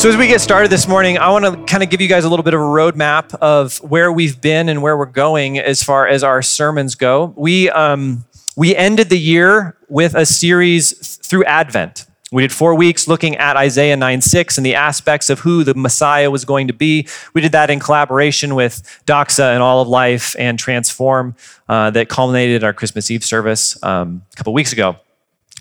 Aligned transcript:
So, 0.00 0.08
as 0.08 0.16
we 0.16 0.28
get 0.28 0.40
started 0.40 0.70
this 0.70 0.88
morning, 0.88 1.18
I 1.18 1.28
want 1.28 1.44
to 1.44 1.62
kind 1.70 1.82
of 1.82 1.90
give 1.90 2.00
you 2.00 2.08
guys 2.08 2.24
a 2.24 2.30
little 2.30 2.42
bit 2.42 2.54
of 2.54 2.60
a 2.62 2.64
roadmap 2.64 3.34
of 3.34 3.76
where 3.82 4.10
we've 4.10 4.40
been 4.40 4.70
and 4.70 4.80
where 4.80 4.96
we're 4.96 5.04
going 5.04 5.58
as 5.58 5.82
far 5.82 6.08
as 6.08 6.24
our 6.24 6.40
sermons 6.40 6.94
go. 6.94 7.34
We, 7.36 7.68
um, 7.68 8.24
we 8.56 8.74
ended 8.74 9.10
the 9.10 9.18
year 9.18 9.76
with 9.90 10.14
a 10.14 10.24
series 10.24 11.18
through 11.18 11.44
Advent. 11.44 12.06
We 12.32 12.40
did 12.40 12.50
four 12.50 12.74
weeks 12.76 13.08
looking 13.08 13.36
at 13.36 13.58
Isaiah 13.58 13.94
9 13.94 14.22
6 14.22 14.56
and 14.56 14.64
the 14.64 14.74
aspects 14.74 15.28
of 15.28 15.40
who 15.40 15.64
the 15.64 15.74
Messiah 15.74 16.30
was 16.30 16.46
going 16.46 16.68
to 16.68 16.72
be. 16.72 17.06
We 17.34 17.42
did 17.42 17.52
that 17.52 17.68
in 17.68 17.78
collaboration 17.78 18.54
with 18.54 19.02
Doxa 19.04 19.52
and 19.52 19.62
All 19.62 19.82
of 19.82 19.88
Life 19.88 20.34
and 20.38 20.58
Transform 20.58 21.36
uh, 21.68 21.90
that 21.90 22.08
culminated 22.08 22.64
our 22.64 22.72
Christmas 22.72 23.10
Eve 23.10 23.22
service 23.22 23.76
um, 23.82 24.22
a 24.32 24.36
couple 24.36 24.54
weeks 24.54 24.72
ago. 24.72 24.96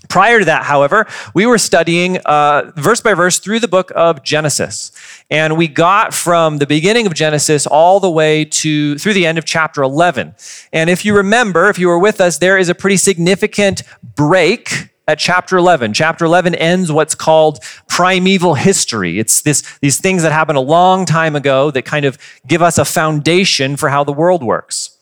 Prior 0.09 0.39
to 0.39 0.45
that, 0.45 0.63
however, 0.63 1.05
we 1.35 1.45
were 1.45 1.59
studying 1.59 2.17
uh, 2.25 2.71
verse 2.75 2.99
by 2.99 3.13
verse 3.13 3.37
through 3.37 3.59
the 3.59 3.67
book 3.67 3.91
of 3.95 4.23
Genesis. 4.23 4.91
And 5.29 5.55
we 5.55 5.67
got 5.67 6.15
from 6.15 6.57
the 6.57 6.65
beginning 6.65 7.05
of 7.05 7.13
Genesis 7.13 7.67
all 7.67 7.99
the 7.99 8.09
way 8.09 8.43
to 8.43 8.97
through 8.97 9.13
the 9.13 9.27
end 9.27 9.37
of 9.37 9.45
chapter 9.45 9.83
11. 9.83 10.33
And 10.73 10.89
if 10.89 11.05
you 11.05 11.15
remember, 11.15 11.69
if 11.69 11.77
you 11.77 11.87
were 11.87 11.99
with 11.99 12.19
us, 12.19 12.39
there 12.39 12.57
is 12.57 12.69
a 12.69 12.75
pretty 12.75 12.97
significant 12.97 13.83
break 14.15 14.89
at 15.07 15.19
chapter 15.19 15.57
11. 15.57 15.93
Chapter 15.93 16.25
11 16.25 16.55
ends 16.55 16.91
what's 16.91 17.13
called 17.13 17.59
primeval 17.87 18.55
history. 18.55 19.19
It's 19.19 19.43
this, 19.43 19.61
these 19.79 20.01
things 20.01 20.23
that 20.23 20.31
happened 20.31 20.57
a 20.57 20.61
long 20.61 21.05
time 21.05 21.35
ago 21.35 21.69
that 21.69 21.85
kind 21.85 22.05
of 22.05 22.17
give 22.47 22.63
us 22.63 22.79
a 22.79 22.85
foundation 22.85 23.77
for 23.77 23.89
how 23.89 24.03
the 24.03 24.13
world 24.13 24.41
works. 24.41 24.97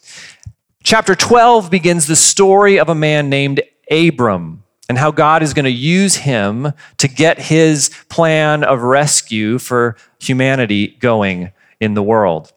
Chapter 0.84 1.16
12 1.16 1.72
begins 1.72 2.08
the 2.08 2.16
story 2.18 2.78
of 2.78 2.90
a 2.90 2.96
man 2.96 3.30
named 3.30 3.62
Abram 3.90 4.64
and 4.90 4.98
how 4.98 5.12
God 5.12 5.44
is 5.44 5.54
going 5.54 5.66
to 5.66 5.72
use 5.72 6.16
him 6.16 6.72
to 6.98 7.08
get 7.08 7.40
his 7.40 7.90
plan 8.10 8.64
of 8.64 8.82
rescue 8.82 9.58
for 9.58 9.98
humanity 10.20 10.98
going 11.00 11.52
in 11.80 11.94
the 11.94 12.04
world. 12.04 12.54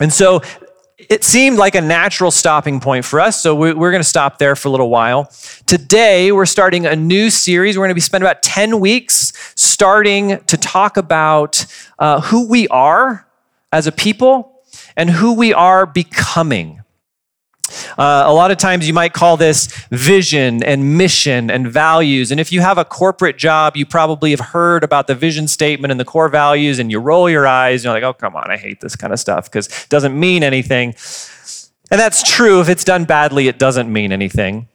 And 0.00 0.12
so 0.12 0.40
it 0.98 1.24
seemed 1.24 1.58
like 1.58 1.74
a 1.74 1.80
natural 1.80 2.30
stopping 2.30 2.80
point 2.80 3.04
for 3.04 3.20
us, 3.20 3.40
so 3.40 3.54
we're 3.54 3.74
going 3.74 4.02
to 4.02 4.08
stop 4.08 4.38
there 4.38 4.56
for 4.56 4.68
a 4.68 4.70
little 4.70 4.90
while. 4.90 5.30
Today, 5.66 6.32
we're 6.32 6.46
starting 6.46 6.86
a 6.86 6.96
new 6.96 7.30
series. 7.30 7.78
We're 7.78 7.82
going 7.82 7.90
to 7.90 7.94
be 7.94 8.00
spending 8.00 8.26
about 8.26 8.42
10 8.42 8.80
weeks 8.80 9.32
starting 9.54 10.38
to 10.46 10.56
talk 10.56 10.96
about 10.96 11.66
uh, 11.98 12.20
who 12.22 12.48
we 12.48 12.66
are 12.68 13.26
as 13.72 13.86
a 13.86 13.92
people 13.92 14.62
and 14.96 15.08
who 15.08 15.34
we 15.34 15.54
are 15.54 15.86
becoming. 15.86 16.82
Uh, 17.96 18.24
a 18.26 18.32
lot 18.32 18.50
of 18.50 18.58
times 18.58 18.86
you 18.86 18.92
might 18.92 19.12
call 19.12 19.36
this 19.36 19.66
vision 19.90 20.62
and 20.62 20.98
mission 20.98 21.50
and 21.50 21.70
values. 21.70 22.30
And 22.30 22.40
if 22.40 22.52
you 22.52 22.60
have 22.60 22.78
a 22.78 22.84
corporate 22.84 23.38
job, 23.38 23.76
you 23.76 23.86
probably 23.86 24.30
have 24.30 24.40
heard 24.40 24.84
about 24.84 25.06
the 25.06 25.14
vision 25.14 25.48
statement 25.48 25.90
and 25.90 26.00
the 26.00 26.04
core 26.04 26.28
values, 26.28 26.78
and 26.78 26.90
you 26.90 26.98
roll 26.98 27.30
your 27.30 27.46
eyes. 27.46 27.84
You're 27.84 27.92
like, 27.92 28.02
oh, 28.02 28.12
come 28.12 28.36
on, 28.36 28.50
I 28.50 28.56
hate 28.56 28.80
this 28.80 28.96
kind 28.96 29.12
of 29.12 29.20
stuff 29.20 29.44
because 29.44 29.68
it 29.68 29.88
doesn't 29.88 30.18
mean 30.18 30.42
anything. 30.42 30.94
And 31.90 31.98
that's 31.98 32.22
true. 32.22 32.60
If 32.60 32.68
it's 32.68 32.84
done 32.84 33.04
badly, 33.04 33.48
it 33.48 33.58
doesn't 33.58 33.90
mean 33.90 34.12
anything. 34.12 34.68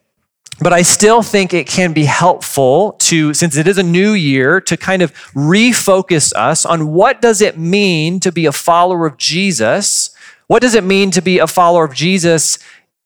But 0.59 0.71
I 0.71 0.83
still 0.83 1.23
think 1.23 1.53
it 1.53 1.67
can 1.67 1.93
be 1.93 2.05
helpful 2.05 2.93
to, 2.99 3.33
since 3.33 3.57
it 3.57 3.67
is 3.67 3.77
a 3.77 3.83
new 3.83 4.13
year, 4.13 4.61
to 4.61 4.77
kind 4.77 5.01
of 5.01 5.13
refocus 5.33 6.31
us 6.33 6.65
on 6.65 6.93
what 6.93 7.21
does 7.21 7.41
it 7.41 7.57
mean 7.57 8.19
to 8.19 8.31
be 8.31 8.45
a 8.45 8.51
follower 8.51 9.05
of 9.07 9.17
Jesus? 9.17 10.15
What 10.47 10.61
does 10.61 10.75
it 10.75 10.83
mean 10.83 11.09
to 11.11 11.21
be 11.21 11.39
a 11.39 11.47
follower 11.47 11.85
of 11.85 11.95
Jesus 11.95 12.59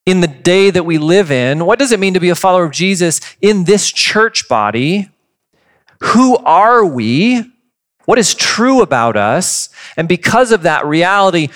in 0.08 0.22
the 0.22 0.28
day 0.28 0.70
that 0.72 0.86
we 0.86 0.98
live 0.98 1.32
in. 1.32 1.66
What 1.66 1.78
does 1.78 1.92
it 1.92 2.00
mean 2.00 2.14
to 2.14 2.20
be 2.22 2.30
a 2.30 2.36
follower 2.36 2.64
of 2.64 2.72
Jesus 2.72 3.20
in 3.42 3.66
this 3.66 3.92
church 3.92 4.48
body? 4.48 5.10
Who 6.00 6.38
are 6.38 6.86
we? 6.86 7.44
What 8.06 8.18
is 8.18 8.34
true 8.34 8.82
about 8.82 9.18
us? 9.18 9.68
And 9.98 10.08
because 10.08 10.54
of 10.54 10.62
that 10.62 10.86
reality, 10.86 11.50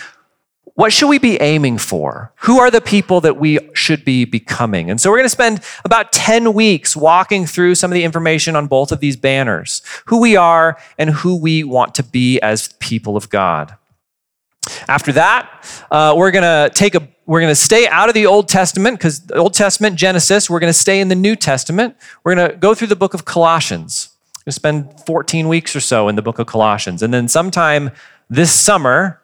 what 0.74 0.92
should 0.92 1.08
we 1.08 1.18
be 1.18 1.40
aiming 1.40 1.78
for? 1.78 2.34
Who 2.42 2.60
are 2.60 2.70
the 2.70 2.82
people 2.82 3.22
that 3.22 3.38
we 3.38 3.58
should 3.74 4.04
be 4.04 4.26
becoming? 4.26 4.92
And 4.92 5.00
so 5.00 5.10
we're 5.10 5.18
going 5.18 5.26
to 5.26 5.30
spend 5.30 5.62
about 5.86 6.12
10 6.12 6.54
weeks 6.54 6.94
walking 6.94 7.46
through 7.46 7.76
some 7.76 7.90
of 7.90 7.96
the 7.96 8.04
information 8.04 8.58
on 8.58 8.68
both 8.68 8.92
of 8.92 9.00
these 9.00 9.16
banners 9.16 9.82
who 10.08 10.20
we 10.20 10.36
are 10.36 10.78
and 10.98 11.10
who 11.10 11.38
we 11.38 11.64
want 11.64 11.96
to 11.96 12.04
be 12.04 12.38
as 12.42 12.74
people 12.80 13.16
of 13.16 13.30
God. 13.30 13.78
After 14.88 15.12
that, 15.14 15.86
uh, 15.92 16.14
we're 16.18 16.32
going 16.32 16.44
to 16.44 16.74
take 16.74 16.96
a 16.96 17.08
we're 17.26 17.40
going 17.40 17.52
to 17.52 17.56
stay 17.56 17.88
out 17.88 18.10
of 18.10 18.14
the 18.14 18.26
Old 18.26 18.50
Testament 18.50 18.98
because 18.98 19.22
the 19.22 19.36
Old 19.36 19.54
Testament, 19.54 19.96
Genesis, 19.96 20.50
we're 20.50 20.60
going 20.60 20.74
to 20.74 20.78
stay 20.78 21.00
in 21.00 21.08
the 21.08 21.16
New 21.16 21.38
Testament. 21.38 21.96
We're 22.24 22.36
going 22.36 22.52
to 22.52 22.58
go 22.58 22.74
through 22.74 22.88
the 22.88 22.96
book 22.96 23.14
of 23.14 23.24
Colossians. 23.24 24.10
We're 24.40 24.46
going 24.46 24.52
to 24.52 24.56
spend 24.56 25.00
14 25.06 25.48
weeks 25.48 25.74
or 25.74 25.80
so 25.80 26.10
in 26.10 26.16
the 26.16 26.22
book 26.22 26.40
of 26.40 26.48
Colossians. 26.48 27.02
And 27.02 27.14
then 27.14 27.30
sometime 27.30 27.92
this 28.30 28.52
summer, 28.52 29.22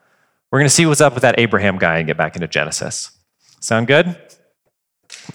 we're 0.52 0.60
going 0.60 0.70
to 0.70 0.74
see 0.74 0.86
what's 0.86 1.02
up 1.02 1.16
with 1.16 1.24
that 1.24 1.38
Abraham 1.38 1.78
guy 1.78 1.98
and 1.98 2.08
get 2.08 2.16
back 2.18 2.36
into 2.36 2.48
Genesis. 2.48 3.12
Sound 3.60 3.88
good? 3.88 4.16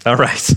All 0.06 0.16
right. 0.16 0.54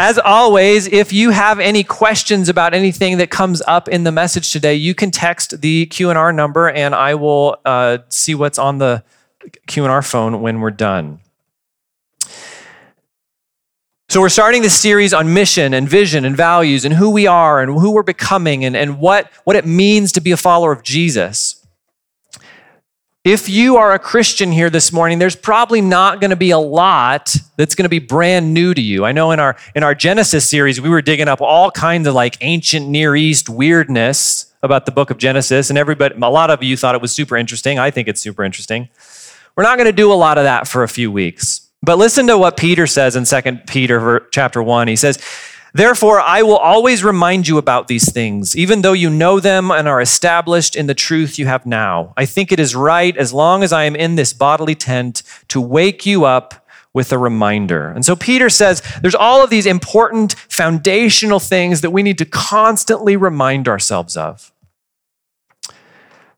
As 0.00 0.16
always, 0.16 0.86
if 0.86 1.12
you 1.12 1.30
have 1.30 1.58
any 1.58 1.82
questions 1.82 2.48
about 2.48 2.72
anything 2.72 3.18
that 3.18 3.30
comes 3.30 3.60
up 3.66 3.88
in 3.88 4.04
the 4.04 4.12
message 4.12 4.52
today, 4.52 4.76
you 4.76 4.94
can 4.94 5.10
text 5.10 5.60
the 5.60 5.86
Q&R 5.86 6.32
number 6.32 6.70
and 6.70 6.94
I 6.94 7.16
will 7.16 7.56
uh, 7.64 7.98
see 8.08 8.36
what's 8.36 8.60
on 8.60 8.78
the 8.78 9.02
Q&R 9.66 10.00
phone 10.02 10.40
when 10.40 10.60
we're 10.60 10.70
done. 10.70 11.18
So 14.08 14.20
we're 14.20 14.28
starting 14.28 14.62
this 14.62 14.78
series 14.78 15.12
on 15.12 15.34
mission 15.34 15.74
and 15.74 15.88
vision 15.88 16.24
and 16.24 16.36
values 16.36 16.84
and 16.84 16.94
who 16.94 17.10
we 17.10 17.26
are 17.26 17.60
and 17.60 17.72
who 17.72 17.90
we're 17.90 18.04
becoming 18.04 18.64
and, 18.64 18.76
and 18.76 19.00
what, 19.00 19.28
what 19.42 19.56
it 19.56 19.66
means 19.66 20.12
to 20.12 20.20
be 20.20 20.30
a 20.30 20.36
follower 20.36 20.70
of 20.70 20.84
Jesus. 20.84 21.57
If 23.24 23.48
you 23.48 23.76
are 23.76 23.92
a 23.92 23.98
Christian 23.98 24.52
here 24.52 24.70
this 24.70 24.92
morning, 24.92 25.18
there's 25.18 25.34
probably 25.34 25.80
not 25.80 26.20
going 26.20 26.30
to 26.30 26.36
be 26.36 26.50
a 26.50 26.58
lot 26.58 27.34
that's 27.56 27.74
going 27.74 27.84
to 27.84 27.88
be 27.88 27.98
brand 27.98 28.54
new 28.54 28.72
to 28.72 28.80
you. 28.80 29.04
I 29.04 29.10
know 29.10 29.32
in 29.32 29.40
our 29.40 29.56
in 29.74 29.82
our 29.82 29.94
Genesis 29.94 30.48
series, 30.48 30.80
we 30.80 30.88
were 30.88 31.02
digging 31.02 31.26
up 31.26 31.40
all 31.40 31.70
kinds 31.72 32.06
of 32.06 32.14
like 32.14 32.38
ancient 32.42 32.88
Near 32.88 33.16
East 33.16 33.48
weirdness 33.48 34.54
about 34.62 34.86
the 34.86 34.92
book 34.92 35.10
of 35.10 35.18
Genesis, 35.18 35.68
and 35.68 35.78
everybody, 35.78 36.14
a 36.14 36.30
lot 36.30 36.50
of 36.50 36.62
you 36.62 36.76
thought 36.76 36.94
it 36.94 37.02
was 37.02 37.12
super 37.12 37.36
interesting. 37.36 37.78
I 37.78 37.90
think 37.90 38.06
it's 38.06 38.20
super 38.20 38.44
interesting. 38.44 38.88
We're 39.56 39.64
not 39.64 39.78
going 39.78 39.86
to 39.86 39.92
do 39.92 40.12
a 40.12 40.14
lot 40.14 40.38
of 40.38 40.44
that 40.44 40.68
for 40.68 40.84
a 40.84 40.88
few 40.88 41.10
weeks. 41.10 41.68
But 41.82 41.98
listen 41.98 42.28
to 42.28 42.38
what 42.38 42.56
Peter 42.56 42.86
says 42.86 43.16
in 43.16 43.24
2 43.24 43.58
Peter 43.66 44.26
chapter 44.30 44.62
1. 44.62 44.88
He 44.88 44.96
says, 44.96 45.18
Therefore, 45.74 46.20
I 46.20 46.42
will 46.42 46.56
always 46.56 47.04
remind 47.04 47.46
you 47.46 47.58
about 47.58 47.88
these 47.88 48.10
things, 48.10 48.56
even 48.56 48.82
though 48.82 48.94
you 48.94 49.10
know 49.10 49.38
them 49.38 49.70
and 49.70 49.86
are 49.86 50.00
established 50.00 50.74
in 50.74 50.86
the 50.86 50.94
truth 50.94 51.38
you 51.38 51.46
have 51.46 51.66
now. 51.66 52.14
I 52.16 52.24
think 52.24 52.52
it 52.52 52.58
is 52.58 52.74
right, 52.74 53.16
as 53.16 53.32
long 53.32 53.62
as 53.62 53.72
I 53.72 53.84
am 53.84 53.94
in 53.94 54.16
this 54.16 54.32
bodily 54.32 54.74
tent, 54.74 55.22
to 55.48 55.60
wake 55.60 56.06
you 56.06 56.24
up 56.24 56.66
with 56.94 57.12
a 57.12 57.18
reminder. 57.18 57.90
And 57.90 58.04
so 58.04 58.16
Peter 58.16 58.48
says 58.48 58.82
there's 59.02 59.14
all 59.14 59.44
of 59.44 59.50
these 59.50 59.66
important 59.66 60.34
foundational 60.48 61.38
things 61.38 61.82
that 61.82 61.90
we 61.90 62.02
need 62.02 62.18
to 62.18 62.24
constantly 62.24 63.16
remind 63.16 63.68
ourselves 63.68 64.16
of. 64.16 64.52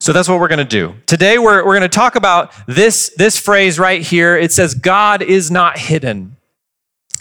So 0.00 0.12
that's 0.12 0.28
what 0.28 0.40
we're 0.40 0.48
going 0.48 0.58
to 0.58 0.64
do. 0.64 0.94
Today, 1.06 1.38
we're, 1.38 1.64
we're 1.64 1.78
going 1.78 1.82
to 1.82 1.88
talk 1.88 2.16
about 2.16 2.52
this, 2.66 3.12
this 3.16 3.38
phrase 3.38 3.78
right 3.78 4.00
here. 4.00 4.36
It 4.36 4.50
says, 4.50 4.74
God 4.74 5.22
is 5.22 5.50
not 5.50 5.78
hidden. 5.78 6.36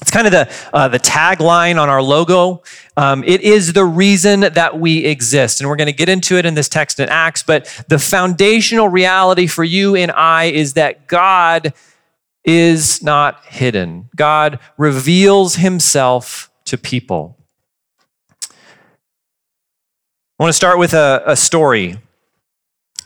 It's 0.01 0.11
kind 0.11 0.27
of 0.27 0.31
the, 0.31 0.51
uh, 0.73 0.87
the 0.87 0.99
tagline 0.99 1.81
on 1.81 1.89
our 1.89 2.01
logo. 2.01 2.63
Um, 2.95 3.23
it 3.25 3.41
is 3.41 3.73
the 3.73 3.83
reason 3.83 4.41
that 4.41 4.79
we 4.79 5.05
exist. 5.05 5.59
And 5.59 5.69
we're 5.69 5.75
going 5.75 5.87
to 5.87 5.93
get 5.93 6.09
into 6.09 6.37
it 6.37 6.45
in 6.45 6.53
this 6.53 6.69
text 6.69 6.99
in 6.99 7.09
Acts. 7.09 7.43
But 7.43 7.65
the 7.89 7.99
foundational 7.99 8.87
reality 8.87 9.47
for 9.47 9.63
you 9.63 9.95
and 9.95 10.11
I 10.11 10.45
is 10.45 10.73
that 10.73 11.07
God 11.07 11.73
is 12.45 13.03
not 13.03 13.43
hidden, 13.45 14.09
God 14.15 14.59
reveals 14.77 15.55
himself 15.55 16.49
to 16.65 16.77
people. 16.77 17.37
I 20.39 20.43
want 20.43 20.49
to 20.49 20.53
start 20.57 20.79
with 20.79 20.93
a, 20.93 21.21
a 21.25 21.35
story. 21.35 21.99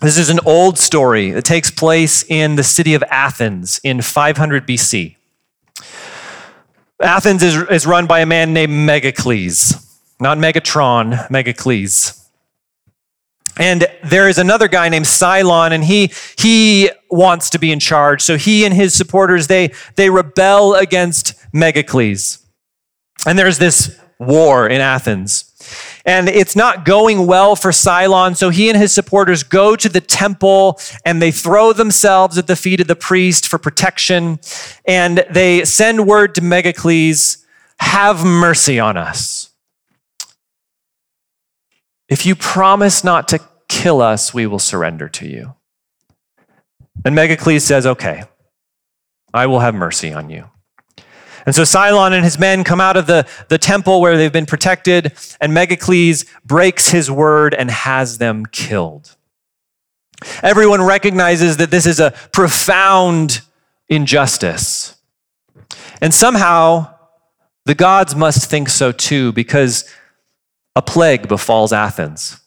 This 0.01 0.17
is 0.17 0.29
an 0.29 0.39
old 0.45 0.77
story 0.77 1.31
that 1.31 1.45
takes 1.45 1.71
place 1.71 2.23
in 2.29 2.57
the 2.57 2.63
city 2.63 2.93
of 2.93 3.03
Athens 3.09 3.79
in 3.83 4.01
500 4.01 4.67
BC. 4.67 5.15
Athens 7.03 7.43
is, 7.43 7.55
is 7.69 7.85
run 7.85 8.07
by 8.07 8.21
a 8.21 8.25
man 8.25 8.53
named 8.53 8.71
Megacles, 8.71 9.97
not 10.19 10.37
Megatron, 10.37 11.27
Megacles. 11.27 12.19
And 13.57 13.85
there 14.03 14.27
is 14.27 14.39
another 14.39 14.67
guy 14.67 14.89
named 14.89 15.05
Cylon, 15.05 15.71
and 15.71 15.83
he, 15.83 16.11
he 16.39 16.89
wants 17.11 17.51
to 17.51 17.59
be 17.59 17.71
in 17.71 17.79
charge. 17.79 18.21
So 18.23 18.35
he 18.37 18.65
and 18.65 18.73
his 18.73 18.95
supporters, 18.95 19.47
they, 19.47 19.73
they 19.95 20.09
rebel 20.09 20.73
against 20.73 21.35
Megacles. 21.53 22.43
And 23.27 23.37
there's 23.37 23.59
this 23.59 23.99
war 24.17 24.67
in 24.67 24.81
Athens 24.81 25.52
and 26.05 26.27
it's 26.27 26.55
not 26.55 26.85
going 26.85 27.25
well 27.25 27.55
for 27.55 27.71
Cylon. 27.71 28.35
So 28.35 28.49
he 28.49 28.69
and 28.69 28.77
his 28.77 28.93
supporters 28.93 29.43
go 29.43 29.75
to 29.75 29.87
the 29.87 30.01
temple 30.01 30.79
and 31.05 31.21
they 31.21 31.31
throw 31.31 31.71
themselves 31.71 32.37
at 32.37 32.47
the 32.47 32.55
feet 32.55 32.81
of 32.81 32.87
the 32.87 32.95
priest 32.95 33.47
for 33.47 33.57
protection. 33.57 34.39
And 34.85 35.25
they 35.29 35.63
send 35.63 36.05
word 36.05 36.35
to 36.35 36.41
Megacles, 36.41 37.43
have 37.79 38.25
mercy 38.25 38.79
on 38.79 38.97
us. 38.97 39.51
If 42.09 42.25
you 42.25 42.35
promise 42.35 43.03
not 43.03 43.27
to 43.29 43.39
kill 43.69 44.01
us, 44.01 44.33
we 44.33 44.45
will 44.45 44.59
surrender 44.59 45.07
to 45.09 45.27
you. 45.27 45.55
And 47.05 47.15
Megacles 47.15 47.61
says, 47.61 47.85
Okay, 47.85 48.23
I 49.33 49.47
will 49.47 49.61
have 49.61 49.73
mercy 49.73 50.13
on 50.13 50.29
you. 50.29 50.49
And 51.45 51.53
so 51.53 51.63
Cylon 51.63 52.13
and 52.13 52.23
his 52.23 52.39
men 52.39 52.63
come 52.63 52.79
out 52.79 52.95
of 52.95 53.05
the, 53.05 53.27
the 53.49 53.57
temple 53.57 53.99
where 53.99 54.17
they've 54.17 54.31
been 54.31 54.45
protected, 54.45 55.13
and 55.41 55.51
Megacles 55.51 56.25
breaks 56.45 56.89
his 56.89 57.11
word 57.11 57.53
and 57.53 57.69
has 57.69 58.17
them 58.17 58.45
killed. 58.45 59.15
Everyone 60.41 60.81
recognizes 60.81 61.57
that 61.57 61.69
this 61.69 61.85
is 61.85 61.99
a 61.99 62.11
profound 62.31 63.41
injustice. 63.89 64.95
And 66.01 66.13
somehow 66.13 66.95
the 67.65 67.75
gods 67.75 68.15
must 68.15 68.49
think 68.49 68.69
so 68.69 68.91
too, 68.91 69.31
because 69.33 69.89
a 70.75 70.81
plague 70.81 71.27
befalls 71.27 71.73
Athens. 71.73 72.39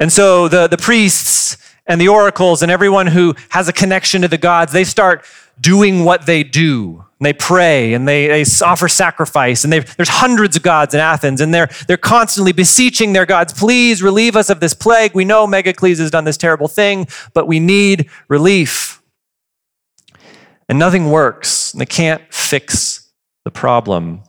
And 0.00 0.12
so 0.12 0.48
the, 0.48 0.66
the 0.66 0.76
priests 0.76 1.56
and 1.86 2.00
the 2.00 2.08
oracles 2.08 2.62
and 2.62 2.72
everyone 2.72 3.06
who 3.06 3.34
has 3.50 3.68
a 3.68 3.72
connection 3.72 4.22
to 4.22 4.28
the 4.28 4.38
gods, 4.38 4.72
they 4.72 4.84
start 4.84 5.24
doing 5.60 6.04
what 6.04 6.26
they 6.26 6.42
do. 6.42 7.04
And 7.18 7.26
they 7.26 7.32
pray 7.32 7.94
and 7.94 8.06
they, 8.06 8.26
they 8.26 8.44
offer 8.64 8.88
sacrifice. 8.88 9.64
And 9.64 9.72
there's 9.72 10.08
hundreds 10.08 10.56
of 10.56 10.62
gods 10.62 10.94
in 10.94 11.00
Athens, 11.00 11.40
and 11.40 11.54
they're, 11.54 11.68
they're 11.86 11.96
constantly 11.96 12.52
beseeching 12.52 13.12
their 13.12 13.26
gods, 13.26 13.52
please 13.52 14.02
relieve 14.02 14.36
us 14.36 14.50
of 14.50 14.60
this 14.60 14.74
plague. 14.74 15.14
We 15.14 15.24
know 15.24 15.46
Megacles 15.46 15.98
has 15.98 16.10
done 16.10 16.24
this 16.24 16.36
terrible 16.36 16.68
thing, 16.68 17.06
but 17.32 17.46
we 17.46 17.60
need 17.60 18.10
relief. 18.28 19.02
And 20.68 20.78
nothing 20.78 21.10
works. 21.10 21.72
And 21.72 21.80
they 21.80 21.86
can't 21.86 22.22
fix 22.32 23.10
the 23.44 23.50
problem. 23.50 24.22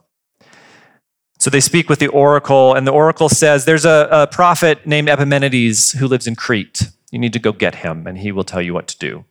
So 1.40 1.50
they 1.50 1.60
speak 1.60 1.90
with 1.90 2.00
the 2.00 2.08
oracle, 2.08 2.74
and 2.74 2.88
the 2.88 2.92
oracle 2.92 3.30
says, 3.30 3.66
There's 3.66 3.86
a, 3.86 4.08
a 4.12 4.28
prophet 4.28 4.88
named 4.88 5.10
Epimenides 5.10 5.92
who 5.92 6.08
lives 6.08 6.28
in 6.28 6.36
Crete. 6.36 6.90
You 7.12 7.20
need 7.20 7.34
to 7.34 7.40
go 7.40 7.52
get 7.52 7.76
him, 7.76 8.08
and 8.08 8.18
he 8.18 8.32
will 8.32 8.44
tell 8.44 8.62
you 8.62 8.74
what 8.74 8.88
to 8.88 8.98
do. 8.98 9.26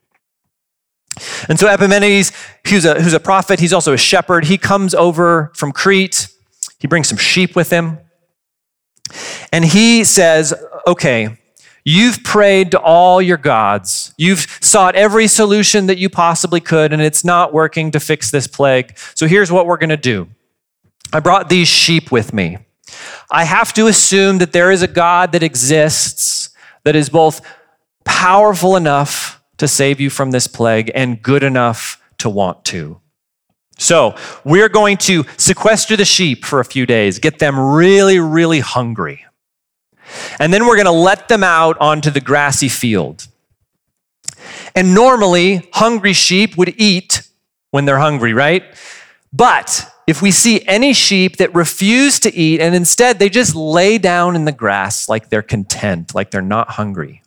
And 1.49 1.59
so 1.59 1.69
Epimenides, 1.69 2.33
who's 2.67 2.85
a, 2.85 3.01
who's 3.01 3.13
a 3.13 3.21
prophet, 3.21 3.61
he's 3.61 3.73
also 3.73 3.93
a 3.93 3.99
shepherd. 3.99 4.47
He 4.47 4.59
comes 4.59 4.95
over 4.95 5.53
from 5.55 5.73
Crete. 5.73 6.29
He 6.79 6.87
brings 6.87 7.09
some 7.09 7.19
sheep 7.19 7.55
with 7.55 7.71
him. 7.71 7.99
And 9.53 9.65
he 9.65 10.05
says, 10.05 10.55
Okay, 10.87 11.39
you've 11.85 12.25
prayed 12.25 12.73
to 12.73 12.81
all 12.81 13.23
your 13.23 13.37
gods. 13.37 14.13
You've 14.17 14.47
sought 14.61 14.97
every 14.97 15.29
solution 15.29 15.87
that 15.87 15.99
you 15.99 16.09
possibly 16.09 16.61
could, 16.61 16.93
and 16.93 17.01
it's 17.01 17.25
not 17.25 17.53
working 17.53 17.91
to 17.93 18.01
fix 18.01 18.31
this 18.31 18.47
plague. 18.47 18.99
So 19.15 19.27
here's 19.27 19.53
what 19.53 19.67
we're 19.67 19.79
going 19.79 19.91
to 19.91 19.97
do 19.97 20.29
I 21.13 21.21
brought 21.21 21.49
these 21.49 21.69
sheep 21.69 22.11
with 22.11 22.33
me. 22.33 22.59
I 23.31 23.45
have 23.45 23.73
to 23.75 23.87
assume 23.87 24.39
that 24.39 24.53
there 24.53 24.71
is 24.71 24.83
a 24.83 24.89
God 24.89 25.33
that 25.33 25.43
exists 25.43 26.51
that 26.85 26.97
is 26.97 27.09
both 27.09 27.41
powerful 28.05 28.77
enough 28.77 29.34
to 29.65 29.69
save 29.69 30.01
you 30.01 30.11
from 30.11 30.31
this 30.31 30.47
plague 30.47 30.91
and 30.95 31.23
good 31.23 31.43
enough 31.43 32.01
to 32.19 32.29
want 32.29 32.65
to. 32.67 33.01
So, 33.77 34.15
we're 34.45 34.69
going 34.69 34.99
to 34.99 35.25
sequester 35.37 35.97
the 35.97 36.05
sheep 36.05 36.45
for 36.45 36.61
a 36.61 36.65
few 36.65 36.87
days, 36.87 37.19
get 37.19 37.41
them 37.41 37.59
really, 37.59 38.21
really 38.21 38.61
hungry. 38.61 39.27
And 40.39 40.53
then 40.53 40.67
we're 40.67 40.77
going 40.77 40.87
to 40.87 40.93
let 40.93 41.29
them 41.29 41.43
out 41.43 41.77
onto 41.81 42.11
the 42.11 42.21
grassy 42.21 42.69
field. 42.69 43.27
And 44.77 44.95
normally, 44.95 45.69
hungry 45.73 46.13
sheep 46.13 46.57
would 46.57 46.75
eat 46.77 47.29
when 47.71 47.85
they're 47.85 47.99
hungry, 47.99 48.33
right? 48.33 48.63
But 49.33 49.91
if 50.07 50.23
we 50.23 50.31
see 50.31 50.65
any 50.67 50.93
sheep 50.93 51.39
that 51.39 51.55
refuse 51.55 52.21
to 52.21 52.33
eat 52.33 52.61
and 52.61 52.75
instead 52.75 53.19
they 53.19 53.29
just 53.29 53.57
lay 53.57 53.99
down 53.99 54.37
in 54.37 54.45
the 54.45 54.53
grass 54.53 55.09
like 55.09 55.31
they're 55.31 55.43
content, 55.43 56.15
like 56.15 56.31
they're 56.31 56.43
not 56.43 56.71
hungry, 56.71 57.24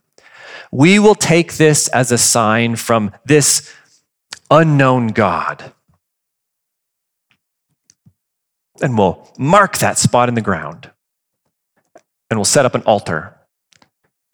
we 0.72 1.00
will 1.00 1.16
take 1.16 1.56
this 1.56 1.88
as 1.90 2.12
a 2.12 2.18
sign 2.18 2.76
from 2.76 3.12
this 3.26 3.74
unknown 4.50 5.08
God. 5.08 5.74
And 8.82 8.98
we'll 8.98 9.28
mark 9.40 9.78
that 9.80 9.98
spot 9.98 10.30
in 10.30 10.36
the 10.36 10.42
ground. 10.42 10.92
And 12.30 12.38
we'll 12.38 12.46
set 12.46 12.66
up 12.66 12.76
an 12.76 12.84
altar 12.84 13.38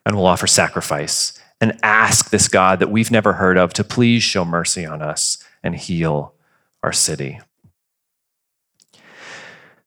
and 0.06 0.15
we'll 0.15 0.25
offer 0.25 0.47
sacrifice 0.47 1.39
and 1.62 1.80
ask 1.81 2.30
this 2.30 2.47
God 2.47 2.80
that 2.80 2.91
we've 2.91 3.12
never 3.12 3.33
heard 3.33 3.57
of 3.57 3.74
to 3.74 3.83
please 3.83 4.24
show 4.24 4.44
mercy 4.44 4.85
on 4.85 5.01
us 5.01 5.44
and 5.63 5.75
heal 5.75 6.33
our 6.81 6.91
city. 6.91 7.39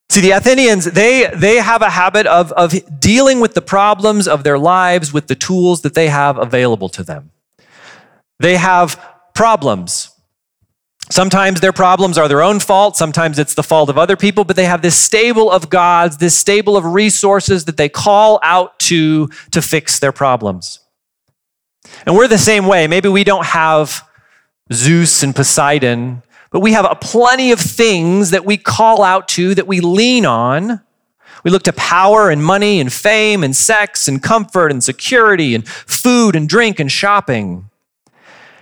See, 0.09 0.21
the 0.21 0.31
Athenians, 0.31 0.85
they, 0.85 1.31
they 1.35 1.57
have 1.57 1.83
a 1.83 1.91
habit 1.91 2.27
of, 2.27 2.53
of 2.53 2.73
dealing 3.01 3.41
with 3.41 3.55
the 3.55 3.63
problems 3.63 4.29
of 4.29 4.45
their 4.45 4.59
lives 4.59 5.13
with 5.13 5.27
the 5.27 5.35
tools 5.35 5.83
that 5.83 5.95
they 5.95 6.09
have 6.09 6.39
available 6.39 6.89
to 6.91 7.03
them. 7.03 7.33
They 8.39 8.57
have 8.57 9.03
problems. 9.35 10.11
Sometimes 11.11 11.61
their 11.61 11.73
problems 11.73 12.19
are 12.19 12.29
their 12.29 12.43
own 12.43 12.59
fault, 12.59 12.97
sometimes 12.97 13.39
it's 13.39 13.55
the 13.55 13.63
fault 13.63 13.89
of 13.89 13.97
other 13.97 14.17
people, 14.17 14.45
but 14.45 14.57
they 14.57 14.65
have 14.65 14.83
this 14.83 15.01
stable 15.01 15.51
of 15.51 15.71
gods, 15.71 16.17
this 16.17 16.37
stable 16.37 16.77
of 16.77 16.85
resources 16.85 17.65
that 17.67 17.77
they 17.77 17.89
call 17.89 18.41
out 18.43 18.79
to 18.81 19.29
to 19.53 19.63
fix 19.63 20.01
their 20.01 20.11
problems. 20.11 20.81
And 22.05 22.17
we're 22.17 22.27
the 22.27 22.39
same 22.39 22.67
way. 22.67 22.89
Maybe 22.89 23.09
we 23.09 23.23
don't 23.23 23.47
have 23.47 24.03
Zeus 24.73 25.23
and 25.23 25.35
Poseidon 25.35 26.23
but 26.57 26.63
we 26.63 26.73
have 26.73 26.87
a 26.91 26.95
plenty 26.95 27.53
of 27.53 27.61
things 27.61 28.31
that 28.31 28.47
we 28.47 28.57
call 28.57 29.03
out 29.03 29.29
to, 29.29 29.55
that 29.55 29.67
we 29.67 29.81
lean 29.81 30.25
on. 30.25 30.81
We 31.45 31.51
look 31.51 31.65
to 31.65 31.73
power 31.75 32.31
and 32.31 32.43
money 32.43 32.81
and 32.81 32.91
fame 32.91 33.45
and 33.45 33.55
sex 33.55 34.09
and 34.09 34.23
comfort 34.23 34.71
and 34.71 34.83
security 34.83 35.55
and 35.55 35.69
food 35.69 36.35
and 36.35 36.49
drink 36.49 36.81
and 36.81 36.91
shopping. 36.91 37.69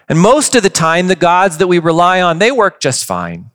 And 0.08 0.18
most 0.18 0.56
of 0.56 0.64
the 0.64 0.70
time, 0.70 1.06
the 1.06 1.14
gods 1.14 1.58
that 1.58 1.68
we 1.68 1.78
rely 1.78 2.20
on, 2.20 2.40
they 2.40 2.50
work 2.50 2.80
just 2.80 3.04
fine. 3.04 3.52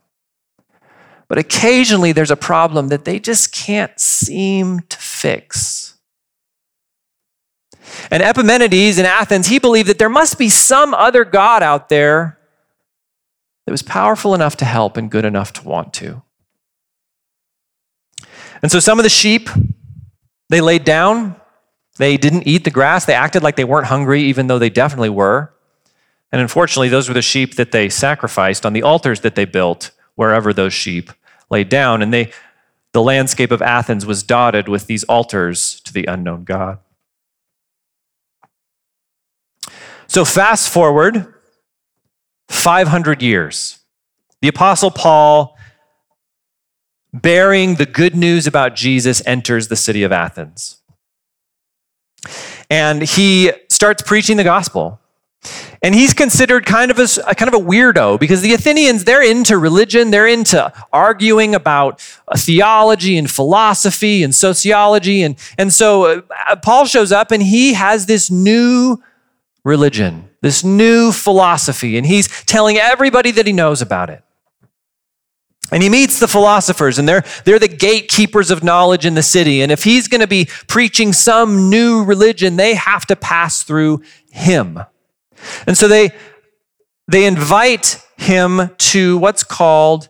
But 1.28 1.38
occasionally, 1.38 2.14
there's 2.14 2.32
a 2.32 2.38
problem 2.38 2.88
that 2.88 3.04
they 3.04 3.20
just 3.20 3.52
can't 3.52 4.00
seem 4.00 4.80
to 4.88 4.98
fix. 4.98 5.98
And 8.10 8.24
Epimenides 8.24 9.00
in 9.00 9.06
Athens, 9.06 9.48
he 9.48 9.60
believed 9.60 9.90
that 9.90 10.00
there 10.00 10.08
must 10.08 10.38
be 10.38 10.48
some 10.48 10.94
other 10.94 11.26
God 11.26 11.62
out 11.62 11.90
there 11.90 12.39
that 13.70 13.74
was 13.74 13.84
powerful 13.84 14.34
enough 14.34 14.58
to 14.58 14.66
help 14.66 14.98
and 14.98 15.12
good 15.12 15.26
enough 15.26 15.54
to 15.54 15.64
want 15.64 15.94
to. 15.94 16.24
And 18.64 18.72
so 18.72 18.80
some 18.80 18.98
of 18.98 19.04
the 19.04 19.10
sheep, 19.10 19.48
they 20.50 20.60
laid 20.60 20.86
down. 20.86 21.36
They 22.00 22.18
didn't 22.18 22.48
eat 22.48 22.64
the 22.64 22.72
grass. 22.72 23.06
They 23.06 23.14
acted 23.14 23.44
like 23.44 23.58
they 23.58 23.64
weren't 23.64 23.86
hungry, 23.86 24.24
even 24.24 24.48
though 24.48 24.58
they 24.58 24.72
definitely 24.72 25.12
were. 25.12 25.54
And 26.32 26.42
unfortunately, 26.42 26.90
those 26.90 27.08
were 27.08 27.14
the 27.14 27.22
sheep 27.22 27.58
that 27.58 27.72
they 27.72 27.90
sacrificed 27.90 28.66
on 28.66 28.74
the 28.74 28.82
altars 28.82 29.20
that 29.20 29.36
they 29.36 29.46
built 29.46 29.92
wherever 30.16 30.52
those 30.52 30.74
sheep 30.74 31.12
laid 31.52 31.70
down. 31.70 32.02
And 32.02 32.12
they, 32.12 32.32
the 32.92 33.04
landscape 33.04 33.52
of 33.52 33.62
Athens 33.62 34.04
was 34.04 34.24
dotted 34.24 34.68
with 34.68 34.88
these 34.88 35.04
altars 35.04 35.80
to 35.82 35.94
the 35.94 36.06
unknown 36.08 36.44
God. 36.44 36.80
So, 40.08 40.26
fast 40.26 40.70
forward 40.70 41.36
500 42.50 43.22
years. 43.22 43.80
The 44.42 44.48
Apostle 44.48 44.92
Paul, 44.92 45.58
bearing 47.14 47.76
the 47.76 47.86
good 47.86 48.16
news 48.16 48.48
about 48.48 48.76
Jesus, 48.76 49.22
enters 49.26 49.68
the 49.68 49.76
city 49.76 50.04
of 50.04 50.12
Athens. 50.12 50.82
And 52.70 53.02
he 53.02 53.52
starts 53.70 54.04
preaching 54.04 54.38
the 54.38 54.44
gospel. 54.44 55.00
And 55.82 55.96
he's 55.96 56.14
considered 56.14 56.66
kind 56.66 56.92
of 56.92 57.00
a, 57.00 57.36
kind 57.36 57.54
of 57.54 57.54
a 57.54 57.66
weirdo 57.66 58.20
because 58.20 58.42
the 58.42 58.54
Athenians, 58.54 59.06
they're 59.06 59.24
into 59.24 59.58
religion, 59.58 60.12
they're 60.12 60.28
into 60.28 60.72
arguing 60.92 61.56
about 61.56 62.06
uh, 62.28 62.38
theology 62.38 63.18
and 63.18 63.32
philosophy 63.32 64.22
and 64.22 64.36
sociology. 64.36 65.22
And, 65.24 65.38
and 65.58 65.72
so 65.72 66.24
uh, 66.30 66.56
Paul 66.58 66.86
shows 66.86 67.14
up 67.14 67.32
and 67.32 67.42
he 67.42 67.74
has 67.74 68.06
this 68.06 68.30
new 68.30 69.02
religion, 69.64 70.29
this 70.42 70.64
new 70.64 71.12
philosophy, 71.12 71.98
and 71.98 72.06
he's 72.06 72.28
telling 72.46 72.78
everybody 72.78 73.32
that 73.32 73.46
he 73.46 73.54
knows 73.54 73.82
about 73.82 74.10
it. 74.10 74.24
And 75.72 75.84
he 75.84 75.90
meets 75.90 76.20
the 76.20 76.28
philosophers, 76.28 76.98
and 76.98 77.08
they're, 77.08 77.24
they're 77.46 77.60
the 77.60 77.68
gatekeepers 77.68 78.50
of 78.50 78.64
knowledge 78.64 79.06
in 79.06 79.14
the 79.14 79.22
city. 79.22 79.62
And 79.62 79.72
if 79.72 79.84
he's 79.84 80.08
going 80.08 80.22
to 80.22 80.28
be 80.28 80.48
preaching 80.68 81.14
some 81.14 81.70
new 81.70 82.04
religion, 82.04 82.56
they 82.56 82.74
have 82.74 83.06
to 83.08 83.16
pass 83.16 83.62
through 83.62 84.02
him. 84.32 84.80
And 85.68 85.78
so 85.78 85.88
they, 85.88 86.12
they 87.08 87.26
invite 87.26 88.02
him 88.18 88.72
to 88.78 89.18
what's 89.20 89.44
called 89.44 90.10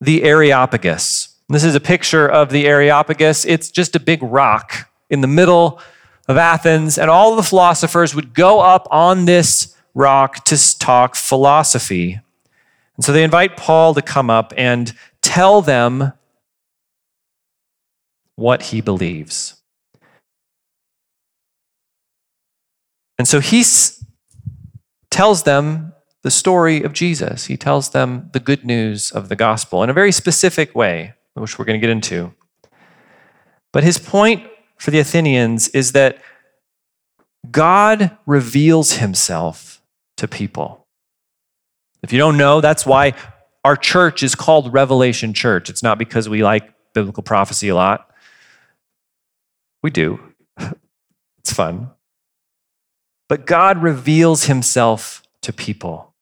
the 0.00 0.22
Areopagus. 0.22 1.36
This 1.48 1.64
is 1.64 1.74
a 1.74 1.80
picture 1.80 2.26
of 2.26 2.50
the 2.50 2.66
Areopagus. 2.66 3.44
It's 3.44 3.70
just 3.70 3.94
a 3.94 4.00
big 4.00 4.22
rock 4.22 4.90
in 5.10 5.20
the 5.20 5.26
middle 5.26 5.80
of 6.26 6.36
Athens, 6.36 6.98
and 6.98 7.10
all 7.10 7.36
the 7.36 7.42
philosophers 7.42 8.14
would 8.14 8.34
go 8.34 8.60
up 8.60 8.88
on 8.90 9.24
this 9.26 9.76
rock 9.94 10.44
to 10.44 10.78
talk 10.78 11.14
philosophy. 11.14 12.20
And 12.96 13.04
so 13.04 13.12
they 13.12 13.24
invite 13.24 13.56
Paul 13.56 13.94
to 13.94 14.02
come 14.02 14.30
up 14.30 14.52
and 14.56 14.92
tell 15.22 15.62
them 15.62 16.12
what 18.36 18.62
he 18.64 18.80
believes. 18.80 19.60
And 23.18 23.28
so 23.28 23.40
he 23.40 23.64
tells 25.10 25.44
them 25.44 25.92
the 26.22 26.30
story 26.30 26.82
of 26.82 26.92
Jesus. 26.92 27.46
He 27.46 27.56
tells 27.56 27.90
them 27.90 28.30
the 28.32 28.40
good 28.40 28.64
news 28.64 29.12
of 29.12 29.28
the 29.28 29.36
gospel 29.36 29.82
in 29.82 29.90
a 29.90 29.92
very 29.92 30.10
specific 30.10 30.74
way, 30.74 31.14
which 31.34 31.58
we're 31.58 31.64
going 31.64 31.80
to 31.80 31.86
get 31.86 31.90
into. 31.90 32.34
But 33.72 33.84
his 33.84 33.98
point 33.98 34.46
for 34.84 34.90
the 34.90 34.98
Athenians 34.98 35.68
is 35.68 35.92
that 35.92 36.18
God 37.50 38.18
reveals 38.26 38.92
himself 38.92 39.80
to 40.18 40.28
people. 40.28 40.86
If 42.02 42.12
you 42.12 42.18
don't 42.18 42.36
know, 42.36 42.60
that's 42.60 42.84
why 42.84 43.14
our 43.64 43.76
church 43.76 44.22
is 44.22 44.34
called 44.34 44.74
Revelation 44.74 45.32
Church. 45.32 45.70
It's 45.70 45.82
not 45.82 45.96
because 45.96 46.28
we 46.28 46.42
like 46.42 46.70
biblical 46.92 47.22
prophecy 47.22 47.68
a 47.68 47.74
lot. 47.74 48.10
We 49.82 49.88
do, 49.88 50.20
it's 51.38 51.54
fun. 51.54 51.90
But 53.26 53.46
God 53.46 53.82
reveals 53.82 54.44
himself 54.44 55.22
to 55.40 55.52
people. 55.54 56.13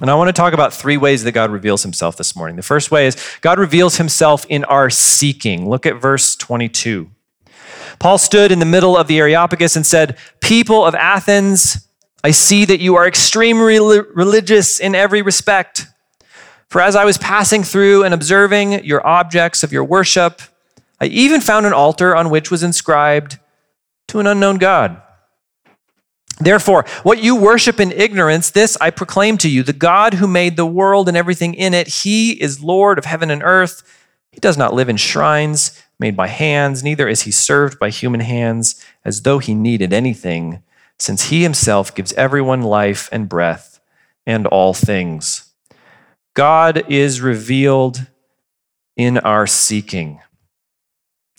And 0.00 0.10
I 0.10 0.14
want 0.14 0.28
to 0.28 0.32
talk 0.32 0.54
about 0.54 0.72
three 0.72 0.96
ways 0.96 1.24
that 1.24 1.32
God 1.32 1.50
reveals 1.50 1.82
himself 1.82 2.16
this 2.16 2.34
morning. 2.34 2.56
The 2.56 2.62
first 2.62 2.90
way 2.90 3.06
is 3.06 3.16
God 3.42 3.58
reveals 3.58 3.96
himself 3.96 4.46
in 4.48 4.64
our 4.64 4.88
seeking. 4.88 5.68
Look 5.68 5.84
at 5.84 6.00
verse 6.00 6.36
22. 6.36 7.10
Paul 7.98 8.16
stood 8.16 8.50
in 8.50 8.60
the 8.60 8.66
middle 8.66 8.96
of 8.96 9.08
the 9.08 9.18
Areopagus 9.18 9.76
and 9.76 9.84
said, 9.84 10.16
People 10.40 10.86
of 10.86 10.94
Athens, 10.94 11.86
I 12.24 12.30
see 12.30 12.64
that 12.64 12.80
you 12.80 12.96
are 12.96 13.06
extremely 13.06 13.78
religious 14.14 14.80
in 14.80 14.94
every 14.94 15.20
respect. 15.20 15.86
For 16.68 16.80
as 16.80 16.96
I 16.96 17.04
was 17.04 17.18
passing 17.18 17.62
through 17.62 18.04
and 18.04 18.14
observing 18.14 18.84
your 18.84 19.06
objects 19.06 19.62
of 19.62 19.72
your 19.72 19.84
worship, 19.84 20.40
I 20.98 21.06
even 21.06 21.42
found 21.42 21.66
an 21.66 21.74
altar 21.74 22.16
on 22.16 22.30
which 22.30 22.50
was 22.50 22.62
inscribed, 22.62 23.38
To 24.08 24.20
an 24.20 24.26
unknown 24.26 24.56
God. 24.56 25.02
Therefore, 26.40 26.84
what 27.02 27.22
you 27.22 27.36
worship 27.36 27.78
in 27.78 27.92
ignorance, 27.92 28.50
this 28.50 28.76
I 28.80 28.90
proclaim 28.90 29.36
to 29.38 29.48
you 29.48 29.62
the 29.62 29.72
God 29.72 30.14
who 30.14 30.26
made 30.26 30.56
the 30.56 30.66
world 30.66 31.06
and 31.06 31.16
everything 31.16 31.54
in 31.54 31.74
it, 31.74 31.88
he 31.88 32.32
is 32.32 32.62
Lord 32.62 32.98
of 32.98 33.04
heaven 33.04 33.30
and 33.30 33.42
earth. 33.42 33.82
He 34.32 34.40
does 34.40 34.56
not 34.56 34.74
live 34.74 34.88
in 34.88 34.96
shrines 34.96 35.80
made 36.00 36.16
by 36.16 36.28
hands, 36.28 36.82
neither 36.82 37.06
is 37.06 37.22
he 37.22 37.30
served 37.30 37.78
by 37.78 37.90
human 37.90 38.20
hands 38.20 38.82
as 39.04 39.22
though 39.22 39.38
he 39.38 39.54
needed 39.54 39.92
anything, 39.92 40.62
since 40.98 41.24
he 41.24 41.42
himself 41.42 41.94
gives 41.94 42.14
everyone 42.14 42.62
life 42.62 43.08
and 43.12 43.28
breath 43.28 43.80
and 44.26 44.46
all 44.46 44.72
things. 44.72 45.52
God 46.34 46.84
is 46.88 47.20
revealed 47.20 48.06
in 48.96 49.18
our 49.18 49.46
seeking. 49.46 50.20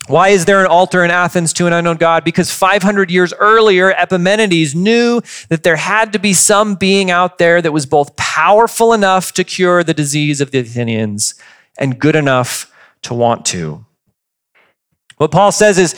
Why 0.08 0.29
is 0.29 0.46
there 0.46 0.60
an 0.62 0.67
altar 0.67 1.03
in 1.03 1.12
Athens 1.12 1.53
to 1.53 1.67
an 1.67 1.74
unknown 1.74 1.98
God? 1.98 2.24
Because 2.24 2.51
500 2.51 3.12
years 3.12 3.34
earlier, 3.34 3.93
Epimenides 3.93 4.74
knew 4.74 5.22
that 5.50 5.63
there 5.63 5.75
had 5.75 6.12
to 6.13 6.20
be 6.20 6.34
some 6.34 6.75
being 6.75 7.12
out 7.12 7.38
there 7.38 7.62
that 7.62 7.72
was 7.72 7.86
both 7.86 8.15
powerful 8.17 8.93
enough 8.93 9.31
to 9.34 9.43
cure 9.43 9.84
the 9.84 9.93
disease 9.93 10.41
of 10.41 10.51
the 10.51 10.60
Athenians 10.60 11.36
and 11.77 12.00
good 12.00 12.15
enough 12.15 12.74
to 13.03 13.13
want 13.13 13.46
to. 13.48 13.86
What 15.17 15.31
Paul 15.31 15.51
says 15.51 15.77
is, 15.77 15.96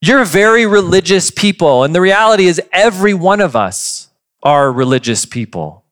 you're 0.00 0.24
very 0.24 0.66
religious 0.66 1.30
people. 1.30 1.84
And 1.84 1.94
the 1.94 2.00
reality 2.00 2.46
is, 2.46 2.60
every 2.72 3.14
one 3.14 3.40
of 3.40 3.54
us 3.54 4.10
are 4.42 4.72
religious 4.72 5.24
people. 5.24 5.84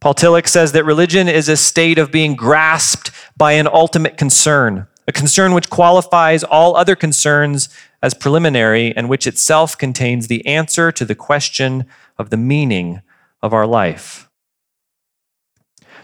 Paul 0.00 0.14
Tillich 0.14 0.48
says 0.48 0.72
that 0.72 0.84
religion 0.84 1.28
is 1.28 1.48
a 1.48 1.56
state 1.56 1.98
of 1.98 2.10
being 2.10 2.36
grasped 2.36 3.10
by 3.36 3.52
an 3.52 3.66
ultimate 3.66 4.16
concern 4.16 4.86
a 5.06 5.12
concern 5.12 5.54
which 5.54 5.70
qualifies 5.70 6.42
all 6.42 6.76
other 6.76 6.96
concerns 6.96 7.68
as 8.02 8.14
preliminary 8.14 8.94
and 8.96 9.08
which 9.08 9.26
itself 9.26 9.78
contains 9.78 10.26
the 10.26 10.44
answer 10.46 10.90
to 10.92 11.04
the 11.04 11.14
question 11.14 11.86
of 12.18 12.30
the 12.30 12.36
meaning 12.36 13.00
of 13.42 13.52
our 13.52 13.66
life. 13.66 14.28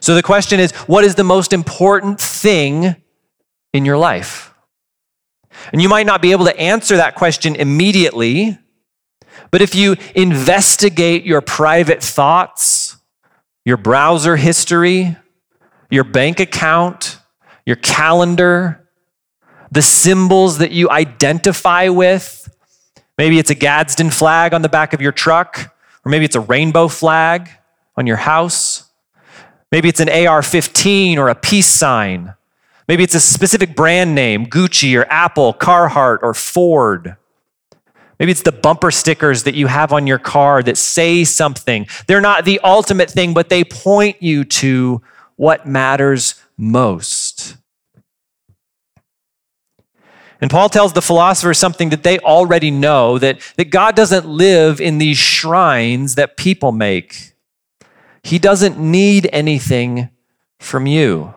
So 0.01 0.15
the 0.15 0.23
question 0.23 0.61
is 0.61 0.73
what 0.73 1.05
is 1.05 1.15
the 1.15 1.25
most 1.25 1.53
important 1.53 2.21
thing 2.21 2.97
in 3.73 3.85
your 3.85 3.97
life? 3.97 4.53
And 5.73 5.83
you 5.83 5.89
might 5.89 6.07
not 6.07 6.23
be 6.23 6.33
able 6.33 6.47
to 6.47 6.59
answer 6.59 6.97
that 6.97 7.15
question 7.15 7.55
immediately, 7.55 8.59
but 9.51 9.63
if 9.63 9.75
you 9.75 9.97
investigate 10.15 11.25
your 11.25 11.41
private 11.41 12.03
thoughts, 12.03 12.97
your 13.65 13.77
browser 13.77 14.37
history, 14.37 15.17
your 15.91 16.05
bank 16.05 16.41
account, 16.41 17.19
your 17.65 17.77
calendar, 17.77 18.82
the 19.73 19.83
symbols 19.83 20.59
that 20.59 20.71
you 20.71 20.91
identify 20.91 21.89
with. 21.89 22.55
Maybe 23.17 23.39
it's 23.39 23.51
a 23.51 23.55
Gadsden 23.55 24.11
flag 24.11 24.53
on 24.53 24.61
the 24.61 24.69
back 24.69 24.93
of 24.93 25.01
your 25.01 25.13
truck, 25.13 25.75
or 26.05 26.11
maybe 26.11 26.27
it's 26.27 26.37
a 26.37 26.41
rainbow 26.41 26.89
flag 26.89 27.49
on 27.97 28.07
your 28.07 28.19
house. 28.19 28.91
Maybe 29.71 29.89
it's 29.89 30.01
an 30.01 30.11
AR 30.11 30.43
15 30.43 31.19
or 31.19 31.31
a 31.31 31.35
peace 31.35 31.73
sign. 31.73 32.35
Maybe 32.87 33.03
it's 33.03 33.15
a 33.15 33.21
specific 33.21 33.75
brand 33.75 34.15
name 34.15 34.45
Gucci 34.45 34.95
or 34.99 35.07
Apple, 35.11 35.55
Carhartt 35.55 36.19
or 36.23 36.35
Ford. 36.35 37.17
Maybe 38.21 38.31
it's 38.31 38.43
the 38.43 38.53
bumper 38.53 38.91
stickers 38.91 39.45
that 39.45 39.55
you 39.55 39.69
have 39.69 39.93
on 39.93 40.07
your 40.07 40.19
car 40.19 40.63
that 40.63 40.77
say 40.77 41.25
something. 41.25 41.87
They're 42.07 42.21
not 42.21 42.45
the 42.45 42.61
ultimate 42.63 43.11
thing, 43.11 43.33
but 43.33 43.49
they 43.49 43.65
point 43.65 44.23
you 44.23 44.45
to 44.45 45.01
what 45.37 45.67
matters 45.67 46.35
most. 46.59 47.22
And 50.43 50.51
Paul 50.51 50.69
tells 50.69 50.93
the 50.93 51.01
philosophers 51.01 51.57
something 51.57 51.91
that 51.91 52.03
they 52.03 52.19
already 52.19 52.73
know 52.73 53.17
that, 53.19 53.41
that 53.57 53.71
God 53.71 53.95
doesn't 53.95 54.27
live 54.27 54.81
in 54.81 54.99
these 54.99 55.17
shrines 55.17 56.17
that 56.17 56.37
people 56.37 56.73
make. 56.73 57.35
He 58.25 58.41
doesn't 58.41 58.77
need 58.77 59.31
anything 59.33 60.11
from 60.59 60.87
you. 60.87 61.33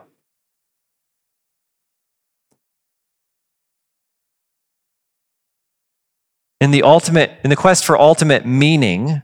In 6.60 6.72
the 6.72 6.82
ultimate, 6.82 7.32
in 7.44 7.52
the 7.52 7.56
quest 7.56 7.86
for 7.86 8.00
ultimate 8.00 8.44
meaning, 8.44 9.22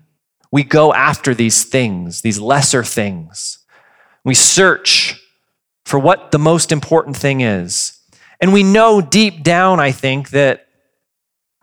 we 0.52 0.64
go 0.64 0.94
after 0.94 1.34
these 1.34 1.64
things, 1.64 2.22
these 2.22 2.40
lesser 2.40 2.84
things. 2.84 3.66
We 4.24 4.36
search 4.36 5.20
for 5.86 5.98
what 5.98 6.30
the 6.30 6.38
most 6.38 6.72
important 6.72 7.18
thing 7.18 7.42
is. 7.42 7.98
And 8.42 8.52
we 8.52 8.64
know 8.64 9.00
deep 9.00 9.44
down, 9.44 9.80
I 9.80 9.92
think, 9.92 10.32
that 10.32 10.68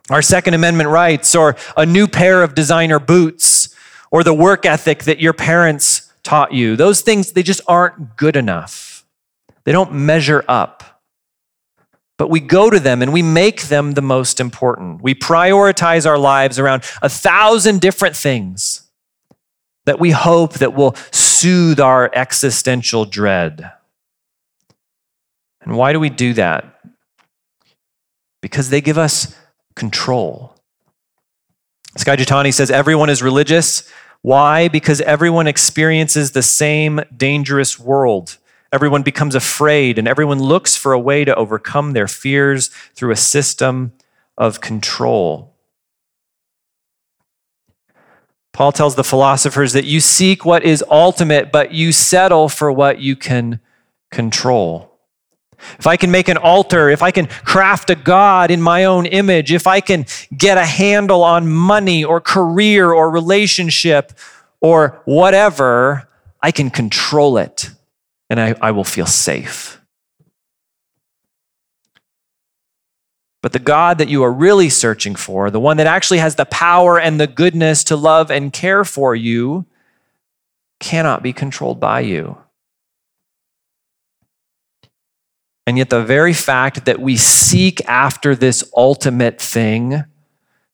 our 0.08 0.22
Second 0.22 0.54
Amendment 0.54 0.88
rights, 0.88 1.34
or 1.34 1.56
a 1.76 1.84
new 1.84 2.08
pair 2.08 2.42
of 2.42 2.54
designer 2.54 2.98
boots, 2.98 3.74
or 4.10 4.24
the 4.24 4.32
work 4.32 4.64
ethic 4.64 5.02
that 5.04 5.20
your 5.20 5.34
parents 5.34 6.10
taught 6.22 6.52
you, 6.52 6.76
those 6.76 7.02
things, 7.02 7.32
they 7.32 7.42
just 7.42 7.60
aren't 7.66 8.16
good 8.16 8.36
enough. 8.36 9.04
They 9.64 9.72
don't 9.72 9.92
measure 9.92 10.44
up. 10.48 11.02
But 12.16 12.30
we 12.30 12.40
go 12.40 12.70
to 12.70 12.80
them 12.80 13.02
and 13.02 13.12
we 13.12 13.22
make 13.22 13.62
them 13.64 13.92
the 13.92 14.02
most 14.02 14.40
important. 14.40 15.02
We 15.02 15.14
prioritize 15.14 16.06
our 16.06 16.18
lives 16.18 16.58
around 16.58 16.84
a 17.02 17.08
thousand 17.08 17.80
different 17.80 18.16
things 18.16 18.88
that 19.84 20.00
we 20.00 20.10
hope 20.10 20.54
that 20.54 20.74
will 20.74 20.94
soothe 21.12 21.80
our 21.80 22.10
existential 22.14 23.04
dread. 23.04 23.72
And 25.60 25.76
why 25.76 25.92
do 25.92 26.00
we 26.00 26.10
do 26.10 26.32
that? 26.34 26.80
Because 28.40 28.70
they 28.70 28.80
give 28.80 28.98
us 28.98 29.36
control. 29.74 30.54
Jethani 31.96 32.54
says 32.54 32.70
everyone 32.70 33.10
is 33.10 33.22
religious. 33.22 33.90
Why? 34.22 34.68
Because 34.68 35.00
everyone 35.02 35.46
experiences 35.46 36.32
the 36.32 36.42
same 36.42 37.00
dangerous 37.16 37.78
world. 37.78 38.38
Everyone 38.72 39.02
becomes 39.02 39.34
afraid 39.34 39.98
and 39.98 40.06
everyone 40.06 40.40
looks 40.40 40.76
for 40.76 40.92
a 40.92 40.98
way 40.98 41.24
to 41.24 41.34
overcome 41.34 41.92
their 41.92 42.08
fears 42.08 42.68
through 42.94 43.12
a 43.12 43.16
system 43.16 43.92
of 44.36 44.60
control. 44.60 45.54
Paul 48.52 48.72
tells 48.72 48.96
the 48.96 49.04
philosophers 49.04 49.72
that 49.72 49.84
you 49.84 50.00
seek 50.00 50.44
what 50.44 50.64
is 50.64 50.84
ultimate, 50.90 51.52
but 51.52 51.72
you 51.72 51.92
settle 51.92 52.48
for 52.48 52.72
what 52.72 52.98
you 52.98 53.14
can 53.14 53.60
control. 54.10 54.87
If 55.78 55.86
I 55.86 55.96
can 55.96 56.10
make 56.10 56.28
an 56.28 56.36
altar, 56.36 56.88
if 56.88 57.02
I 57.02 57.10
can 57.10 57.26
craft 57.26 57.90
a 57.90 57.94
God 57.94 58.50
in 58.50 58.62
my 58.62 58.84
own 58.84 59.06
image, 59.06 59.52
if 59.52 59.66
I 59.66 59.80
can 59.80 60.06
get 60.36 60.58
a 60.58 60.64
handle 60.64 61.22
on 61.22 61.48
money 61.48 62.04
or 62.04 62.20
career 62.20 62.92
or 62.92 63.10
relationship 63.10 64.12
or 64.60 65.00
whatever, 65.04 66.08
I 66.40 66.52
can 66.52 66.70
control 66.70 67.38
it 67.38 67.70
and 68.30 68.40
I, 68.40 68.54
I 68.60 68.70
will 68.70 68.84
feel 68.84 69.06
safe. 69.06 69.80
But 73.40 73.52
the 73.52 73.58
God 73.58 73.98
that 73.98 74.08
you 74.08 74.24
are 74.24 74.32
really 74.32 74.68
searching 74.68 75.14
for, 75.14 75.50
the 75.50 75.60
one 75.60 75.76
that 75.76 75.86
actually 75.86 76.18
has 76.18 76.34
the 76.34 76.44
power 76.44 76.98
and 76.98 77.20
the 77.20 77.26
goodness 77.26 77.84
to 77.84 77.96
love 77.96 78.30
and 78.30 78.52
care 78.52 78.84
for 78.84 79.14
you, 79.14 79.64
cannot 80.80 81.22
be 81.22 81.32
controlled 81.32 81.80
by 81.80 82.00
you. 82.00 82.38
And 85.68 85.76
yet, 85.76 85.90
the 85.90 86.02
very 86.02 86.32
fact 86.32 86.86
that 86.86 86.98
we 86.98 87.18
seek 87.18 87.86
after 87.86 88.34
this 88.34 88.64
ultimate 88.74 89.38
thing 89.38 90.02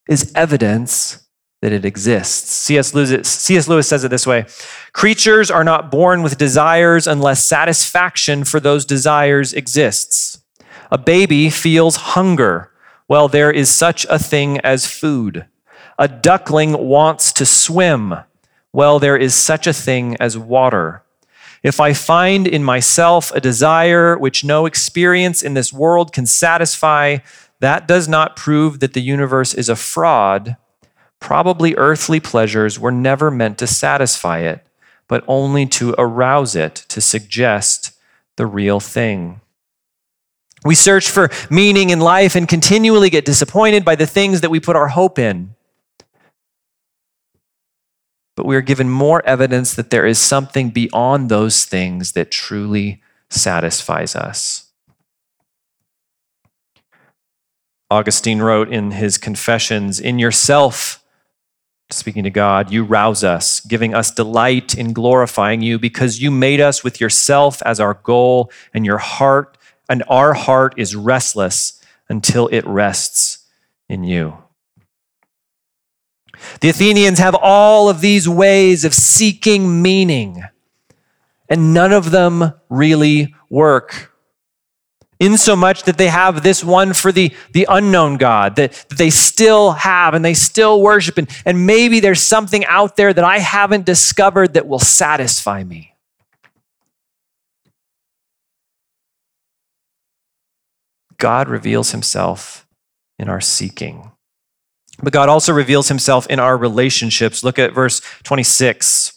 is 0.08 0.30
evidence 0.36 1.26
that 1.62 1.72
it 1.72 1.84
exists. 1.84 2.48
C.S. 2.48 2.94
Lewis, 2.94 3.28
C.S. 3.28 3.66
Lewis 3.66 3.88
says 3.88 4.04
it 4.04 4.10
this 4.10 4.24
way 4.24 4.46
Creatures 4.92 5.50
are 5.50 5.64
not 5.64 5.90
born 5.90 6.22
with 6.22 6.38
desires 6.38 7.08
unless 7.08 7.44
satisfaction 7.44 8.44
for 8.44 8.60
those 8.60 8.84
desires 8.84 9.52
exists. 9.52 10.40
A 10.92 10.98
baby 10.98 11.50
feels 11.50 11.96
hunger. 11.96 12.70
Well, 13.08 13.26
there 13.26 13.50
is 13.50 13.68
such 13.68 14.06
a 14.08 14.16
thing 14.16 14.60
as 14.60 14.86
food. 14.86 15.46
A 15.98 16.06
duckling 16.06 16.78
wants 16.86 17.32
to 17.32 17.44
swim. 17.44 18.14
Well, 18.72 19.00
there 19.00 19.16
is 19.16 19.34
such 19.34 19.66
a 19.66 19.72
thing 19.72 20.16
as 20.20 20.38
water. 20.38 21.03
If 21.64 21.80
I 21.80 21.94
find 21.94 22.47
in 22.47 22.62
myself 22.62 23.33
a 23.33 23.40
desire 23.40 24.18
which 24.18 24.44
no 24.44 24.66
experience 24.66 25.42
in 25.42 25.54
this 25.54 25.73
world 25.73 26.12
can 26.12 26.26
satisfy, 26.26 27.18
that 27.61 27.88
does 27.88 28.06
not 28.06 28.37
prove 28.37 28.80
that 28.80 28.92
the 28.92 29.00
universe 29.00 29.54
is 29.54 29.71
a 29.71 29.75
fraud. 29.75 30.59
Probably 31.21 31.75
earthly 31.76 32.21
pleasures 32.21 32.78
were 32.78 32.92
never 32.92 33.30
meant 33.30 33.56
to 33.59 33.66
satisfy 33.66 34.40
it, 34.40 34.62
but 35.09 35.25
only 35.26 35.64
to 35.68 35.94
arouse 35.97 36.54
it, 36.54 36.85
to 36.88 37.00
suggest 37.00 37.92
the 38.37 38.44
real 38.44 38.78
thing. 38.78 39.40
We 40.66 40.75
search 40.75 41.09
for 41.09 41.30
meaning 41.49 41.88
in 41.88 42.00
life 42.00 42.37
and 42.37 42.47
continually 42.47 43.09
get 43.09 43.25
disappointed 43.25 43.87
by 43.87 43.94
the 43.94 44.06
things 44.06 44.42
that 44.42 44.50
we 44.50 44.61
put 44.61 44.76
our 44.76 44.88
hope 44.88 45.18
in. 45.18 45.53
But 48.37 48.47
we 48.47 48.57
are 48.57 48.62
given 48.62 48.91
more 48.91 49.25
evidence 49.25 49.75
that 49.75 49.91
there 49.91 50.07
is 50.07 50.19
something 50.19 50.71
beyond 50.71 51.29
those 51.29 51.64
things 51.64 52.12
that 52.12 52.31
truly 52.31 53.00
satisfies 53.31 54.17
us. 54.17 54.64
Augustine 57.91 58.41
wrote 58.41 58.73
in 58.73 58.93
his 58.93 59.19
Confessions 59.19 60.00
In 60.00 60.19
yourself, 60.19 61.05
speaking 61.91 62.25
to 62.25 62.31
God, 62.31 62.73
you 62.73 62.83
rouse 62.83 63.23
us, 63.23 63.61
giving 63.61 63.95
us 63.95 64.11
delight 64.11 64.76
in 64.76 64.93
glorifying 64.93 65.61
you 65.61 65.79
because 65.79 66.21
you 66.21 66.31
made 66.31 66.61
us 66.61 66.83
with 66.83 67.00
yourself 67.00 67.62
as 67.62 67.79
our 67.79 67.95
goal, 67.95 68.50
and 68.73 68.85
your 68.85 68.99
heart, 68.99 69.59
and 69.88 70.03
our 70.09 70.35
heart 70.35 70.75
is 70.76 70.97
restless 70.97 71.81
until 72.09 72.49
it 72.49 72.67
rests 72.67 73.47
in 73.88 74.03
you. 74.03 74.43
The 76.61 76.69
Athenians 76.69 77.19
have 77.19 77.35
all 77.35 77.88
of 77.88 78.00
these 78.00 78.29
ways 78.29 78.85
of 78.85 78.95
seeking 78.95 79.83
meaning, 79.83 80.43
and 81.49 81.75
none 81.75 81.93
of 81.93 82.11
them 82.11 82.55
really 82.69 83.35
work 83.50 84.14
insomuch 85.21 85.85
that 85.85 85.99
they 85.99 86.09
have 86.09 86.43
this 86.43 86.62
one 86.62 86.93
for 86.93 87.12
the, 87.12 87.33
the 87.53 87.67
unknown 87.69 88.17
God 88.17 88.57
that, 88.57 88.73
that 88.88 88.99
they 88.99 89.11
still 89.11 89.73
have 89.73 90.14
and 90.14 90.25
they 90.25 90.35
still 90.35 90.81
worship. 90.81 91.19
And, 91.19 91.29
and 91.45 91.67
maybe 91.67 92.00
there's 92.00 92.23
something 92.23 92.64
out 92.67 92.97
there 92.97 93.12
that 93.12 93.25
I 93.25 93.38
haven't 93.38 93.87
discovered 93.87 94.55
that 94.55 94.67
will 94.67 94.79
satisfy 94.79 95.64
me. 95.64 95.95
God 101.16 101.49
reveals 101.49 101.92
himself 101.92 102.66
in 103.18 103.29
our 103.29 103.40
seeking. 103.40 104.11
But 105.02 105.12
God 105.12 105.28
also 105.28 105.52
reveals 105.52 105.88
himself 105.88 106.26
in 106.28 106.38
our 106.38 106.57
relationships. 106.57 107.42
Look 107.42 107.59
at 107.59 107.72
verse 107.72 108.00
26. 108.22 109.12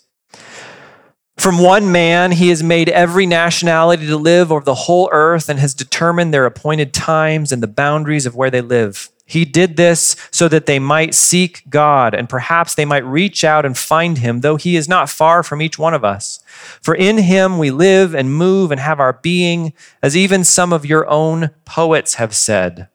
From 1.37 1.59
one 1.59 1.91
man, 1.91 2.31
he 2.31 2.49
has 2.49 2.63
made 2.63 2.89
every 2.89 3.27
nationality 3.27 4.07
to 4.07 4.17
live 4.17 4.51
over 4.51 4.65
the 4.65 4.73
whole 4.73 5.07
earth 5.11 5.49
and 5.49 5.59
has 5.59 5.75
determined 5.75 6.33
their 6.33 6.45
appointed 6.45 6.93
times 6.93 7.51
and 7.51 7.61
the 7.61 7.67
boundaries 7.67 8.25
of 8.25 8.35
where 8.35 8.49
they 8.49 8.61
live. 8.61 9.11
He 9.27 9.45
did 9.45 9.75
this 9.75 10.15
so 10.31 10.47
that 10.47 10.65
they 10.65 10.79
might 10.79 11.13
seek 11.13 11.69
God 11.69 12.15
and 12.15 12.29
perhaps 12.29 12.73
they 12.73 12.85
might 12.85 13.05
reach 13.05 13.43
out 13.43 13.65
and 13.65 13.77
find 13.77 14.17
him, 14.17 14.39
though 14.39 14.55
he 14.55 14.77
is 14.77 14.87
not 14.87 15.09
far 15.09 15.43
from 15.43 15.61
each 15.61 15.77
one 15.77 15.93
of 15.93 16.03
us. 16.03 16.39
For 16.81 16.95
in 16.95 17.17
him 17.17 17.59
we 17.59 17.69
live 17.69 18.15
and 18.15 18.33
move 18.33 18.71
and 18.71 18.79
have 18.79 18.99
our 18.99 19.13
being, 19.13 19.73
as 20.01 20.17
even 20.17 20.43
some 20.43 20.73
of 20.73 20.85
your 20.85 21.07
own 21.07 21.51
poets 21.65 22.15
have 22.15 22.33
said. 22.33 22.87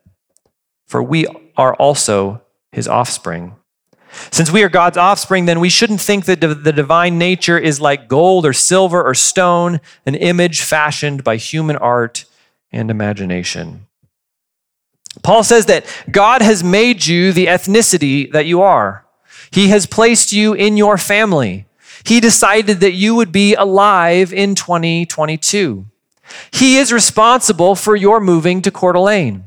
For 0.86 1.02
we 1.02 1.26
are 1.56 1.74
also 1.74 2.42
his 2.72 2.88
offspring. 2.88 3.54
Since 4.30 4.50
we 4.50 4.62
are 4.62 4.68
God's 4.68 4.98
offspring, 4.98 5.46
then 5.46 5.60
we 5.60 5.68
shouldn't 5.68 6.00
think 6.00 6.24
that 6.26 6.40
the 6.40 6.72
divine 6.72 7.18
nature 7.18 7.58
is 7.58 7.80
like 7.80 8.08
gold 8.08 8.44
or 8.44 8.52
silver 8.52 9.02
or 9.02 9.14
stone, 9.14 9.80
an 10.04 10.14
image 10.14 10.62
fashioned 10.62 11.24
by 11.24 11.36
human 11.36 11.76
art 11.76 12.24
and 12.70 12.90
imagination. 12.90 13.86
Paul 15.22 15.44
says 15.44 15.66
that 15.66 15.86
God 16.10 16.42
has 16.42 16.64
made 16.64 17.06
you 17.06 17.32
the 17.32 17.46
ethnicity 17.46 18.30
that 18.32 18.46
you 18.46 18.62
are. 18.62 19.04
He 19.50 19.68
has 19.68 19.86
placed 19.86 20.32
you 20.32 20.54
in 20.54 20.76
your 20.76 20.96
family. 20.96 21.66
He 22.04 22.20
decided 22.20 22.80
that 22.80 22.92
you 22.92 23.14
would 23.14 23.30
be 23.30 23.54
alive 23.54 24.32
in 24.32 24.54
2022. 24.54 25.86
He 26.50 26.78
is 26.78 26.92
responsible 26.92 27.74
for 27.74 27.94
your 27.94 28.20
moving 28.20 28.62
to 28.62 28.70
Coeur 28.70 28.92
d'Alene. 28.92 29.44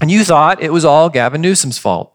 And 0.00 0.10
you 0.10 0.24
thought 0.24 0.62
it 0.62 0.72
was 0.72 0.84
all 0.84 1.10
Gavin 1.10 1.40
Newsom's 1.40 1.78
fault. 1.78 2.14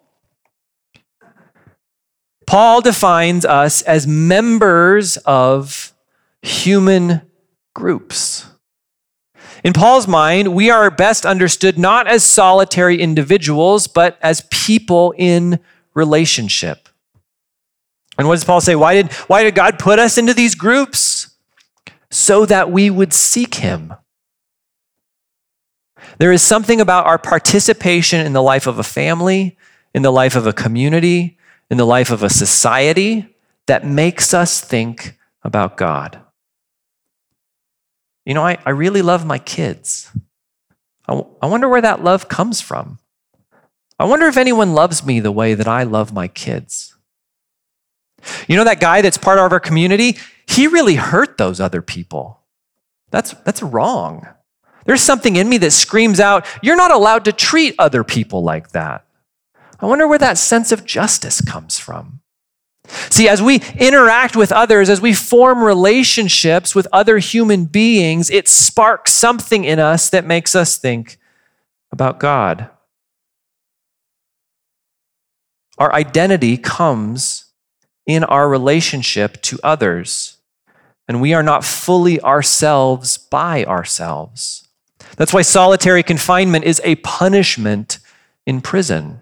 Paul 2.46 2.82
defines 2.82 3.46
us 3.46 3.82
as 3.84 4.06
members 4.06 5.18
of 5.18 5.94
human 6.42 7.22
groups. 7.74 8.48
In 9.64 9.74
Paul's 9.74 10.08
mind, 10.08 10.54
we 10.54 10.70
are 10.70 10.92
best 10.92 11.26
understood 11.26 11.78
not 11.80 12.08
as 12.08 12.24
solitary 12.24 13.02
individuals, 13.02 13.88
but 13.88 14.18
as 14.22 14.48
people 14.52 15.14
in 15.18 15.60
relationship. 15.96 16.88
And 18.18 18.28
what 18.28 18.36
does 18.36 18.44
Paul 18.44 18.62
say? 18.62 18.76
Why 18.76 18.94
did, 18.94 19.12
why 19.28 19.44
did 19.44 19.56
God 19.56 19.80
put 19.80 19.98
us 19.98 20.18
into 20.18 20.34
these 20.34 20.56
groups? 20.56 21.36
So 22.12 22.46
that 22.46 22.72
we 22.72 22.90
would 22.90 23.12
seek 23.12 23.56
him. 23.56 23.94
There 26.20 26.32
is 26.32 26.42
something 26.42 26.80
about 26.80 27.08
our 27.08 27.18
participation 27.18 28.26
in 28.26 28.34
the 28.34 28.44
life 28.44 28.68
of 28.68 28.80
a 28.80 28.84
family, 28.84 29.58
in 29.94 30.02
the 30.02 30.12
life 30.12 30.36
of 30.36 30.48
a 30.48 30.54
community, 30.54 31.38
in 31.70 31.78
the 31.78 31.86
life 31.86 32.12
of 32.12 32.24
a 32.24 32.30
society 32.30 33.36
that 33.68 33.86
makes 33.86 34.34
us 34.34 34.62
think 34.62 35.18
about 35.44 35.78
God. 35.78 36.20
You 38.26 38.34
know, 38.34 38.46
I, 38.46 38.58
I 38.66 38.72
really 38.72 39.02
love 39.02 39.26
my 39.26 39.38
kids. 39.38 40.12
I, 41.08 41.22
I 41.42 41.48
wonder 41.48 41.70
where 41.70 41.82
that 41.82 42.04
love 42.04 42.28
comes 42.28 42.62
from. 42.62 43.00
I 44.00 44.06
wonder 44.06 44.28
if 44.28 44.38
anyone 44.38 44.74
loves 44.74 45.06
me 45.06 45.20
the 45.20 45.32
way 45.32 45.54
that 45.54 45.68
I 45.68 45.84
love 45.84 46.14
my 46.14 46.28
kids. 46.28 46.96
You 48.48 48.56
know, 48.56 48.64
that 48.64 48.80
guy 48.80 49.02
that's 49.02 49.18
part 49.18 49.38
of 49.38 49.52
our 49.52 49.60
community, 49.60 50.18
he 50.48 50.68
really 50.68 50.96
hurt 50.96 51.38
those 51.38 51.60
other 51.60 51.82
people. 51.82 52.42
That's, 53.12 53.32
that's 53.32 53.62
wrong. 53.62 54.28
There's 54.86 55.02
something 55.02 55.36
in 55.36 55.48
me 55.48 55.58
that 55.60 55.72
screams 55.72 56.20
out, 56.20 56.46
You're 56.62 56.76
not 56.76 56.92
allowed 56.92 57.26
to 57.26 57.32
treat 57.32 57.76
other 57.80 58.04
people 58.04 58.44
like 58.44 58.70
that. 58.72 59.05
I 59.80 59.86
wonder 59.86 60.08
where 60.08 60.20
that 60.20 60.38
sense 60.38 60.72
of 60.72 60.86
justice 60.86 61.42
comes 61.42 61.78
from. 61.80 62.22
See, 63.10 63.28
as 63.28 63.42
we 63.42 63.62
interact 63.78 64.36
with 64.36 64.52
others, 64.52 64.90
as 64.90 65.02
we 65.02 65.14
form 65.14 65.64
relationships 65.64 66.76
with 66.76 66.88
other 66.94 67.18
human 67.18 67.66
beings, 67.66 68.30
it 68.30 68.48
sparks 68.48 69.14
something 69.14 69.64
in 69.64 69.80
us 69.80 70.10
that 70.10 70.26
makes 70.26 70.56
us 70.56 70.78
think 70.78 71.18
about 71.92 72.20
God. 72.20 72.70
Our 75.78 75.94
identity 75.94 76.58
comes 76.58 77.46
in 78.06 78.24
our 78.24 78.48
relationship 78.48 79.42
to 79.44 79.60
others, 79.64 80.38
and 81.08 81.22
we 81.22 81.34
are 81.34 81.44
not 81.44 81.66
fully 81.66 82.22
ourselves 82.22 83.18
by 83.18 83.66
ourselves. 83.66 84.68
That's 85.18 85.34
why 85.34 85.42
solitary 85.42 86.04
confinement 86.04 86.66
is 86.66 86.82
a 86.84 86.96
punishment 86.96 88.00
in 88.46 88.62
prison. 88.62 89.22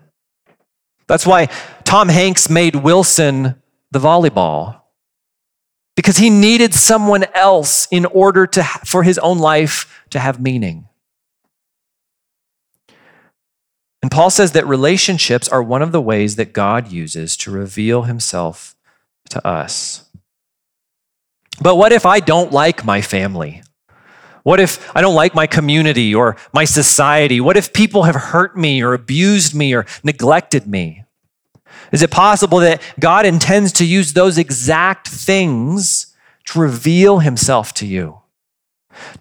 That's 1.07 1.25
why 1.25 1.47
Tom 1.83 2.09
Hanks 2.09 2.49
made 2.49 2.75
Wilson 2.75 3.61
the 3.91 3.99
volleyball 3.99 4.81
because 5.95 6.17
he 6.17 6.29
needed 6.29 6.73
someone 6.73 7.25
else 7.35 7.87
in 7.91 8.05
order 8.05 8.47
to 8.47 8.63
for 8.63 9.03
his 9.03 9.17
own 9.19 9.37
life 9.37 10.03
to 10.09 10.19
have 10.19 10.39
meaning. 10.39 10.87
And 14.01 14.11
Paul 14.11 14.29
says 14.29 14.51
that 14.51 14.67
relationships 14.67 15.47
are 15.47 15.63
one 15.63 15.81
of 15.81 15.93
the 15.93 16.01
ways 16.01 16.35
that 16.35 16.51
God 16.51 16.91
uses 16.91 17.37
to 17.37 17.51
reveal 17.51 18.03
himself 18.03 18.75
to 19.29 19.45
us. 19.47 20.09
But 21.61 21.75
what 21.75 21.93
if 21.93 22.05
I 22.05 22.19
don't 22.19 22.51
like 22.51 22.83
my 22.83 23.01
family? 23.01 23.63
What 24.43 24.59
if 24.59 24.95
I 24.95 25.01
don't 25.01 25.15
like 25.15 25.33
my 25.33 25.47
community 25.47 26.13
or 26.13 26.35
my 26.53 26.65
society? 26.65 27.39
What 27.39 27.57
if 27.57 27.73
people 27.73 28.03
have 28.03 28.15
hurt 28.15 28.57
me 28.57 28.83
or 28.83 28.93
abused 28.93 29.55
me 29.55 29.73
or 29.73 29.85
neglected 30.03 30.67
me? 30.67 31.05
Is 31.91 32.01
it 32.01 32.11
possible 32.11 32.59
that 32.59 32.81
God 32.99 33.25
intends 33.25 33.71
to 33.73 33.85
use 33.85 34.13
those 34.13 34.37
exact 34.37 35.07
things 35.07 36.13
to 36.45 36.59
reveal 36.59 37.19
himself 37.19 37.73
to 37.75 37.85
you? 37.85 38.19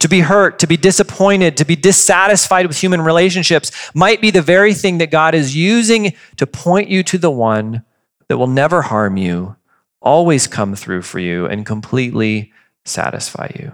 To 0.00 0.08
be 0.08 0.20
hurt, 0.20 0.58
to 0.58 0.66
be 0.66 0.76
disappointed, 0.76 1.56
to 1.56 1.64
be 1.64 1.76
dissatisfied 1.76 2.66
with 2.66 2.78
human 2.78 3.00
relationships 3.00 3.70
might 3.94 4.20
be 4.20 4.30
the 4.30 4.42
very 4.42 4.74
thing 4.74 4.98
that 4.98 5.10
God 5.10 5.34
is 5.34 5.56
using 5.56 6.12
to 6.36 6.46
point 6.46 6.88
you 6.88 7.02
to 7.04 7.16
the 7.16 7.30
one 7.30 7.84
that 8.28 8.38
will 8.38 8.48
never 8.48 8.82
harm 8.82 9.16
you, 9.16 9.56
always 10.00 10.46
come 10.46 10.74
through 10.74 11.02
for 11.02 11.20
you, 11.20 11.46
and 11.46 11.64
completely 11.64 12.52
satisfy 12.84 13.50
you. 13.58 13.72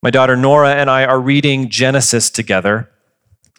My 0.00 0.10
daughter 0.10 0.36
Nora 0.36 0.76
and 0.76 0.88
I 0.88 1.04
are 1.04 1.20
reading 1.20 1.68
Genesis 1.70 2.30
together. 2.30 2.88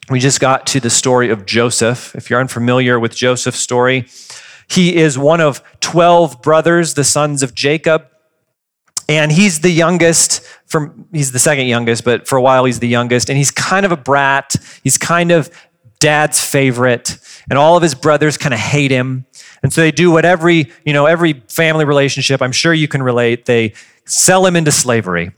We 0.10 0.20
just 0.20 0.40
got 0.40 0.66
to 0.68 0.80
the 0.80 0.90
story 0.90 1.30
of 1.30 1.46
Joseph. 1.46 2.16
If 2.16 2.30
you're 2.30 2.40
unfamiliar 2.40 2.98
with 2.98 3.14
Joseph's 3.14 3.60
story, 3.60 4.08
he 4.70 4.96
is 4.96 5.18
one 5.18 5.42
of 5.42 5.62
12 5.82 6.42
brothers, 6.42 6.94
the 6.94 7.04
sons 7.04 7.44
of 7.44 7.54
Jacob. 7.54 8.06
And 9.10 9.34
he's 9.34 9.60
the 9.60 9.70
youngest 9.70 10.42
from 10.66 11.08
he's 11.12 11.34
the 11.34 11.40
second 11.40 11.66
youngest, 11.66 12.06
but 12.06 12.28
for 12.28 12.38
a 12.38 12.42
while 12.42 12.64
he's 12.64 12.80
the 12.80 12.88
youngest 12.88 13.30
and 13.30 13.38
he's 13.38 13.52
kind 13.52 13.86
of 13.86 13.92
a 13.92 13.98
brat. 13.98 14.56
He's 14.82 14.98
kind 14.98 15.32
of 15.32 15.50
dad's 16.00 16.42
favorite 16.42 17.18
and 17.50 17.60
all 17.60 17.76
of 17.76 17.84
his 17.84 17.96
brothers 17.96 18.38
kind 18.38 18.54
of 18.54 18.62
hate 18.62 18.92
him. 18.92 19.26
And 19.62 19.74
so 19.74 19.82
they 19.82 19.92
do 19.92 20.10
what 20.10 20.24
every, 20.24 20.72
you 20.86 20.94
know, 20.94 21.06
every 21.06 21.44
family 21.50 21.84
relationship, 21.84 22.42
I'm 22.42 22.54
sure 22.54 22.74
you 22.74 22.88
can 22.88 23.04
relate, 23.04 23.46
they 23.46 23.74
sell 24.06 24.46
him 24.46 24.56
into 24.56 24.72
slavery. 24.72 25.32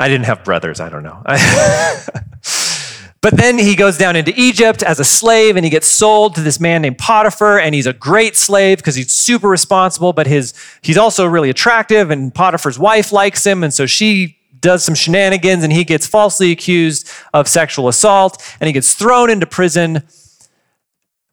I 0.00 0.08
didn't 0.08 0.24
have 0.24 0.42
brothers, 0.44 0.80
I 0.80 0.88
don't 0.88 1.04
know. 1.04 1.22
But 3.22 3.36
then 3.36 3.58
he 3.58 3.76
goes 3.76 3.98
down 3.98 4.16
into 4.16 4.32
Egypt 4.34 4.82
as 4.82 4.98
a 4.98 5.04
slave 5.04 5.56
and 5.56 5.64
he 5.64 5.70
gets 5.70 5.86
sold 5.86 6.36
to 6.36 6.40
this 6.40 6.58
man 6.58 6.80
named 6.80 6.96
Potiphar 6.96 7.58
and 7.58 7.74
he's 7.74 7.86
a 7.86 7.92
great 7.92 8.34
slave 8.34 8.78
because 8.78 8.94
he's 8.94 9.12
super 9.12 9.48
responsible 9.48 10.14
but 10.14 10.26
his 10.26 10.54
he's 10.80 10.96
also 10.96 11.26
really 11.26 11.50
attractive 11.50 12.10
and 12.10 12.34
Potiphar's 12.34 12.78
wife 12.78 13.12
likes 13.12 13.44
him 13.44 13.62
and 13.62 13.74
so 13.74 13.84
she 13.84 14.38
does 14.60 14.82
some 14.82 14.94
shenanigans 14.94 15.64
and 15.64 15.72
he 15.72 15.84
gets 15.84 16.06
falsely 16.06 16.50
accused 16.50 17.10
of 17.34 17.46
sexual 17.46 17.88
assault 17.88 18.42
and 18.58 18.66
he 18.66 18.72
gets 18.72 18.94
thrown 18.94 19.28
into 19.28 19.46
prison. 19.46 20.02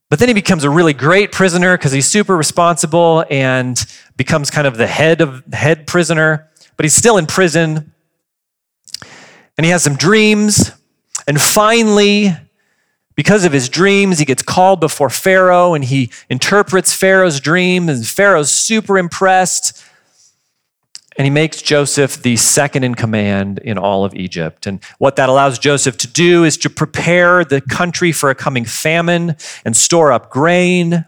But 0.10 0.20
then 0.20 0.28
he 0.30 0.34
becomes 0.34 0.64
a 0.64 0.70
really 0.70 0.94
great 0.94 1.32
prisoner 1.32 1.78
because 1.78 1.92
he's 1.92 2.06
super 2.06 2.36
responsible 2.36 3.26
and 3.30 3.78
becomes 4.16 4.50
kind 4.50 4.68
of 4.68 4.78
the 4.78 4.88
head 4.88 5.20
of 5.20 5.44
head 5.54 5.88
prisoner, 5.88 6.50
but 6.78 6.86
he's 6.86 6.96
still 6.96 7.18
in 7.18 7.26
prison. 7.26 7.94
And 9.58 9.66
he 9.66 9.72
has 9.72 9.84
some 9.84 9.96
dreams 9.96 10.72
and 11.28 11.42
finally, 11.42 12.36
because 13.16 13.44
of 13.44 13.52
his 13.52 13.68
dreams, 13.68 14.20
he 14.20 14.26
gets 14.26 14.42
called 14.42 14.80
before 14.80 15.10
Pharaoh 15.10 15.74
and 15.74 15.84
he 15.84 16.10
interprets 16.30 16.94
Pharaoh's 16.94 17.40
dream, 17.40 17.90
and 17.90 18.06
Pharaoh's 18.08 18.52
super 18.52 18.98
impressed. 18.98 19.84
And 21.18 21.26
he 21.26 21.32
makes 21.32 21.62
Joseph 21.62 22.22
the 22.22 22.38
second 22.38 22.84
in 22.84 22.94
command 22.94 23.58
in 23.60 23.78
all 23.78 24.06
of 24.06 24.14
Egypt. 24.14 24.68
And 24.68 24.84
what 25.00 25.16
that 25.16 25.30
allows 25.30 25.58
Joseph 25.58 25.98
to 25.98 26.08
do 26.08 26.44
is 26.44 26.58
to 26.58 26.70
prepare 26.70 27.44
the 27.44 27.60
country 27.60 28.12
for 28.12 28.30
a 28.30 28.36
coming 28.36 28.66
famine 28.66 29.36
and 29.66 29.76
store 29.76 30.12
up 30.12 30.30
grain 30.30 31.06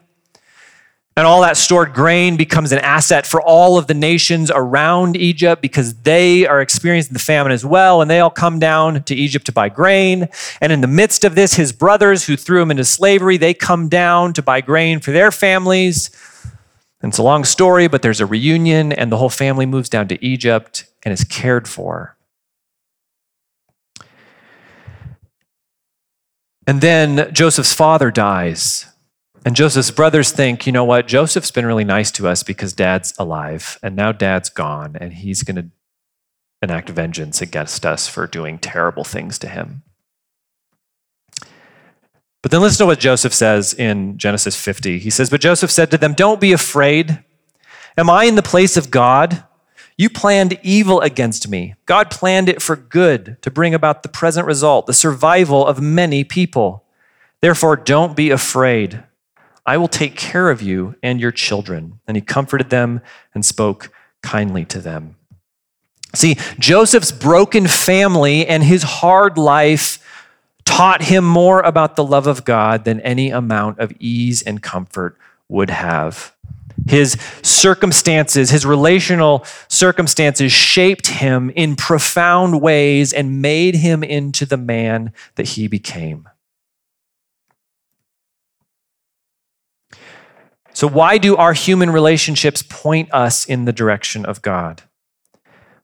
and 1.19 1.27
all 1.27 1.41
that 1.41 1.57
stored 1.57 1.93
grain 1.93 2.37
becomes 2.37 2.71
an 2.71 2.79
asset 2.79 3.27
for 3.27 3.41
all 3.41 3.77
of 3.77 3.87
the 3.87 3.93
nations 3.93 4.49
around 4.49 5.17
Egypt 5.17 5.61
because 5.61 5.93
they 6.03 6.47
are 6.47 6.61
experiencing 6.61 7.11
the 7.11 7.19
famine 7.19 7.51
as 7.51 7.65
well. 7.65 8.01
And 8.01 8.09
they 8.09 8.21
all 8.21 8.29
come 8.29 8.57
down 8.57 9.03
to 9.03 9.13
Egypt 9.13 9.45
to 9.47 9.51
buy 9.51 9.67
grain. 9.67 10.29
And 10.61 10.71
in 10.71 10.79
the 10.79 10.87
midst 10.87 11.25
of 11.25 11.35
this, 11.35 11.55
his 11.55 11.73
brothers 11.73 12.23
who 12.23 12.37
threw 12.37 12.61
him 12.61 12.71
into 12.71 12.85
slavery, 12.85 13.35
they 13.35 13.53
come 13.53 13.89
down 13.89 14.31
to 14.31 14.41
buy 14.41 14.61
grain 14.61 15.01
for 15.01 15.11
their 15.11 15.29
families. 15.29 16.09
And 17.01 17.11
it's 17.11 17.17
a 17.17 17.23
long 17.23 17.43
story, 17.43 17.89
but 17.89 18.01
there's 18.01 18.21
a 18.21 18.25
reunion, 18.25 18.93
and 18.93 19.11
the 19.11 19.17
whole 19.17 19.27
family 19.27 19.65
moves 19.65 19.89
down 19.89 20.07
to 20.07 20.25
Egypt 20.25 20.85
and 21.03 21.11
is 21.11 21.25
cared 21.25 21.67
for. 21.67 22.15
And 26.65 26.79
then 26.79 27.33
Joseph's 27.33 27.73
father 27.73 28.09
dies. 28.09 28.88
And 29.45 29.55
Joseph's 29.55 29.91
brothers 29.91 30.31
think, 30.31 30.65
you 30.65 30.73
know 30.73 30.83
what? 30.83 31.07
Joseph's 31.07 31.51
been 31.51 31.65
really 31.65 31.85
nice 31.85 32.11
to 32.11 32.27
us 32.27 32.43
because 32.43 32.73
dad's 32.73 33.13
alive, 33.17 33.79
and 33.81 33.95
now 33.95 34.11
dad's 34.11 34.49
gone, 34.49 34.97
and 34.99 35.13
he's 35.13 35.43
going 35.43 35.55
to 35.55 35.69
enact 36.61 36.89
vengeance 36.89 37.41
against 37.41 37.85
us 37.85 38.07
for 38.07 38.27
doing 38.27 38.59
terrible 38.59 39.03
things 39.03 39.39
to 39.39 39.47
him. 39.47 39.83
But 42.41 42.51
then 42.51 42.61
listen 42.61 42.79
to 42.79 42.85
what 42.85 42.99
Joseph 42.99 43.33
says 43.33 43.73
in 43.73 44.17
Genesis 44.17 44.55
50. 44.55 44.99
He 44.99 45.09
says, 45.09 45.29
But 45.29 45.41
Joseph 45.41 45.71
said 45.71 45.91
to 45.91 45.97
them, 45.97 46.13
Don't 46.13 46.39
be 46.39 46.51
afraid. 46.51 47.23
Am 47.97 48.09
I 48.09 48.25
in 48.25 48.35
the 48.35 48.41
place 48.41 48.77
of 48.77 48.91
God? 48.91 49.43
You 49.97 50.09
planned 50.09 50.57
evil 50.63 51.01
against 51.01 51.49
me. 51.49 51.75
God 51.85 52.09
planned 52.09 52.47
it 52.47 52.61
for 52.61 52.77
good 52.77 53.37
to 53.41 53.51
bring 53.51 53.73
about 53.73 54.03
the 54.03 54.09
present 54.09 54.47
result, 54.47 54.85
the 54.85 54.93
survival 54.93 55.67
of 55.67 55.81
many 55.81 56.23
people. 56.23 56.85
Therefore, 57.41 57.75
don't 57.75 58.15
be 58.15 58.29
afraid. 58.29 59.03
I 59.69 59.77
will 59.77 59.87
take 59.87 60.15
care 60.15 60.49
of 60.49 60.63
you 60.63 60.95
and 61.03 61.21
your 61.21 61.31
children. 61.31 61.99
And 62.07 62.17
he 62.17 62.21
comforted 62.21 62.71
them 62.71 63.01
and 63.35 63.45
spoke 63.45 63.91
kindly 64.23 64.65
to 64.65 64.79
them. 64.79 65.15
See, 66.15 66.37
Joseph's 66.57 67.11
broken 67.11 67.67
family 67.67 68.47
and 68.47 68.63
his 68.63 68.81
hard 68.81 69.37
life 69.37 70.03
taught 70.65 71.03
him 71.03 71.23
more 71.23 71.59
about 71.61 71.95
the 71.95 72.03
love 72.03 72.25
of 72.25 72.45
God 72.45 72.83
than 72.83 72.99
any 73.01 73.29
amount 73.29 73.77
of 73.77 73.93
ease 73.99 74.41
and 74.41 74.59
comfort 74.63 75.15
would 75.49 75.69
have. 75.69 76.33
His 76.87 77.15
circumstances, 77.43 78.49
his 78.49 78.65
relational 78.65 79.45
circumstances 79.67 80.51
shaped 80.51 81.05
him 81.05 81.51
in 81.51 81.75
profound 81.75 82.59
ways 82.59 83.13
and 83.13 83.43
made 83.43 83.75
him 83.75 84.03
into 84.03 84.47
the 84.47 84.57
man 84.57 85.13
that 85.35 85.49
he 85.49 85.67
became. 85.67 86.28
So, 90.79 90.87
why 90.87 91.17
do 91.17 91.35
our 91.35 91.51
human 91.51 91.89
relationships 91.89 92.63
point 92.63 93.13
us 93.13 93.45
in 93.45 93.65
the 93.65 93.73
direction 93.73 94.23
of 94.23 94.41
God? 94.41 94.81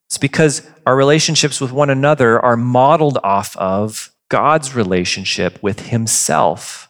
It's 0.05 0.17
because 0.17 0.65
our 0.85 0.95
relationships 0.95 1.59
with 1.59 1.73
one 1.73 1.89
another 1.89 2.39
are 2.39 2.55
modeled 2.55 3.17
off 3.21 3.57
of 3.57 4.15
God's 4.29 4.73
relationship 4.73 5.61
with 5.61 5.87
Himself 5.87 6.89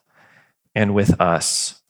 and 0.75 0.93
with 0.93 1.19
us. 1.19 1.81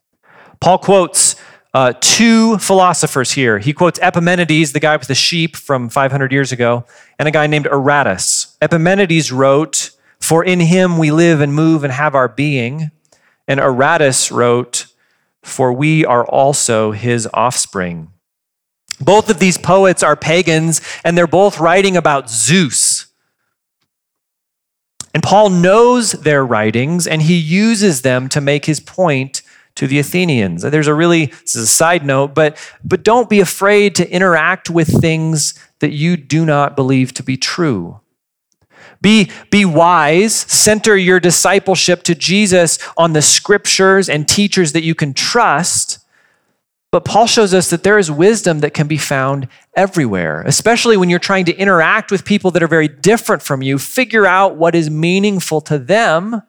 Paul 0.62 0.78
quotes 0.78 1.36
uh, 1.74 1.92
two 2.00 2.60
philosophers 2.60 3.34
here. 3.34 3.60
He 3.60 3.74
quotes 3.74 4.00
Epimenides, 4.00 4.72
the 4.72 4.80
guy 4.80 4.96
with 4.96 5.10
the 5.10 5.16
sheep 5.16 5.58
from 5.58 5.90
500 5.90 6.32
years 6.32 6.54
ago, 6.54 6.86
and 7.20 7.28
a 7.28 7.32
guy 7.32 7.46
named 7.48 7.66
Aratus. 7.66 8.56
Epimenides 8.62 9.34
wrote, 9.34 9.92
For 10.22 10.46
in 10.46 10.62
him 10.62 10.98
we 10.98 11.12
live 11.12 11.42
and 11.42 11.54
move 11.54 11.84
and 11.84 11.92
have 11.92 12.16
our 12.16 12.30
being. 12.30 12.92
And 13.50 13.60
Aratus 13.60 14.32
wrote, 14.32 14.85
for 15.46 15.72
we 15.72 16.04
are 16.04 16.26
also 16.26 16.92
his 16.92 17.30
offspring. 17.34 18.12
Both 19.00 19.30
of 19.30 19.38
these 19.38 19.60
poets 19.60 20.02
are 20.02 20.16
pagans, 20.16 20.82
and 21.04 21.16
they're 21.16 21.28
both 21.28 21.60
writing 21.60 21.96
about 21.96 22.30
Zeus. 22.30 23.06
And 25.14 25.22
Paul 25.22 25.50
knows 25.50 26.14
their 26.14 26.44
writings, 26.44 27.06
and 27.06 27.22
he 27.22 27.36
uses 27.36 28.02
them 28.02 28.28
to 28.30 28.42
make 28.42 28.66
his 28.66 28.80
point 28.80 29.44
to 29.76 29.86
the 29.88 30.00
Athenians. 30.00 30.64
There's 30.64 30.88
a 30.88 30.94
really, 30.94 31.28
this 31.28 31.56
is 31.56 31.64
a 31.64 31.68
side 31.68 32.04
note, 32.04 32.34
but, 32.34 32.58
but 32.84 33.04
don't 33.04 33.30
be 33.30 33.40
afraid 33.40 33.94
to 33.96 34.10
interact 34.10 34.70
with 34.70 35.00
things 35.00 35.54
that 35.80 35.92
you 35.92 36.18
do 36.18 36.44
not 36.44 36.76
believe 36.76 37.14
to 37.14 37.24
be 37.24 37.38
true. 37.38 38.00
Be, 39.06 39.30
be 39.52 39.66
wise, 39.66 40.34
center 40.34 40.98
your 40.98 41.20
discipleship 41.20 42.02
to 42.06 42.16
Jesus 42.16 42.80
on 42.98 43.14
the 43.14 43.22
scriptures 43.22 44.10
and 44.10 44.28
teachers 44.28 44.72
that 44.72 44.82
you 44.82 44.96
can 44.96 45.14
trust. 45.14 46.00
But 46.90 47.06
Paul 47.06 47.28
shows 47.28 47.54
us 47.54 47.70
that 47.70 47.84
there 47.84 48.00
is 48.00 48.10
wisdom 48.10 48.62
that 48.62 48.74
can 48.74 48.88
be 48.88 48.98
found 48.98 49.48
everywhere, 49.76 50.42
especially 50.48 50.98
when 50.98 51.12
you're 51.12 51.20
trying 51.20 51.46
to 51.46 51.56
interact 51.56 52.10
with 52.10 52.26
people 52.26 52.50
that 52.50 52.64
are 52.64 52.68
very 52.68 52.88
different 52.88 53.44
from 53.44 53.62
you. 53.62 53.78
Figure 53.78 54.26
out 54.26 54.56
what 54.56 54.74
is 54.74 54.90
meaningful 54.90 55.62
to 55.62 55.78
them. 55.78 56.42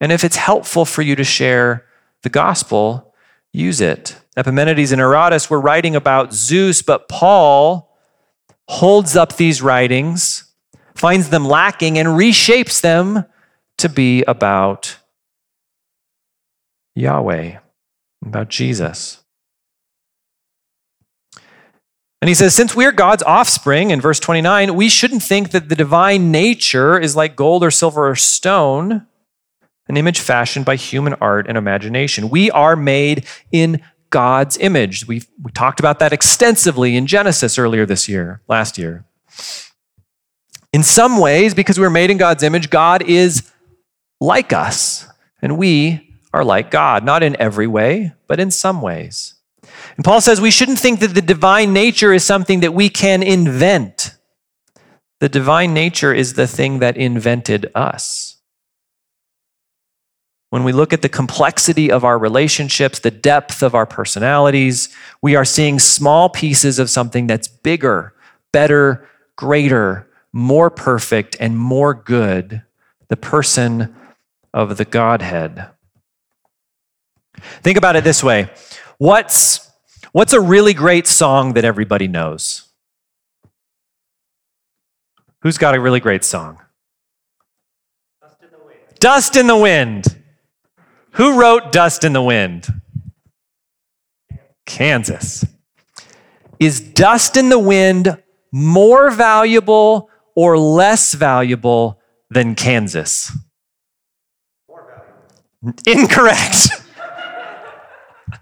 And 0.00 0.10
if 0.10 0.24
it's 0.24 0.34
helpful 0.34 0.84
for 0.84 1.02
you 1.02 1.14
to 1.14 1.22
share 1.22 1.86
the 2.22 2.28
gospel, 2.28 3.14
use 3.52 3.80
it. 3.80 4.16
Epimenides 4.36 4.90
and 4.90 5.00
Aratus 5.00 5.48
were 5.48 5.60
writing 5.60 5.94
about 5.94 6.34
Zeus, 6.34 6.82
but 6.82 7.08
Paul 7.08 7.96
holds 8.66 9.14
up 9.14 9.36
these 9.36 9.62
writings 9.62 10.48
finds 11.02 11.30
them 11.30 11.44
lacking, 11.44 11.98
and 11.98 12.10
reshapes 12.10 12.80
them 12.80 13.24
to 13.76 13.88
be 13.88 14.22
about 14.22 14.98
Yahweh, 16.94 17.58
about 18.24 18.48
Jesus. 18.48 19.20
And 22.20 22.28
he 22.28 22.34
says, 22.34 22.54
since 22.54 22.76
we 22.76 22.86
are 22.86 22.92
God's 22.92 23.24
offspring, 23.24 23.90
in 23.90 24.00
verse 24.00 24.20
29, 24.20 24.76
we 24.76 24.88
shouldn't 24.88 25.24
think 25.24 25.50
that 25.50 25.68
the 25.68 25.74
divine 25.74 26.30
nature 26.30 27.00
is 27.00 27.16
like 27.16 27.34
gold 27.34 27.64
or 27.64 27.72
silver 27.72 28.08
or 28.08 28.14
stone, 28.14 29.04
an 29.88 29.96
image 29.96 30.20
fashioned 30.20 30.64
by 30.64 30.76
human 30.76 31.14
art 31.14 31.48
and 31.48 31.58
imagination. 31.58 32.30
We 32.30 32.48
are 32.52 32.76
made 32.76 33.26
in 33.50 33.82
God's 34.10 34.56
image. 34.56 35.08
we 35.08 35.22
we 35.42 35.50
talked 35.50 35.80
about 35.80 35.98
that 35.98 36.12
extensively 36.12 36.94
in 36.96 37.08
Genesis 37.08 37.58
earlier 37.58 37.86
this 37.86 38.08
year, 38.08 38.40
last 38.46 38.78
year. 38.78 39.04
In 40.72 40.82
some 40.82 41.18
ways, 41.18 41.54
because 41.54 41.78
we're 41.78 41.90
made 41.90 42.10
in 42.10 42.16
God's 42.16 42.42
image, 42.42 42.70
God 42.70 43.02
is 43.02 43.50
like 44.20 44.52
us, 44.52 45.06
and 45.42 45.58
we 45.58 46.14
are 46.32 46.44
like 46.44 46.70
God, 46.70 47.04
not 47.04 47.22
in 47.22 47.36
every 47.40 47.66
way, 47.66 48.12
but 48.26 48.40
in 48.40 48.50
some 48.50 48.80
ways. 48.80 49.34
And 49.96 50.04
Paul 50.04 50.20
says 50.20 50.40
we 50.40 50.50
shouldn't 50.50 50.78
think 50.78 51.00
that 51.00 51.14
the 51.14 51.22
divine 51.22 51.72
nature 51.72 52.12
is 52.12 52.24
something 52.24 52.60
that 52.60 52.72
we 52.72 52.88
can 52.88 53.22
invent. 53.22 54.16
The 55.20 55.28
divine 55.28 55.74
nature 55.74 56.14
is 56.14 56.34
the 56.34 56.46
thing 56.46 56.78
that 56.78 56.96
invented 56.96 57.70
us. 57.74 58.36
When 60.50 60.64
we 60.64 60.72
look 60.72 60.92
at 60.92 61.02
the 61.02 61.08
complexity 61.08 61.90
of 61.90 62.04
our 62.04 62.18
relationships, 62.18 62.98
the 62.98 63.10
depth 63.10 63.62
of 63.62 63.74
our 63.74 63.86
personalities, 63.86 64.94
we 65.22 65.34
are 65.34 65.44
seeing 65.44 65.78
small 65.78 66.28
pieces 66.28 66.78
of 66.78 66.90
something 66.90 67.26
that's 67.26 67.48
bigger, 67.48 68.14
better, 68.52 69.08
greater, 69.36 70.08
more 70.32 70.70
perfect, 70.70 71.36
and 71.38 71.58
more 71.58 71.94
good 71.94 72.62
the 73.08 73.16
person 73.16 73.94
of 74.54 74.76
the 74.76 74.84
Godhead. 74.84 75.68
Think 77.62 77.76
about 77.76 77.96
it 77.96 78.04
this 78.04 78.22
way 78.22 78.50
what's, 78.98 79.70
what's 80.12 80.32
a 80.32 80.40
really 80.40 80.74
great 80.74 81.06
song 81.06 81.54
that 81.54 81.64
everybody 81.64 82.08
knows? 82.08 82.68
Who's 85.40 85.58
got 85.58 85.74
a 85.74 85.80
really 85.80 86.00
great 86.00 86.24
song? 86.24 86.60
Dust 88.20 88.36
in 88.42 88.50
the 88.50 88.58
Wind. 88.64 88.98
Dust 89.00 89.36
in 89.36 89.46
the 89.46 89.56
Wind. 89.56 90.22
Who 91.12 91.40
wrote 91.40 91.72
Dust 91.72 92.04
in 92.04 92.12
the 92.12 92.22
Wind? 92.22 92.68
Kansas. 94.64 95.44
Is 96.60 96.80
Dust 96.80 97.36
in 97.36 97.48
the 97.48 97.58
Wind 97.58 98.22
more 98.52 99.10
valuable 99.10 100.08
or 100.34 100.58
less 100.58 101.14
valuable 101.14 102.00
than 102.30 102.54
Kansas? 102.54 103.32
Incorrect. 105.86 106.68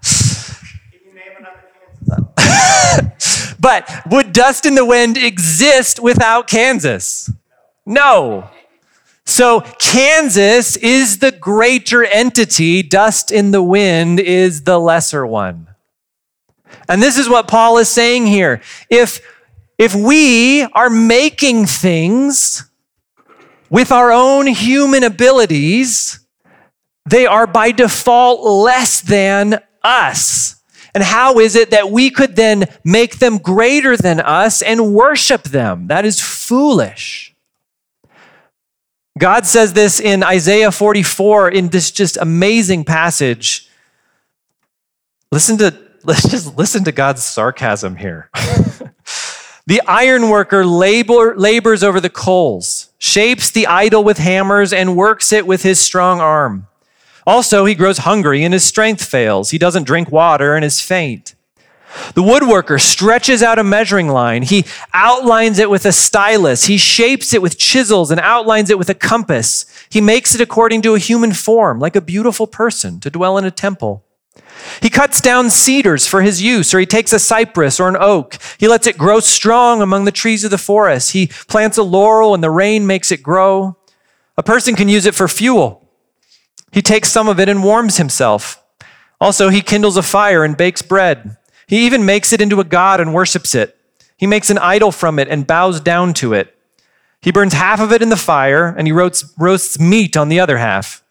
but 3.59 3.89
would 4.09 4.33
Dust 4.33 4.65
in 4.65 4.75
the 4.75 4.85
Wind 4.85 5.17
exist 5.17 5.99
without 5.99 6.47
Kansas? 6.47 7.31
No. 7.85 8.49
So 9.25 9.61
Kansas 9.79 10.75
is 10.77 11.19
the 11.19 11.31
greater 11.31 12.03
entity, 12.03 12.83
Dust 12.83 13.31
in 13.31 13.51
the 13.51 13.63
Wind 13.63 14.19
is 14.19 14.63
the 14.63 14.79
lesser 14.79 15.25
one. 15.25 15.67
And 16.89 17.01
this 17.01 17.17
is 17.17 17.29
what 17.29 17.47
Paul 17.47 17.77
is 17.77 17.89
saying 17.89 18.27
here. 18.27 18.61
If, 18.89 19.21
if 19.81 19.95
we 19.95 20.61
are 20.61 20.91
making 20.91 21.65
things 21.65 22.69
with 23.67 23.91
our 23.91 24.11
own 24.11 24.45
human 24.45 25.03
abilities, 25.03 26.19
they 27.09 27.25
are 27.25 27.47
by 27.47 27.71
default 27.71 28.43
less 28.43 29.01
than 29.01 29.59
us. 29.81 30.61
And 30.93 31.03
how 31.03 31.39
is 31.39 31.55
it 31.55 31.71
that 31.71 31.89
we 31.89 32.11
could 32.11 32.35
then 32.35 32.65
make 32.83 33.17
them 33.17 33.39
greater 33.39 33.97
than 33.97 34.19
us 34.19 34.61
and 34.61 34.93
worship 34.93 35.45
them? 35.45 35.87
That 35.87 36.05
is 36.05 36.21
foolish. 36.21 37.33
God 39.17 39.47
says 39.47 39.73
this 39.73 39.99
in 39.99 40.21
Isaiah 40.21 40.71
44 40.71 41.49
in 41.49 41.69
this 41.69 41.89
just 41.89 42.17
amazing 42.17 42.83
passage. 42.83 43.67
Listen 45.31 45.57
to 45.57 45.75
let's 46.03 46.29
just 46.29 46.55
listen 46.55 46.83
to 46.83 46.91
God's 46.91 47.23
sarcasm 47.23 47.95
here. 47.95 48.29
the 49.65 49.81
ironworker 49.87 50.65
labor, 50.65 51.35
labors 51.37 51.83
over 51.83 51.99
the 51.99 52.09
coals, 52.09 52.89
shapes 52.97 53.51
the 53.51 53.67
idol 53.67 54.03
with 54.03 54.17
hammers, 54.17 54.73
and 54.73 54.95
works 54.95 55.31
it 55.31 55.45
with 55.45 55.63
his 55.63 55.79
strong 55.79 56.19
arm. 56.19 56.67
Also, 57.27 57.65
he 57.65 57.75
grows 57.75 57.99
hungry 57.99 58.43
and 58.43 58.53
his 58.53 58.63
strength 58.63 59.03
fails. 59.03 59.51
He 59.51 59.57
doesn't 59.57 59.83
drink 59.83 60.11
water 60.11 60.55
and 60.55 60.65
is 60.65 60.81
faint. 60.81 61.35
The 62.15 62.23
woodworker 62.23 62.79
stretches 62.79 63.43
out 63.43 63.59
a 63.59 63.63
measuring 63.63 64.07
line. 64.07 64.43
He 64.43 64.65
outlines 64.93 65.59
it 65.59 65.69
with 65.69 65.85
a 65.85 65.91
stylus. 65.91 66.65
He 66.65 66.77
shapes 66.77 67.33
it 67.33 67.41
with 67.41 67.57
chisels 67.57 68.11
and 68.11 68.19
outlines 68.21 68.69
it 68.69 68.79
with 68.79 68.89
a 68.89 68.95
compass. 68.95 69.65
He 69.89 69.99
makes 69.99 70.33
it 70.33 70.41
according 70.41 70.81
to 70.83 70.95
a 70.95 70.99
human 70.99 71.33
form, 71.33 71.79
like 71.79 71.95
a 71.95 72.01
beautiful 72.01 72.47
person 72.47 72.99
to 73.01 73.09
dwell 73.09 73.37
in 73.37 73.45
a 73.45 73.51
temple. 73.51 74.05
He 74.81 74.89
cuts 74.89 75.21
down 75.21 75.49
cedars 75.49 76.07
for 76.07 76.21
his 76.21 76.41
use, 76.41 76.73
or 76.73 76.79
he 76.79 76.85
takes 76.85 77.13
a 77.13 77.19
cypress 77.19 77.79
or 77.79 77.89
an 77.89 77.97
oak. 77.99 78.37
He 78.57 78.67
lets 78.67 78.87
it 78.87 78.97
grow 78.97 79.19
strong 79.19 79.81
among 79.81 80.05
the 80.05 80.11
trees 80.11 80.43
of 80.43 80.51
the 80.51 80.57
forest. 80.57 81.11
He 81.11 81.27
plants 81.27 81.77
a 81.77 81.83
laurel 81.83 82.33
and 82.33 82.43
the 82.43 82.49
rain 82.49 82.87
makes 82.87 83.11
it 83.11 83.21
grow. 83.21 83.77
A 84.37 84.43
person 84.43 84.75
can 84.75 84.89
use 84.89 85.05
it 85.05 85.13
for 85.13 85.27
fuel 85.27 85.81
he 86.71 86.81
takes 86.81 87.11
some 87.11 87.27
of 87.27 87.39
it 87.39 87.49
and 87.49 87.63
warms 87.63 87.97
himself. 87.97 88.63
Also, 89.19 89.49
he 89.49 89.61
kindles 89.61 89.97
a 89.97 90.03
fire 90.03 90.43
and 90.43 90.57
bakes 90.57 90.81
bread. 90.81 91.37
He 91.67 91.85
even 91.85 92.05
makes 92.05 92.33
it 92.33 92.41
into 92.41 92.59
a 92.59 92.65
god 92.65 92.99
and 92.99 93.13
worships 93.13 93.53
it. 93.53 93.77
He 94.17 94.25
makes 94.25 94.49
an 94.49 94.57
idol 94.57 94.91
from 94.91 95.19
it 95.19 95.27
and 95.27 95.45
bows 95.45 95.79
down 95.79 96.13
to 96.15 96.33
it. 96.33 96.57
He 97.21 97.31
burns 97.31 97.53
half 97.53 97.79
of 97.79 97.91
it 97.91 98.01
in 98.01 98.09
the 98.09 98.15
fire 98.15 98.67
and 98.67 98.87
he 98.87 98.91
roasts, 98.91 99.79
meat 99.79 100.17
on 100.17 100.29
the 100.29 100.39
other 100.39 100.57
half. 100.57 101.03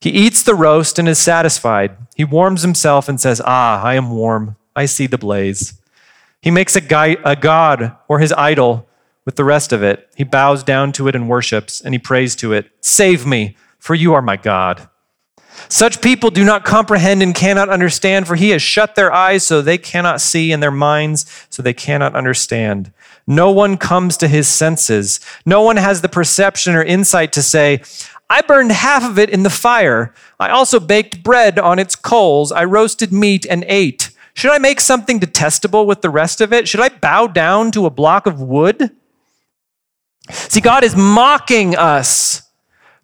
He 0.00 0.10
eats 0.10 0.42
the 0.42 0.54
roast 0.54 0.98
and 0.98 1.08
is 1.08 1.18
satisfied. 1.18 1.96
He 2.16 2.24
warms 2.24 2.62
himself 2.62 3.08
and 3.08 3.20
says, 3.20 3.42
Ah, 3.44 3.82
I 3.82 3.94
am 3.94 4.10
warm. 4.10 4.56
I 4.74 4.86
see 4.86 5.06
the 5.06 5.18
blaze. 5.18 5.74
He 6.40 6.50
makes 6.50 6.74
a, 6.74 6.80
guy, 6.80 7.18
a 7.24 7.36
god 7.36 7.96
or 8.08 8.18
his 8.18 8.32
idol 8.32 8.88
with 9.26 9.36
the 9.36 9.44
rest 9.44 9.72
of 9.72 9.82
it. 9.82 10.08
He 10.16 10.24
bows 10.24 10.64
down 10.64 10.92
to 10.92 11.06
it 11.08 11.14
and 11.14 11.28
worships, 11.28 11.80
and 11.80 11.94
he 11.94 11.98
prays 11.98 12.34
to 12.36 12.52
it 12.52 12.70
Save 12.80 13.26
me, 13.26 13.56
for 13.78 13.94
you 13.94 14.14
are 14.14 14.22
my 14.22 14.36
God. 14.36 14.88
Such 15.68 16.00
people 16.00 16.30
do 16.30 16.44
not 16.44 16.64
comprehend 16.64 17.22
and 17.22 17.34
cannot 17.34 17.68
understand, 17.68 18.26
for 18.26 18.36
he 18.36 18.50
has 18.50 18.62
shut 18.62 18.94
their 18.94 19.12
eyes 19.12 19.46
so 19.46 19.60
they 19.60 19.76
cannot 19.76 20.20
see, 20.20 20.50
and 20.50 20.62
their 20.62 20.70
minds 20.70 21.26
so 21.50 21.62
they 21.62 21.74
cannot 21.74 22.16
understand. 22.16 22.92
No 23.26 23.50
one 23.50 23.76
comes 23.76 24.16
to 24.16 24.28
his 24.28 24.48
senses. 24.48 25.20
No 25.44 25.62
one 25.62 25.76
has 25.76 26.00
the 26.00 26.08
perception 26.08 26.74
or 26.74 26.82
insight 26.82 27.32
to 27.34 27.42
say, 27.42 27.82
I 28.30 28.42
burned 28.42 28.70
half 28.70 29.04
of 29.04 29.18
it 29.18 29.28
in 29.28 29.42
the 29.42 29.50
fire. 29.50 30.14
I 30.38 30.50
also 30.50 30.78
baked 30.78 31.24
bread 31.24 31.58
on 31.58 31.80
its 31.80 31.96
coals. 31.96 32.52
I 32.52 32.64
roasted 32.64 33.12
meat 33.12 33.44
and 33.44 33.64
ate. 33.66 34.10
Should 34.34 34.52
I 34.52 34.58
make 34.58 34.80
something 34.80 35.18
detestable 35.18 35.84
with 35.84 36.00
the 36.00 36.10
rest 36.10 36.40
of 36.40 36.52
it? 36.52 36.68
Should 36.68 36.80
I 36.80 36.90
bow 36.90 37.26
down 37.26 37.72
to 37.72 37.86
a 37.86 37.90
block 37.90 38.26
of 38.26 38.40
wood? 38.40 38.90
See, 40.30 40.60
God 40.60 40.84
is 40.84 40.94
mocking 40.94 41.74
us 41.76 42.42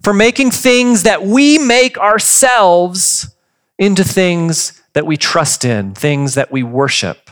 for 0.00 0.14
making 0.14 0.52
things 0.52 1.02
that 1.02 1.24
we 1.24 1.58
make 1.58 1.98
ourselves 1.98 3.34
into 3.78 4.04
things 4.04 4.80
that 4.92 5.06
we 5.06 5.16
trust 5.16 5.64
in, 5.64 5.92
things 5.92 6.34
that 6.34 6.52
we 6.52 6.62
worship. 6.62 7.25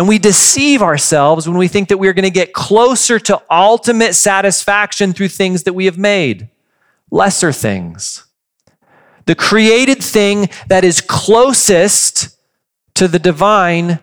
And 0.00 0.08
we 0.08 0.18
deceive 0.18 0.80
ourselves 0.80 1.46
when 1.46 1.58
we 1.58 1.68
think 1.68 1.90
that 1.90 1.98
we're 1.98 2.14
going 2.14 2.22
to 2.22 2.30
get 2.30 2.54
closer 2.54 3.18
to 3.18 3.42
ultimate 3.50 4.14
satisfaction 4.14 5.12
through 5.12 5.28
things 5.28 5.64
that 5.64 5.74
we 5.74 5.84
have 5.84 5.98
made, 5.98 6.48
lesser 7.10 7.52
things. 7.52 8.24
The 9.26 9.34
created 9.34 10.02
thing 10.02 10.48
that 10.68 10.84
is 10.84 11.02
closest 11.02 12.34
to 12.94 13.08
the 13.08 13.18
divine 13.18 13.98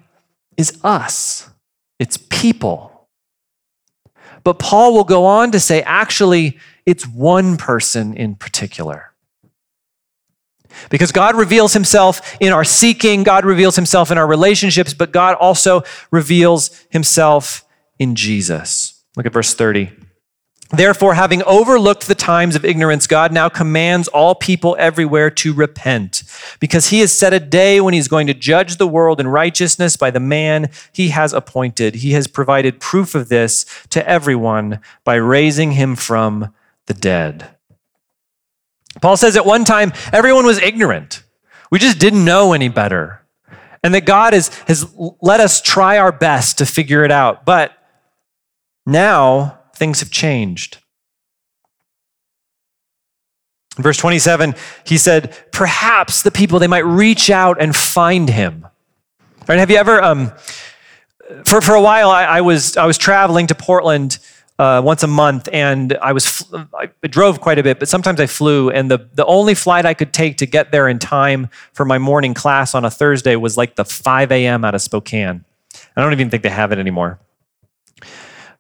is 0.55 0.79
us, 0.83 1.49
it's 1.97 2.17
people. 2.29 3.07
But 4.43 4.59
Paul 4.59 4.93
will 4.93 5.03
go 5.03 5.25
on 5.25 5.51
to 5.51 5.59
say, 5.59 5.81
actually, 5.81 6.59
it's 6.85 7.07
one 7.07 7.57
person 7.57 8.15
in 8.15 8.35
particular. 8.35 9.13
Because 10.89 11.11
God 11.11 11.35
reveals 11.35 11.73
himself 11.73 12.35
in 12.39 12.53
our 12.53 12.63
seeking, 12.63 13.23
God 13.23 13.45
reveals 13.45 13.75
himself 13.75 14.11
in 14.11 14.17
our 14.17 14.27
relationships, 14.27 14.93
but 14.93 15.11
God 15.11 15.35
also 15.35 15.83
reveals 16.11 16.85
himself 16.89 17.65
in 17.99 18.15
Jesus. 18.15 19.03
Look 19.15 19.25
at 19.25 19.33
verse 19.33 19.53
30. 19.53 19.91
Therefore, 20.69 21.13
having 21.13 21.43
overlooked 21.43 22.07
the 22.07 22.15
times 22.15 22.53
of 22.53 22.65
ignorance, 22.65 23.07
God 23.07 23.31
now 23.31 23.47
commands 23.47 24.09
all 24.09 24.35
people 24.35 24.75
everywhere 24.77 25.29
to 25.29 25.53
repent, 25.53 26.23
because 26.59 26.89
he 26.89 26.99
has 26.99 27.13
set 27.13 27.31
a 27.31 27.39
day 27.39 27.79
when 27.79 27.93
he's 27.93 28.09
going 28.09 28.27
to 28.27 28.33
judge 28.33 28.75
the 28.75 28.87
world 28.87 29.21
in 29.21 29.29
righteousness 29.29 29.95
by 29.95 30.11
the 30.11 30.19
man 30.19 30.69
he 30.91 31.09
has 31.09 31.31
appointed. 31.31 31.95
He 31.95 32.11
has 32.11 32.27
provided 32.27 32.81
proof 32.81 33.15
of 33.15 33.29
this 33.29 33.65
to 33.91 34.05
everyone 34.07 34.81
by 35.05 35.15
raising 35.15 35.71
him 35.71 35.95
from 35.95 36.53
the 36.87 36.93
dead. 36.93 37.56
Paul 39.01 39.17
says 39.17 39.37
at 39.37 39.45
one 39.45 39.63
time, 39.63 39.93
everyone 40.11 40.45
was 40.45 40.59
ignorant. 40.59 41.23
We 41.71 41.79
just 41.79 41.99
didn't 41.99 42.23
know 42.23 42.53
any 42.53 42.69
better. 42.69 43.21
And 43.83 43.93
that 43.93 44.05
God 44.05 44.33
has, 44.33 44.49
has 44.67 44.93
let 45.21 45.39
us 45.39 45.61
try 45.61 45.97
our 45.97 46.11
best 46.11 46.57
to 46.57 46.65
figure 46.65 47.03
it 47.03 47.11
out. 47.11 47.45
But 47.45 47.71
now 48.85 49.59
things 49.75 49.99
have 49.99 50.09
changed. 50.09 50.79
In 53.77 53.83
verse 53.83 53.97
27, 53.97 54.55
he 54.85 54.97
said, 54.97 55.35
perhaps 55.51 56.23
the 56.23 56.31
people, 56.31 56.57
they 56.57 56.67
might 56.67 56.85
reach 56.85 57.29
out 57.29 57.61
and 57.61 57.75
find 57.75 58.29
him. 58.29 58.67
Right? 59.47 59.59
Have 59.59 59.69
you 59.69 59.77
ever, 59.77 60.01
um, 60.01 60.31
for, 61.45 61.61
for 61.61 61.75
a 61.75 61.81
while, 61.81 62.09
I, 62.09 62.23
I, 62.23 62.41
was, 62.41 62.75
I 62.75 62.85
was 62.85 62.97
traveling 62.97 63.47
to 63.47 63.55
Portland 63.55 64.17
uh, 64.59 64.81
once 64.83 65.03
a 65.03 65.07
month 65.07 65.47
and 65.53 65.97
I 66.01 66.13
was, 66.13 66.51
I 66.73 66.89
drove 67.07 67.41
quite 67.41 67.59
a 67.59 67.63
bit, 67.63 67.79
but 67.79 67.87
sometimes 67.87 68.19
I 68.19 68.25
flew. 68.25 68.69
And 68.69 68.89
the, 68.89 69.09
the 69.13 69.25
only 69.25 69.53
flight 69.53 69.85
I 69.85 69.93
could 69.93 70.13
take 70.13 70.37
to 70.37 70.45
get 70.45 70.71
there 70.71 70.87
in 70.87 70.99
time 70.99 71.49
for 71.73 71.85
my 71.85 71.97
morning 71.97 72.33
class 72.33 72.73
on 72.73 72.83
a 72.83 72.89
Thursday 72.89 73.35
was 73.35 73.57
like 73.57 73.75
the 73.75 73.85
5 73.85 74.31
a.m. 74.31 74.65
out 74.65 74.73
of 74.73 74.81
Spokane. 74.81 75.45
I 75.95 76.01
don't 76.01 76.13
even 76.13 76.29
think 76.29 76.43
they 76.43 76.49
have 76.49 76.71
it 76.71 76.79
anymore. 76.79 77.19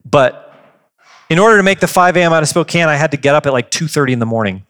But 0.05 0.53
in 1.29 1.39
order 1.39 1.57
to 1.57 1.63
make 1.63 1.79
the 1.79 1.87
5 1.87 2.15
a.m. 2.17 2.31
out 2.31 2.43
of 2.43 2.49
Spokane, 2.49 2.87
I 2.87 2.95
had 2.95 3.11
to 3.11 3.17
get 3.17 3.35
up 3.35 3.45
at 3.45 3.53
like 3.53 3.71
2.30 3.71 4.11
in 4.13 4.19
the 4.19 4.25
morning. 4.25 4.65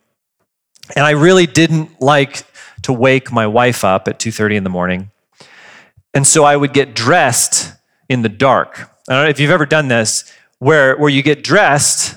And 0.95 1.05
I 1.05 1.11
really 1.11 1.45
didn't 1.45 2.01
like 2.01 2.45
to 2.83 2.93
wake 2.93 3.31
my 3.31 3.47
wife 3.47 3.83
up 3.83 4.07
at 4.07 4.19
2:30 4.19 4.55
in 4.55 4.63
the 4.63 4.69
morning. 4.69 5.11
And 6.13 6.25
so 6.25 6.43
I 6.43 6.55
would 6.55 6.73
get 6.73 6.95
dressed 6.95 7.73
in 8.09 8.21
the 8.21 8.29
dark. 8.29 8.89
I 9.09 9.13
don't 9.13 9.23
know 9.23 9.29
if 9.29 9.39
you've 9.39 9.51
ever 9.51 9.65
done 9.65 9.87
this 9.87 10.31
where 10.59 10.97
where 10.97 11.09
you 11.09 11.21
get 11.21 11.43
dressed 11.43 12.15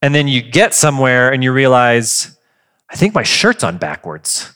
and 0.00 0.14
then 0.14 0.28
you 0.28 0.42
get 0.42 0.74
somewhere 0.74 1.32
and 1.32 1.42
you 1.44 1.52
realize 1.52 2.36
I 2.90 2.96
think 2.96 3.14
my 3.14 3.22
shirt's 3.22 3.64
on 3.64 3.78
backwards. 3.78 4.54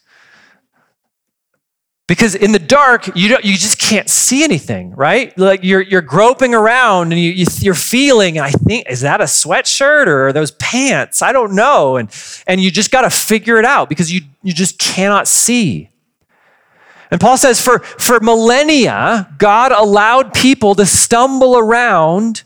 Because 2.09 2.37
in 2.37 2.53
the 2.53 2.61
dark, 2.61 3.17
you, 3.17 3.29
don't, 3.29 3.45
you 3.45 3.57
just 3.57 3.81
can't 3.81 4.09
see 4.09 4.45
anything, 4.45 4.95
right? 4.95 5.37
Like 5.37 5.65
you're, 5.65 5.81
you're 5.81 6.03
groping 6.03 6.55
around 6.55 7.13
and 7.13 7.21
you, 7.21 7.33
you, 7.33 7.47
you're 7.59 7.75
feeling, 7.75 8.39
I 8.39 8.51
think, 8.51 8.89
is 8.89 9.01
that 9.01 9.21
a 9.21 9.25
sweatshirt 9.25 10.07
or 10.07 10.33
those 10.33 10.53
pants? 10.53 11.21
I 11.21 11.33
don't 11.33 11.57
know. 11.57 11.97
And, 11.97 12.09
and 12.47 12.61
you 12.61 12.71
just 12.71 12.93
got 12.93 13.03
to 13.03 13.11
figure 13.11 13.57
it 13.57 13.65
out 13.65 13.89
because 13.89 14.13
you, 14.13 14.21
you 14.45 14.53
just 14.53 14.79
cannot 14.79 15.27
see. 15.27 15.89
And 17.11 17.21
Paul 17.21 17.37
says 17.39 17.61
for, 17.61 17.81
for 17.81 18.21
millennia, 18.21 19.35
God 19.39 19.73
allowed 19.73 20.33
people 20.33 20.77
to 20.77 20.87
stumble 20.87 21.59
around 21.59 22.45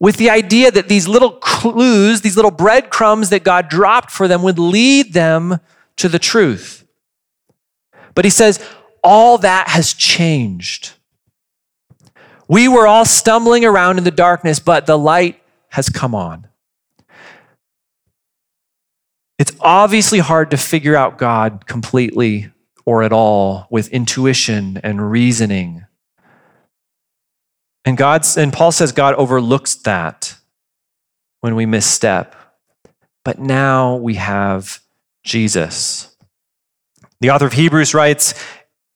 with 0.00 0.16
the 0.16 0.30
idea 0.30 0.70
that 0.70 0.88
these 0.88 1.06
little 1.06 1.32
clues, 1.32 2.22
these 2.22 2.36
little 2.36 2.50
breadcrumbs 2.50 3.28
that 3.28 3.44
God 3.44 3.68
dropped 3.68 4.10
for 4.10 4.26
them 4.26 4.42
would 4.42 4.58
lead 4.58 5.12
them 5.12 5.60
to 5.96 6.08
the 6.08 6.18
truth. 6.18 6.86
But 8.14 8.24
he 8.24 8.30
says, 8.30 8.58
all 9.04 9.38
that 9.38 9.68
has 9.68 9.92
changed. 9.92 10.92
We 12.48 12.66
were 12.66 12.86
all 12.86 13.04
stumbling 13.04 13.64
around 13.64 13.98
in 13.98 14.04
the 14.04 14.10
darkness, 14.10 14.58
but 14.58 14.86
the 14.86 14.98
light 14.98 15.40
has 15.68 15.88
come 15.88 16.14
on. 16.14 16.48
It's 19.38 19.52
obviously 19.60 20.18
hard 20.18 20.50
to 20.50 20.56
figure 20.56 20.96
out 20.96 21.16
God 21.16 21.66
completely 21.66 22.50
or 22.84 23.02
at 23.02 23.12
all 23.12 23.66
with 23.70 23.88
intuition 23.88 24.80
and 24.82 25.10
reasoning. 25.10 25.86
And 27.90 27.98
God's 27.98 28.36
and 28.36 28.52
Paul 28.52 28.70
says 28.70 28.92
God 28.92 29.16
overlooks 29.16 29.74
that 29.74 30.36
when 31.40 31.56
we 31.56 31.66
misstep. 31.66 32.36
But 33.24 33.40
now 33.40 33.96
we 33.96 34.14
have 34.14 34.78
Jesus. 35.24 36.16
The 37.20 37.30
author 37.30 37.46
of 37.46 37.54
Hebrews 37.54 37.92
writes, 37.92 38.32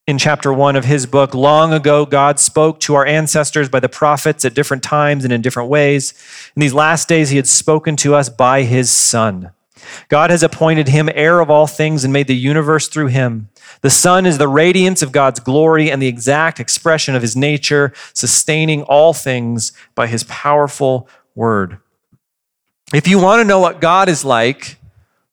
in 0.07 0.17
chapter 0.17 0.53
one 0.53 0.77
of 0.77 0.85
his 0.85 1.07
book. 1.07 1.35
Long 1.35 1.73
ago, 1.73 2.07
God 2.07 2.39
spoke 2.39 2.79
to 2.81 2.95
our 2.95 3.05
ancestors 3.05 3.69
by 3.69 3.81
the 3.81 3.89
prophets 3.89 4.45
at 4.45 4.55
different 4.55 4.85
times 4.85 5.25
and 5.25 5.33
in 5.33 5.43
different 5.43 5.71
ways. 5.71 6.15
In 6.55 6.61
these 6.61 6.73
last 6.73 7.09
days, 7.09 7.31
he 7.31 7.37
had 7.37 7.49
spoken 7.49 7.97
to 7.97 8.15
us 8.15 8.29
by 8.29 8.63
his 8.63 8.93
Son. 8.93 9.51
God 10.09 10.31
has 10.31 10.43
appointed 10.43 10.89
him 10.89 11.09
heir 11.15 11.41
of 11.41 11.51
all 11.51 11.67
things 11.67 12.05
and 12.05 12.13
made 12.13 12.27
the 12.27 12.37
universe 12.37 12.89
through 12.89 13.09
him. 13.09 13.49
The 13.81 13.91
Son 13.91 14.27
is 14.27 14.39
the 14.39 14.49
radiance 14.49 15.03
of 15.03 15.13
God's 15.13 15.41
glory 15.41 15.91
and 15.91 16.01
the 16.01 16.09
exact 16.09 16.61
expression 16.61 17.15
of 17.15 17.23
his 17.23 17.37
nature, 17.37 17.93
sustaining 18.13 18.83
all 18.83 19.13
things 19.13 19.73
by 19.95 20.07
his 20.07 20.25
powerful 20.25 21.09
word. 21.35 21.79
If 22.93 23.09
you 23.09 23.19
want 23.19 23.41
to 23.41 23.45
know 23.45 23.61
what 23.61 23.81
God 23.81 24.09
is 24.09 24.25
like, 24.25 24.77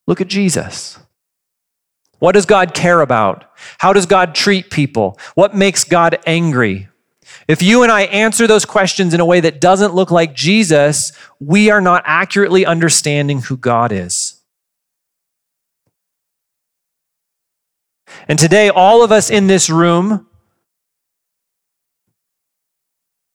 look 0.07 0.21
at 0.21 0.27
Jesus. 0.27 0.97
What 2.19 2.33
does 2.33 2.45
God 2.45 2.73
care 2.73 3.01
about? 3.01 3.45
How 3.79 3.93
does 3.93 4.05
God 4.05 4.35
treat 4.35 4.69
people? 4.69 5.19
What 5.35 5.55
makes 5.55 5.83
God 5.83 6.19
angry? 6.25 6.87
If 7.47 7.61
you 7.61 7.83
and 7.83 7.91
I 7.91 8.03
answer 8.03 8.47
those 8.47 8.65
questions 8.65 9.13
in 9.13 9.19
a 9.19 9.25
way 9.25 9.39
that 9.39 9.61
doesn't 9.61 9.93
look 9.93 10.11
like 10.11 10.35
Jesus, 10.35 11.11
we 11.39 11.69
are 11.69 11.81
not 11.81 12.03
accurately 12.05 12.65
understanding 12.65 13.41
who 13.41 13.57
God 13.57 13.91
is. 13.91 14.40
And 18.27 18.37
today, 18.37 18.69
all 18.69 19.03
of 19.03 19.11
us 19.11 19.29
in 19.29 19.47
this 19.47 19.69
room, 19.69 20.27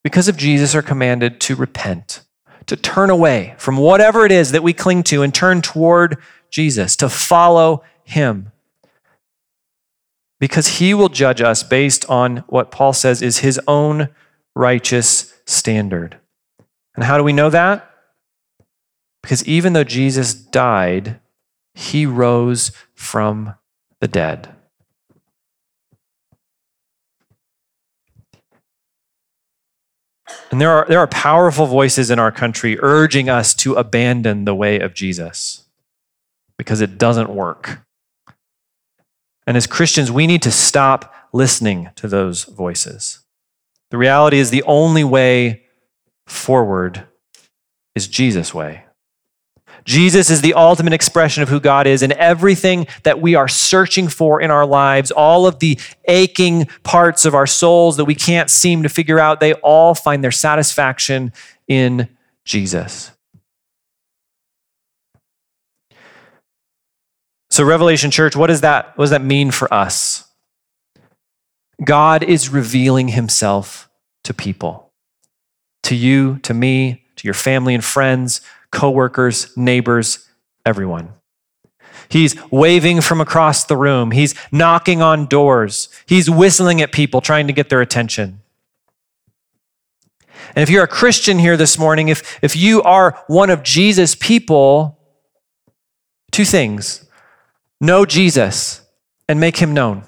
because 0.02 0.28
of 0.28 0.36
Jesus, 0.36 0.74
are 0.74 0.82
commanded 0.82 1.40
to 1.42 1.54
repent, 1.54 2.22
to 2.66 2.76
turn 2.76 3.10
away 3.10 3.54
from 3.58 3.76
whatever 3.76 4.24
it 4.24 4.32
is 4.32 4.52
that 4.52 4.62
we 4.62 4.72
cling 4.72 5.02
to 5.04 5.22
and 5.22 5.34
turn 5.34 5.62
toward 5.62 6.18
Jesus, 6.50 6.96
to 6.96 7.08
follow 7.08 7.82
Him 8.04 8.52
because 10.38 10.78
he 10.78 10.94
will 10.94 11.08
judge 11.08 11.40
us 11.40 11.62
based 11.62 12.08
on 12.10 12.38
what 12.48 12.70
Paul 12.70 12.92
says 12.92 13.22
is 13.22 13.38
his 13.38 13.60
own 13.66 14.08
righteous 14.54 15.34
standard. 15.46 16.18
And 16.94 17.04
how 17.04 17.16
do 17.16 17.24
we 17.24 17.32
know 17.32 17.50
that? 17.50 17.90
Because 19.22 19.46
even 19.46 19.72
though 19.72 19.84
Jesus 19.84 20.34
died, 20.34 21.20
he 21.74 22.06
rose 22.06 22.72
from 22.94 23.54
the 24.00 24.08
dead. 24.08 24.54
And 30.50 30.60
there 30.60 30.70
are, 30.70 30.86
there 30.88 30.98
are 30.98 31.06
powerful 31.06 31.66
voices 31.66 32.10
in 32.10 32.18
our 32.18 32.32
country 32.32 32.78
urging 32.80 33.28
us 33.28 33.54
to 33.54 33.74
abandon 33.74 34.44
the 34.44 34.54
way 34.54 34.80
of 34.80 34.94
Jesus 34.94 35.64
because 36.56 36.80
it 36.80 36.98
doesn't 36.98 37.30
work. 37.30 37.80
And 39.46 39.56
as 39.56 39.66
Christians, 39.66 40.10
we 40.10 40.26
need 40.26 40.42
to 40.42 40.50
stop 40.50 41.14
listening 41.32 41.90
to 41.96 42.08
those 42.08 42.44
voices. 42.44 43.20
The 43.90 43.98
reality 43.98 44.38
is 44.38 44.50
the 44.50 44.64
only 44.64 45.04
way 45.04 45.64
forward 46.26 47.06
is 47.94 48.08
Jesus' 48.08 48.52
way. 48.52 48.85
Jesus 49.86 50.30
is 50.30 50.40
the 50.40 50.54
ultimate 50.54 50.92
expression 50.92 51.42
of 51.42 51.48
who 51.48 51.60
God 51.60 51.86
is, 51.86 52.02
and 52.02 52.12
everything 52.14 52.86
that 53.04 53.20
we 53.20 53.36
are 53.36 53.48
searching 53.48 54.08
for 54.08 54.40
in 54.40 54.50
our 54.50 54.66
lives, 54.66 55.10
all 55.10 55.46
of 55.46 55.60
the 55.60 55.78
aching 56.06 56.66
parts 56.82 57.24
of 57.24 57.34
our 57.34 57.46
souls 57.46 57.96
that 57.96 58.04
we 58.04 58.14
can't 58.14 58.50
seem 58.50 58.82
to 58.82 58.88
figure 58.88 59.18
out, 59.18 59.40
they 59.40 59.54
all 59.54 59.94
find 59.94 60.22
their 60.22 60.32
satisfaction 60.32 61.32
in 61.68 62.08
Jesus. 62.44 63.12
So, 67.48 67.64
Revelation 67.64 68.10
Church, 68.10 68.36
what 68.36 68.48
does 68.48 68.60
that, 68.60 68.98
what 68.98 69.04
does 69.04 69.10
that 69.10 69.22
mean 69.22 69.50
for 69.50 69.72
us? 69.72 70.24
God 71.82 72.22
is 72.22 72.48
revealing 72.48 73.08
himself 73.08 73.88
to 74.24 74.34
people, 74.34 74.92
to 75.84 75.94
you, 75.94 76.38
to 76.40 76.52
me, 76.52 77.04
to 77.16 77.26
your 77.26 77.34
family 77.34 77.74
and 77.74 77.84
friends, 77.84 78.40
coworkers, 78.70 79.56
neighbors, 79.56 80.28
everyone. 80.64 81.12
He's 82.08 82.36
waving 82.50 83.00
from 83.00 83.20
across 83.20 83.64
the 83.64 83.76
room. 83.76 84.12
He's 84.12 84.34
knocking 84.52 85.02
on 85.02 85.26
doors. 85.26 85.88
He's 86.06 86.30
whistling 86.30 86.80
at 86.80 86.92
people, 86.92 87.20
trying 87.20 87.46
to 87.46 87.52
get 87.52 87.68
their 87.68 87.80
attention. 87.80 88.40
And 90.54 90.62
if 90.62 90.70
you're 90.70 90.84
a 90.84 90.88
Christian 90.88 91.38
here 91.38 91.56
this 91.56 91.78
morning, 91.78 92.08
if, 92.08 92.38
if 92.42 92.54
you 92.54 92.82
are 92.82 93.22
one 93.26 93.50
of 93.50 93.62
Jesus' 93.62 94.14
people, 94.14 94.98
two 96.30 96.44
things. 96.44 97.04
Know 97.80 98.06
Jesus 98.06 98.82
and 99.28 99.40
make 99.40 99.56
him 99.56 99.74
known. 99.74 100.04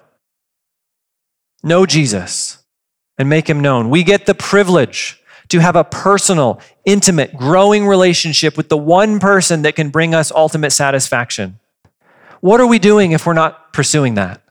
Know 1.62 1.86
Jesus 1.86 2.58
and 3.18 3.28
make 3.28 3.48
him 3.48 3.60
known. 3.60 3.90
We 3.90 4.04
get 4.04 4.26
the 4.26 4.34
privilege 4.34 5.20
to 5.48 5.58
have 5.60 5.76
a 5.76 5.84
personal, 5.84 6.60
intimate, 6.84 7.36
growing 7.36 7.86
relationship 7.86 8.56
with 8.56 8.68
the 8.68 8.76
one 8.76 9.18
person 9.18 9.62
that 9.62 9.76
can 9.76 9.90
bring 9.90 10.14
us 10.14 10.30
ultimate 10.32 10.70
satisfaction. 10.70 11.58
What 12.40 12.60
are 12.60 12.66
we 12.66 12.78
doing 12.78 13.12
if 13.12 13.26
we're 13.26 13.32
not 13.32 13.72
pursuing 13.72 14.14
that? 14.14 14.42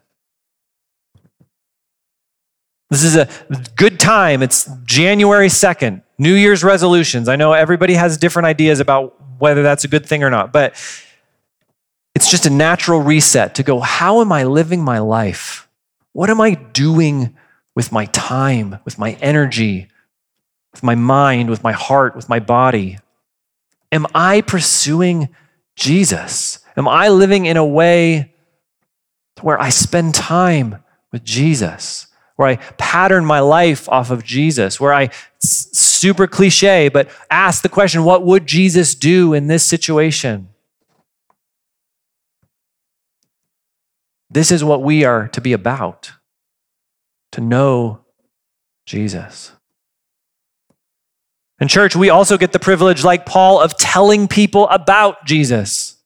This 2.89 3.04
is 3.04 3.16
a 3.16 3.30
good 3.76 4.00
time. 4.00 4.41
It's 4.41 4.70
January 4.86 5.50
2nd, 5.50 6.02
New 6.18 6.34
Year's 6.34 6.64
resolutions. 6.64 7.28
I 7.28 7.36
know 7.36 7.54
everybody 7.54 7.93
has 7.95 8.18
different 8.18 8.45
ideas 8.45 8.80
about 8.80 9.16
whether 9.39 9.62
that's 9.62 9.84
a 9.84 9.88
good 9.88 10.06
thing 10.06 10.24
or 10.24 10.30
not, 10.30 10.54
but 10.54 10.76
it's 12.16 12.32
just 12.32 12.45
a 12.45 12.50
natural 12.50 13.02
reset 13.02 13.56
to 13.56 13.64
go, 13.64 13.80
how 13.80 14.22
am 14.22 14.32
I 14.32 14.43
living 14.43 14.82
my 14.82 15.00
life? 15.00 15.68
What 16.14 16.30
am 16.30 16.41
I 16.41 16.56
doing 16.56 17.36
with 17.76 17.91
my 17.91 18.06
time, 18.06 18.80
with 18.86 18.98
my 18.98 19.12
energy, 19.22 19.89
with 20.78 20.84
my 20.84 20.95
mind, 20.95 21.49
with 21.49 21.63
my 21.63 21.71
heart, 21.71 22.15
with 22.15 22.30
my 22.30 22.39
body? 22.39 22.99
Am 23.91 24.05
I 24.13 24.41
pursuing 24.41 25.30
Jesus? 25.75 26.59
Am 26.75 26.88
I 26.88 27.09
living 27.09 27.47
in 27.47 27.57
a 27.57 27.65
way 27.65 28.34
where 29.41 29.59
I 29.59 29.69
spend 29.69 30.13
time 30.13 30.84
with 31.11 31.23
Jesus, 31.23 32.07
where 32.36 32.47
I 32.47 32.55
pattern 32.78 33.25
my 33.25 33.39
life 33.39 33.89
off 33.89 34.11
of 34.11 34.23
Jesus, 34.23 34.80
where 34.80 34.93
I 34.93 35.09
super 35.39 36.28
cliche, 36.28 36.89
but 36.89 37.09
ask 37.32 37.63
the 37.63 37.69
question, 37.69 38.03
what 38.03 38.23
would 38.23 38.45
Jesus 38.45 38.93
do 38.93 39.34
in 39.34 39.47
this 39.47 39.65
situation? 39.65 40.49
This 44.30 44.51
is 44.51 44.63
what 44.63 44.84
we 44.84 45.03
are 45.03 45.28
to 45.30 45.41
be 45.41 45.53
about 45.53 46.11
to 47.32 47.41
know 47.41 48.01
Jesus. 48.86 49.51
In 51.60 51.68
church, 51.68 51.95
we 51.95 52.10
also 52.10 52.38
get 52.38 52.51
the 52.51 52.60
privilege, 52.60 53.03
like 53.03 53.26
Paul, 53.26 53.60
of 53.60 53.76
telling 53.78 54.28
people 54.28 54.68
about 54.70 55.26
Jesus, 55.26 55.97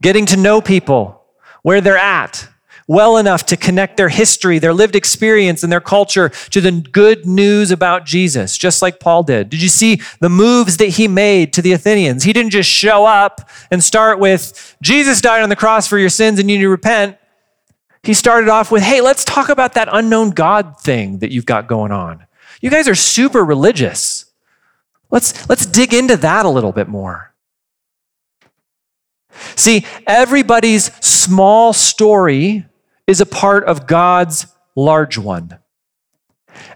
getting 0.00 0.26
to 0.26 0.36
know 0.36 0.60
people 0.60 1.22
where 1.62 1.80
they're 1.80 1.98
at 1.98 2.48
well 2.90 3.18
enough 3.18 3.46
to 3.46 3.56
connect 3.56 3.96
their 3.96 4.08
history, 4.08 4.58
their 4.58 4.74
lived 4.74 4.96
experience, 4.96 5.62
and 5.62 5.70
their 5.70 5.80
culture 5.80 6.28
to 6.28 6.60
the 6.60 6.72
good 6.72 7.24
news 7.24 7.70
about 7.70 8.04
Jesus, 8.04 8.58
just 8.58 8.82
like 8.82 8.98
Paul 8.98 9.22
did. 9.22 9.48
Did 9.48 9.62
you 9.62 9.68
see 9.68 10.00
the 10.18 10.28
moves 10.28 10.78
that 10.78 10.88
he 10.88 11.06
made 11.06 11.52
to 11.52 11.62
the 11.62 11.72
Athenians? 11.72 12.24
He 12.24 12.32
didn't 12.32 12.50
just 12.50 12.68
show 12.68 13.04
up 13.04 13.48
and 13.70 13.84
start 13.84 14.18
with, 14.18 14.76
Jesus 14.82 15.20
died 15.20 15.42
on 15.42 15.50
the 15.50 15.54
cross 15.56 15.86
for 15.86 15.98
your 15.98 16.08
sins 16.08 16.40
and 16.40 16.50
you 16.50 16.56
need 16.56 16.64
to 16.64 16.68
repent. 16.68 17.16
He 18.02 18.12
started 18.12 18.48
off 18.48 18.72
with, 18.72 18.82
hey, 18.82 19.00
let's 19.00 19.24
talk 19.24 19.50
about 19.50 19.74
that 19.74 19.88
unknown 19.92 20.30
God 20.30 20.80
thing 20.80 21.18
that 21.18 21.30
you've 21.30 21.46
got 21.46 21.68
going 21.68 21.92
on. 21.92 22.26
You 22.60 22.70
guys 22.70 22.88
are 22.88 22.96
super 22.96 23.44
religious. 23.44 24.24
Let's, 25.10 25.48
let's 25.48 25.66
dig 25.66 25.92
into 25.92 26.16
that 26.18 26.46
a 26.46 26.50
little 26.50 26.72
bit 26.72 26.88
more. 26.88 27.34
See, 29.56 29.86
everybody's 30.06 30.92
small 31.04 31.72
story 31.72 32.66
is 33.06 33.20
a 33.20 33.26
part 33.26 33.64
of 33.64 33.86
God's 33.86 34.46
large 34.76 35.18
one. 35.18 35.58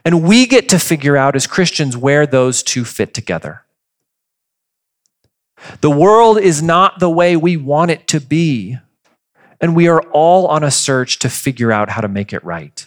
And 0.04 0.22
we 0.22 0.46
get 0.46 0.68
to 0.70 0.78
figure 0.78 1.16
out 1.16 1.36
as 1.36 1.46
Christians 1.46 1.96
where 1.96 2.26
those 2.26 2.62
two 2.62 2.84
fit 2.84 3.14
together. 3.14 3.62
The 5.80 5.90
world 5.90 6.38
is 6.38 6.62
not 6.62 7.00
the 7.00 7.10
way 7.10 7.36
we 7.36 7.56
want 7.56 7.90
it 7.90 8.06
to 8.08 8.20
be 8.20 8.78
and 9.64 9.74
we 9.74 9.88
are 9.88 10.02
all 10.10 10.46
on 10.48 10.62
a 10.62 10.70
search 10.70 11.18
to 11.20 11.30
figure 11.30 11.72
out 11.72 11.88
how 11.88 12.02
to 12.02 12.08
make 12.08 12.34
it 12.34 12.44
right. 12.44 12.86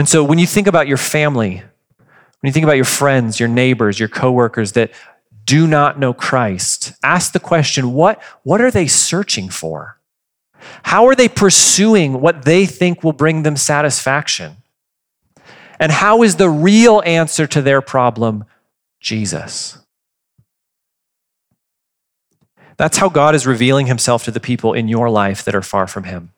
And 0.00 0.08
so 0.08 0.24
when 0.24 0.38
you 0.38 0.46
think 0.46 0.66
about 0.66 0.88
your 0.88 0.96
family, 0.96 1.56
when 1.56 2.48
you 2.48 2.52
think 2.52 2.64
about 2.64 2.76
your 2.76 2.86
friends, 2.86 3.38
your 3.38 3.50
neighbors, 3.50 3.98
your 3.98 4.08
coworkers 4.08 4.72
that 4.72 4.92
do 5.44 5.66
not 5.66 5.98
know 5.98 6.14
Christ, 6.14 6.94
ask 7.02 7.32
the 7.32 7.38
question 7.38 7.92
what, 7.92 8.18
what 8.42 8.62
are 8.62 8.70
they 8.70 8.86
searching 8.86 9.50
for? 9.50 9.98
How 10.84 11.06
are 11.06 11.14
they 11.14 11.28
pursuing 11.28 12.22
what 12.22 12.46
they 12.46 12.64
think 12.64 13.04
will 13.04 13.12
bring 13.12 13.42
them 13.42 13.58
satisfaction? 13.58 14.56
And 15.78 15.92
how 15.92 16.22
is 16.22 16.36
the 16.36 16.48
real 16.48 17.02
answer 17.04 17.46
to 17.48 17.60
their 17.60 17.82
problem 17.82 18.46
Jesus? 19.00 19.76
That's 22.78 22.96
how 22.96 23.10
God 23.10 23.34
is 23.34 23.46
revealing 23.46 23.84
himself 23.84 24.24
to 24.24 24.30
the 24.30 24.40
people 24.40 24.72
in 24.72 24.88
your 24.88 25.10
life 25.10 25.44
that 25.44 25.54
are 25.54 25.60
far 25.60 25.86
from 25.86 26.04
him. 26.04 26.32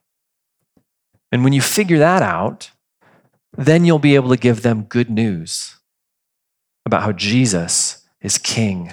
And 1.30 1.44
when 1.44 1.52
you 1.52 1.62
figure 1.62 2.00
that 2.00 2.22
out, 2.22 2.71
then 3.56 3.84
you'll 3.84 3.98
be 3.98 4.14
able 4.14 4.30
to 4.30 4.36
give 4.36 4.62
them 4.62 4.82
good 4.84 5.10
news 5.10 5.76
about 6.86 7.02
how 7.02 7.12
Jesus 7.12 8.06
is 8.20 8.38
king 8.38 8.92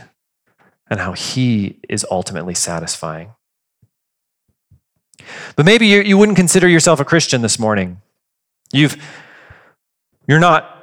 and 0.90 1.00
how 1.00 1.14
he 1.14 1.80
is 1.88 2.06
ultimately 2.12 2.54
satisfying. 2.54 3.32
But 5.56 5.66
maybe 5.66 5.88
you, 5.88 6.02
you 6.02 6.18
wouldn't 6.18 6.38
consider 6.38 6.68
yourself 6.68 7.00
a 7.00 7.06
Christian 7.06 7.42
this 7.42 7.60
morning. 7.60 8.02
You've, 8.72 8.98
you're 10.28 10.40
not 10.40 10.76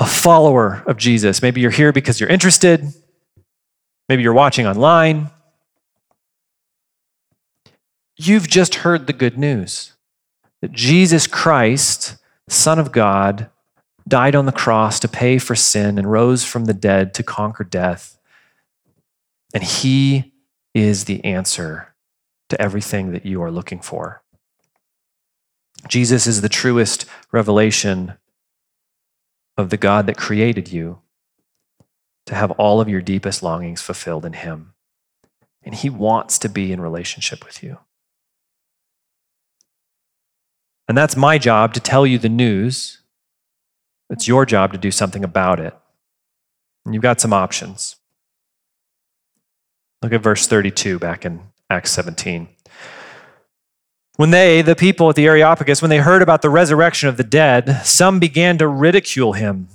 a 0.00 0.06
follower 0.06 0.82
of 0.86 0.96
Jesus. 0.96 1.42
Maybe 1.42 1.60
you're 1.60 1.70
here 1.70 1.92
because 1.92 2.18
you're 2.18 2.30
interested. 2.30 2.92
Maybe 4.08 4.22
you're 4.22 4.32
watching 4.32 4.66
online. 4.66 5.30
You've 8.16 8.48
just 8.48 8.76
heard 8.76 9.06
the 9.06 9.12
good 9.12 9.38
news 9.38 9.92
that 10.60 10.72
Jesus 10.72 11.26
Christ, 11.26 12.16
Son 12.48 12.78
of 12.78 12.92
God, 12.92 13.50
died 14.06 14.34
on 14.34 14.46
the 14.46 14.52
cross 14.52 14.98
to 15.00 15.08
pay 15.08 15.38
for 15.38 15.54
sin 15.54 15.98
and 15.98 16.10
rose 16.10 16.44
from 16.44 16.64
the 16.64 16.74
dead 16.74 17.14
to 17.14 17.22
conquer 17.22 17.64
death. 17.64 18.18
And 19.54 19.62
he 19.62 20.32
is 20.74 21.04
the 21.04 21.24
answer 21.24 21.94
to 22.48 22.60
everything 22.60 23.12
that 23.12 23.24
you 23.24 23.42
are 23.42 23.50
looking 23.50 23.80
for. 23.80 24.22
Jesus 25.88 26.26
is 26.26 26.40
the 26.40 26.48
truest 26.48 27.06
revelation 27.32 28.14
of 29.56 29.70
the 29.70 29.76
God 29.76 30.06
that 30.06 30.16
created 30.16 30.70
you 30.70 31.00
to 32.26 32.34
have 32.34 32.50
all 32.52 32.80
of 32.80 32.88
your 32.88 33.02
deepest 33.02 33.42
longings 33.42 33.82
fulfilled 33.82 34.24
in 34.24 34.32
him. 34.32 34.74
And 35.62 35.74
he 35.74 35.90
wants 35.90 36.38
to 36.40 36.48
be 36.48 36.72
in 36.72 36.80
relationship 36.80 37.44
with 37.44 37.62
you. 37.62 37.78
And 40.92 40.98
that's 40.98 41.16
my 41.16 41.38
job 41.38 41.72
to 41.72 41.80
tell 41.80 42.06
you 42.06 42.18
the 42.18 42.28
news. 42.28 42.98
It's 44.10 44.28
your 44.28 44.44
job 44.44 44.72
to 44.72 44.78
do 44.78 44.90
something 44.90 45.24
about 45.24 45.58
it. 45.58 45.74
And 46.84 46.92
you've 46.92 47.02
got 47.02 47.18
some 47.18 47.32
options. 47.32 47.96
Look 50.02 50.12
at 50.12 50.20
verse 50.20 50.46
32 50.46 50.98
back 50.98 51.24
in 51.24 51.40
Acts 51.70 51.92
17. 51.92 52.46
When 54.16 54.32
they, 54.32 54.60
the 54.60 54.76
people 54.76 55.08
at 55.08 55.16
the 55.16 55.26
Areopagus, 55.26 55.80
when 55.80 55.88
they 55.88 55.96
heard 55.96 56.20
about 56.20 56.42
the 56.42 56.50
resurrection 56.50 57.08
of 57.08 57.16
the 57.16 57.24
dead, 57.24 57.80
some 57.86 58.20
began 58.20 58.58
to 58.58 58.68
ridicule 58.68 59.32
him. 59.32 59.68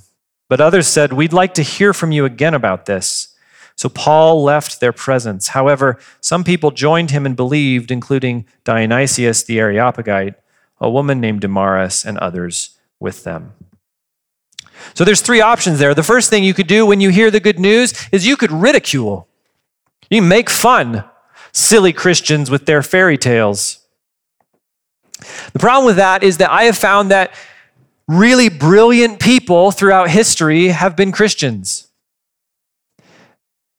But 0.50 0.62
others 0.62 0.86
said, 0.86 1.14
We'd 1.14 1.34
like 1.34 1.56
to 1.56 1.64
hear 1.64 1.94
from 1.94 2.12
you 2.12 2.26
again 2.26 2.54
about 2.54 2.86
this. 2.86 3.36
So 3.76 3.90
Paul 3.90 4.44
left 4.44 4.80
their 4.80 4.94
presence. 4.94 5.48
However, 5.48 5.98
some 6.22 6.44
people 6.44 6.70
joined 6.70 7.10
him 7.10 7.26
and 7.26 7.36
believed, 7.36 7.90
including 7.90 8.46
Dionysius 8.64 9.42
the 9.42 9.60
Areopagite 9.60 10.36
a 10.80 10.90
woman 10.90 11.20
named 11.20 11.42
Damaris, 11.42 12.06
and 12.06 12.18
others 12.18 12.78
with 13.00 13.24
them. 13.24 13.54
So 14.94 15.04
there's 15.04 15.22
three 15.22 15.42
options 15.42 15.80
there. 15.80 15.94
The 15.94 16.04
first 16.04 16.30
thing 16.30 16.44
you 16.44 16.54
could 16.54 16.68
do 16.68 16.86
when 16.86 17.02
you 17.02 17.10
hear 17.10 17.32
the 17.32 17.40
good 17.40 17.60
news 17.60 17.94
is 18.12 18.28
you 18.28 18.38
could 18.38 18.52
ridicule. 18.52 19.28
You 20.10 20.22
make 20.22 20.50
fun 20.50 21.04
silly 21.52 21.94
Christians 21.94 22.50
with 22.50 22.66
their 22.66 22.84
fairy 22.84 23.18
tales. 23.18 23.80
The 25.54 25.60
problem 25.60 25.86
with 25.86 25.96
that 25.96 26.24
is 26.24 26.38
that 26.38 26.52
I 26.52 26.64
have 26.64 26.78
found 26.78 27.12
that 27.12 27.34
really 28.08 28.50
brilliant 28.50 29.20
people 29.20 29.72
throughout 29.72 30.10
history 30.10 30.68
have 30.68 30.96
been 30.96 31.12
Christians. 31.12 31.87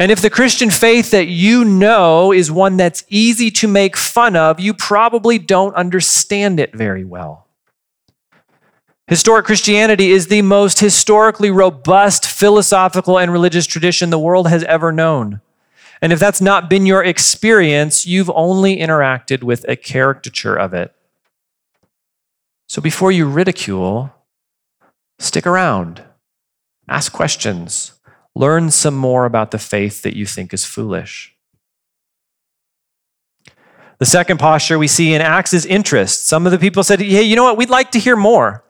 And 0.01 0.13
if 0.13 0.23
the 0.23 0.31
Christian 0.31 0.71
faith 0.71 1.11
that 1.11 1.27
you 1.27 1.65
know 1.65 2.33
is 2.33 2.53
one 2.53 2.77
that's 2.77 3.05
easy 3.09 3.51
to 3.53 3.67
make 3.67 3.97
fun 3.97 4.37
of, 4.37 4.61
you 4.61 4.73
probably 4.73 5.39
don't 5.39 5.75
understand 5.75 6.61
it 6.61 6.73
very 6.75 7.05
well. 7.05 7.49
Historic 9.09 9.47
Christianity 9.47 10.11
is 10.11 10.29
the 10.29 10.43
most 10.43 10.81
historically 10.81 11.51
robust 11.51 12.27
philosophical 12.27 13.19
and 13.19 13.33
religious 13.33 13.67
tradition 13.67 14.11
the 14.11 14.19
world 14.19 14.49
has 14.49 14.63
ever 14.65 14.93
known. 14.93 15.41
And 16.01 16.13
if 16.13 16.21
that's 16.21 16.41
not 16.41 16.71
been 16.71 16.87
your 16.87 17.03
experience, 17.03 18.07
you've 18.07 18.31
only 18.31 18.77
interacted 18.77 19.43
with 19.43 19.65
a 19.69 19.75
caricature 19.75 20.55
of 20.55 20.75
it. 20.75 20.95
So 22.69 22.81
before 22.83 23.11
you 23.11 23.27
ridicule, 23.27 24.13
stick 25.19 25.47
around, 25.47 26.05
ask 26.87 27.11
questions, 27.11 27.98
Learn 28.39 28.71
some 28.71 28.95
more 28.95 29.25
about 29.25 29.51
the 29.51 29.59
faith 29.59 30.03
that 30.03 30.15
you 30.15 30.25
think 30.25 30.55
is 30.55 30.65
foolish. 30.65 31.35
The 33.99 34.07
second 34.07 34.39
posture 34.39 34.79
we 34.79 34.87
see 34.87 35.13
in 35.13 35.21
Acts 35.21 35.53
is 35.53 35.67
interest. 35.67 36.29
Some 36.29 36.47
of 36.47 36.53
the 36.53 36.59
people 36.59 36.85
said, 36.85 37.01
Hey, 37.01 37.25
you 37.25 37.35
know 37.35 37.43
what? 37.43 37.57
We'd 37.57 37.69
like 37.69 37.91
to 37.91 37.99
hear 37.99 38.15
more. 38.15 38.63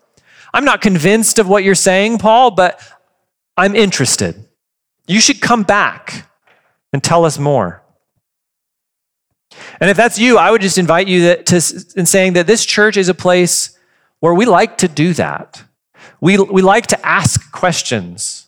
I'm 0.55 0.64
not 0.64 0.81
convinced 0.81 1.39
of 1.39 1.51
what 1.51 1.64
you're 1.64 1.75
saying, 1.75 2.16
Paul, 2.16 2.53
but 2.53 2.81
I'm 3.59 3.77
interested. 3.77 4.43
You 5.07 5.21
should 5.21 5.43
come 5.43 5.64
back 5.64 6.27
and 6.95 7.05
tell 7.05 7.27
us 7.27 7.39
more. 7.39 7.83
And 9.83 9.91
if 9.91 9.99
that's 9.99 10.19
you, 10.19 10.39
I 10.39 10.51
would 10.51 10.62
just 10.62 10.79
invite 10.79 11.09
you 11.09 11.37
to, 11.37 11.57
in 11.95 12.07
saying 12.07 12.33
that 12.33 12.47
this 12.47 12.64
church 12.64 12.97
is 12.97 13.11
a 13.11 13.14
place 13.14 13.79
where 14.21 14.33
we 14.33 14.47
like 14.47 14.79
to 14.79 14.89
do 14.89 15.12
that. 15.12 15.62
We, 16.23 16.39
we 16.39 16.62
like 16.62 16.87
to 16.87 17.07
ask 17.07 17.53
questions. 17.53 18.48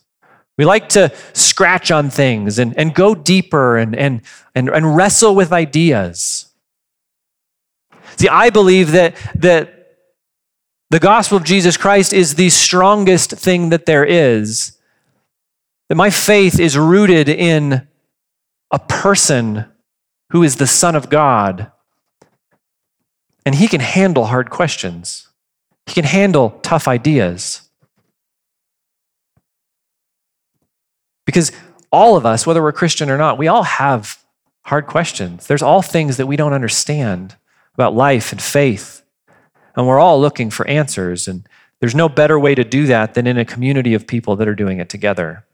We 0.61 0.65
like 0.65 0.89
to 0.89 1.11
scratch 1.33 1.89
on 1.89 2.11
things 2.11 2.59
and, 2.59 2.77
and 2.77 2.93
go 2.93 3.15
deeper 3.15 3.77
and, 3.77 3.95
and, 3.95 4.21
and, 4.53 4.69
and 4.69 4.95
wrestle 4.95 5.33
with 5.33 5.51
ideas. 5.51 6.51
See, 8.17 8.27
I 8.27 8.51
believe 8.51 8.91
that, 8.91 9.15
that 9.33 9.97
the 10.91 10.99
gospel 10.99 11.35
of 11.37 11.43
Jesus 11.43 11.77
Christ 11.77 12.13
is 12.13 12.35
the 12.35 12.51
strongest 12.51 13.31
thing 13.31 13.69
that 13.69 13.87
there 13.87 14.05
is. 14.05 14.77
That 15.89 15.95
my 15.95 16.11
faith 16.11 16.59
is 16.59 16.77
rooted 16.77 17.27
in 17.27 17.87
a 18.69 18.77
person 18.77 19.65
who 20.29 20.43
is 20.43 20.57
the 20.57 20.67
Son 20.67 20.95
of 20.95 21.09
God. 21.09 21.71
And 23.47 23.55
he 23.55 23.67
can 23.67 23.81
handle 23.81 24.25
hard 24.25 24.51
questions, 24.51 25.27
he 25.87 25.93
can 25.93 26.05
handle 26.05 26.51
tough 26.61 26.87
ideas. 26.87 27.67
Because 31.31 31.53
all 31.91 32.17
of 32.17 32.25
us, 32.25 32.45
whether 32.45 32.61
we're 32.61 32.73
Christian 32.73 33.09
or 33.09 33.17
not, 33.17 33.37
we 33.37 33.47
all 33.47 33.63
have 33.63 34.21
hard 34.63 34.85
questions. 34.85 35.47
There's 35.47 35.61
all 35.61 35.81
things 35.81 36.17
that 36.17 36.27
we 36.27 36.35
don't 36.35 36.51
understand 36.51 37.35
about 37.73 37.95
life 37.95 38.33
and 38.33 38.41
faith. 38.41 39.01
And 39.75 39.87
we're 39.87 39.99
all 39.99 40.19
looking 40.19 40.49
for 40.49 40.67
answers. 40.67 41.29
And 41.29 41.47
there's 41.79 41.95
no 41.95 42.09
better 42.09 42.37
way 42.37 42.53
to 42.53 42.65
do 42.65 42.85
that 42.87 43.13
than 43.13 43.27
in 43.27 43.37
a 43.37 43.45
community 43.45 43.93
of 43.93 44.07
people 44.07 44.35
that 44.35 44.47
are 44.49 44.55
doing 44.55 44.79
it 44.79 44.89
together. 44.89 45.45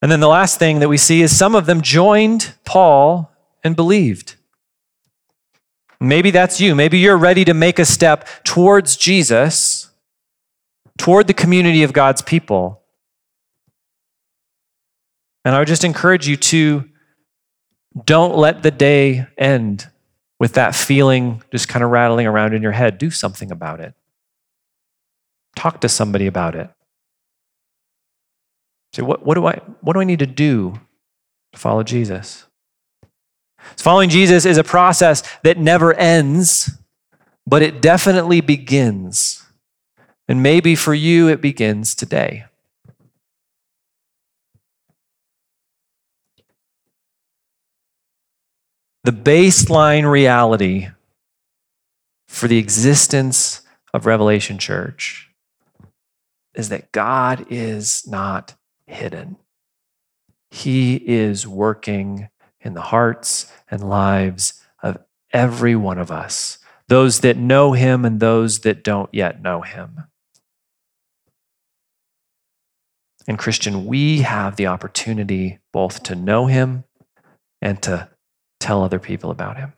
And 0.00 0.10
then 0.10 0.20
the 0.20 0.28
last 0.28 0.58
thing 0.58 0.78
that 0.78 0.88
we 0.88 0.96
see 0.96 1.20
is 1.20 1.36
some 1.36 1.54
of 1.54 1.66
them 1.66 1.82
joined 1.82 2.54
Paul 2.64 3.30
and 3.62 3.76
believed. 3.76 4.36
Maybe 6.00 6.30
that's 6.30 6.62
you. 6.62 6.74
Maybe 6.74 6.98
you're 6.98 7.18
ready 7.18 7.44
to 7.44 7.52
make 7.52 7.78
a 7.78 7.84
step 7.84 8.26
towards 8.42 8.96
Jesus, 8.96 9.89
toward 11.00 11.26
the 11.26 11.32
community 11.32 11.82
of 11.82 11.94
God's 11.94 12.20
people. 12.20 12.82
And 15.46 15.54
I 15.54 15.58
would 15.58 15.66
just 15.66 15.82
encourage 15.82 16.28
you 16.28 16.36
to 16.36 16.90
don't 18.04 18.36
let 18.36 18.62
the 18.62 18.70
day 18.70 19.26
end 19.38 19.88
with 20.38 20.52
that 20.52 20.74
feeling 20.74 21.42
just 21.50 21.68
kind 21.68 21.82
of 21.82 21.90
rattling 21.90 22.26
around 22.26 22.52
in 22.52 22.60
your 22.60 22.72
head. 22.72 22.98
Do 22.98 23.10
something 23.10 23.50
about 23.50 23.80
it. 23.80 23.94
Talk 25.56 25.80
to 25.80 25.88
somebody 25.88 26.26
about 26.26 26.54
it. 26.54 26.68
Say, 28.92 29.00
what, 29.00 29.24
what, 29.24 29.36
do 29.36 29.46
I, 29.46 29.54
what 29.80 29.94
do 29.94 30.00
I 30.00 30.04
need 30.04 30.18
to 30.18 30.26
do 30.26 30.74
to 31.54 31.58
follow 31.58 31.82
Jesus? 31.82 32.44
So 33.76 33.82
following 33.82 34.10
Jesus 34.10 34.44
is 34.44 34.58
a 34.58 34.64
process 34.64 35.22
that 35.44 35.56
never 35.56 35.94
ends, 35.94 36.78
but 37.46 37.62
it 37.62 37.80
definitely 37.80 38.42
begins. 38.42 39.46
And 40.30 40.44
maybe 40.44 40.76
for 40.76 40.94
you, 40.94 41.26
it 41.26 41.40
begins 41.40 41.92
today. 41.92 42.44
The 49.02 49.10
baseline 49.10 50.08
reality 50.08 50.90
for 52.28 52.46
the 52.46 52.58
existence 52.58 53.62
of 53.92 54.06
Revelation 54.06 54.58
Church 54.58 55.30
is 56.54 56.68
that 56.68 56.92
God 56.92 57.44
is 57.50 58.06
not 58.06 58.54
hidden. 58.86 59.36
He 60.48 60.94
is 60.94 61.44
working 61.44 62.28
in 62.60 62.74
the 62.74 62.82
hearts 62.82 63.52
and 63.68 63.82
lives 63.82 64.62
of 64.80 64.98
every 65.32 65.74
one 65.74 65.98
of 65.98 66.12
us, 66.12 66.58
those 66.86 67.18
that 67.18 67.36
know 67.36 67.72
Him 67.72 68.04
and 68.04 68.20
those 68.20 68.60
that 68.60 68.84
don't 68.84 69.12
yet 69.12 69.42
know 69.42 69.62
Him. 69.62 70.04
And, 73.28 73.38
Christian, 73.38 73.86
we 73.86 74.22
have 74.22 74.56
the 74.56 74.66
opportunity 74.66 75.58
both 75.72 76.02
to 76.04 76.14
know 76.14 76.46
Him 76.46 76.84
and 77.62 77.80
to 77.82 78.08
tell 78.58 78.82
other 78.82 78.98
people 78.98 79.30
about 79.30 79.56
Him. 79.56 79.72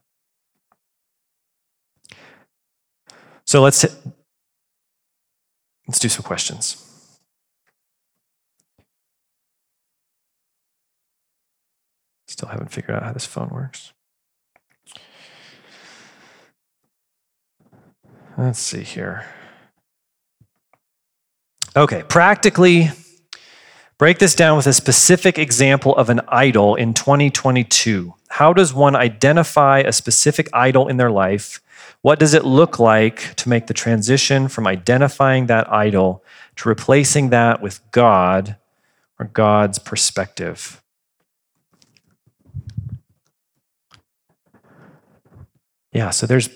So 3.44 3.60
let's, 3.60 3.84
let's 5.86 5.98
do 5.98 6.08
some 6.08 6.22
questions. 6.22 6.88
Still 12.28 12.48
haven't 12.48 12.70
figured 12.70 12.96
out 12.96 13.02
how 13.02 13.12
this 13.12 13.26
phone 13.26 13.50
works. 13.50 13.92
Let's 18.38 18.58
see 18.58 18.82
here. 18.82 19.26
Okay, 21.76 22.02
practically 22.08 22.90
break 24.02 24.18
this 24.18 24.34
down 24.34 24.56
with 24.56 24.66
a 24.66 24.72
specific 24.72 25.38
example 25.38 25.94
of 25.94 26.10
an 26.10 26.20
idol 26.26 26.74
in 26.74 26.92
2022. 26.92 28.12
How 28.30 28.52
does 28.52 28.74
one 28.74 28.96
identify 28.96 29.78
a 29.78 29.92
specific 29.92 30.48
idol 30.52 30.88
in 30.88 30.96
their 30.96 31.12
life? 31.12 31.60
What 32.00 32.18
does 32.18 32.34
it 32.34 32.44
look 32.44 32.80
like 32.80 33.36
to 33.36 33.48
make 33.48 33.68
the 33.68 33.74
transition 33.74 34.48
from 34.48 34.66
identifying 34.66 35.46
that 35.46 35.72
idol 35.72 36.24
to 36.56 36.68
replacing 36.68 37.30
that 37.30 37.62
with 37.62 37.80
God 37.92 38.56
or 39.20 39.26
God's 39.26 39.78
perspective? 39.78 40.82
Yeah, 45.92 46.10
so 46.10 46.26
there's 46.26 46.48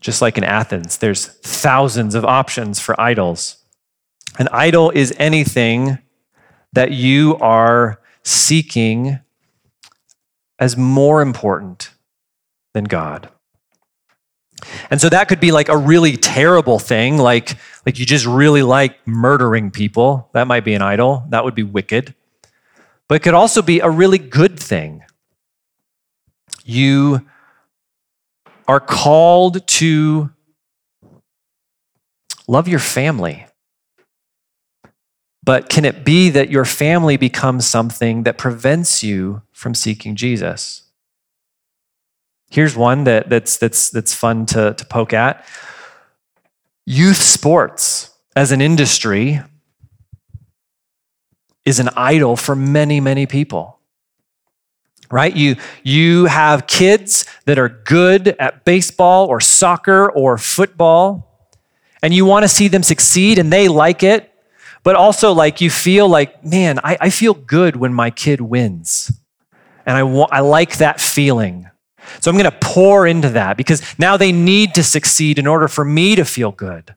just 0.00 0.22
like 0.22 0.38
in 0.38 0.44
Athens, 0.44 0.98
there's 0.98 1.26
thousands 1.26 2.14
of 2.14 2.24
options 2.24 2.78
for 2.78 2.94
idols. 3.00 3.56
An 4.38 4.46
idol 4.52 4.90
is 4.90 5.12
anything 5.18 5.98
that 6.72 6.92
you 6.92 7.36
are 7.36 8.00
seeking 8.24 9.20
as 10.58 10.76
more 10.76 11.22
important 11.22 11.90
than 12.74 12.84
God. 12.84 13.28
And 14.90 15.00
so 15.00 15.08
that 15.08 15.28
could 15.28 15.40
be 15.40 15.52
like 15.52 15.68
a 15.68 15.76
really 15.76 16.16
terrible 16.16 16.78
thing, 16.78 17.16
like, 17.16 17.56
like 17.86 17.98
you 17.98 18.04
just 18.04 18.26
really 18.26 18.62
like 18.62 19.06
murdering 19.06 19.70
people. 19.70 20.28
That 20.32 20.46
might 20.46 20.64
be 20.64 20.74
an 20.74 20.82
idol. 20.82 21.24
That 21.28 21.44
would 21.44 21.54
be 21.54 21.62
wicked. 21.62 22.14
But 23.08 23.16
it 23.16 23.18
could 23.20 23.34
also 23.34 23.62
be 23.62 23.80
a 23.80 23.88
really 23.88 24.18
good 24.18 24.58
thing. 24.58 25.02
You 26.64 27.26
are 28.66 28.80
called 28.80 29.66
to 29.66 30.30
love 32.46 32.68
your 32.68 32.80
family. 32.80 33.46
But 35.48 35.70
can 35.70 35.86
it 35.86 36.04
be 36.04 36.28
that 36.28 36.50
your 36.50 36.66
family 36.66 37.16
becomes 37.16 37.66
something 37.66 38.24
that 38.24 38.36
prevents 38.36 39.02
you 39.02 39.40
from 39.50 39.74
seeking 39.74 40.14
Jesus? 40.14 40.82
Here's 42.50 42.76
one 42.76 43.04
that, 43.04 43.30
that's, 43.30 43.56
that's, 43.56 43.88
that's 43.88 44.12
fun 44.12 44.44
to, 44.44 44.74
to 44.74 44.84
poke 44.84 45.14
at 45.14 45.46
youth 46.84 47.16
sports 47.16 48.10
as 48.36 48.52
an 48.52 48.60
industry 48.60 49.40
is 51.64 51.78
an 51.78 51.88
idol 51.96 52.36
for 52.36 52.54
many, 52.54 53.00
many 53.00 53.24
people 53.24 53.80
right? 55.10 55.34
You, 55.34 55.56
you 55.82 56.26
have 56.26 56.66
kids 56.66 57.24
that 57.46 57.58
are 57.58 57.70
good 57.70 58.36
at 58.38 58.66
baseball 58.66 59.26
or 59.28 59.40
soccer 59.40 60.10
or 60.10 60.36
football, 60.36 61.50
and 62.02 62.12
you 62.12 62.26
want 62.26 62.44
to 62.44 62.48
see 62.48 62.68
them 62.68 62.82
succeed 62.82 63.38
and 63.38 63.50
they 63.50 63.68
like 63.68 64.02
it, 64.02 64.30
but 64.88 64.96
also 64.96 65.32
like 65.32 65.60
you 65.60 65.68
feel 65.68 66.08
like, 66.08 66.42
man, 66.42 66.78
I, 66.82 66.96
I 66.98 67.10
feel 67.10 67.34
good 67.34 67.76
when 67.76 67.92
my 67.92 68.08
kid 68.08 68.40
wins. 68.40 69.12
And 69.84 69.94
I, 69.94 70.02
want, 70.02 70.32
I 70.32 70.40
like 70.40 70.78
that 70.78 70.98
feeling. 70.98 71.68
So 72.20 72.30
I'm 72.30 72.38
going 72.38 72.50
to 72.50 72.58
pour 72.58 73.06
into 73.06 73.28
that 73.28 73.58
because 73.58 73.82
now 73.98 74.16
they 74.16 74.32
need 74.32 74.74
to 74.76 74.82
succeed 74.82 75.38
in 75.38 75.46
order 75.46 75.68
for 75.68 75.84
me 75.84 76.16
to 76.16 76.24
feel 76.24 76.52
good. 76.52 76.94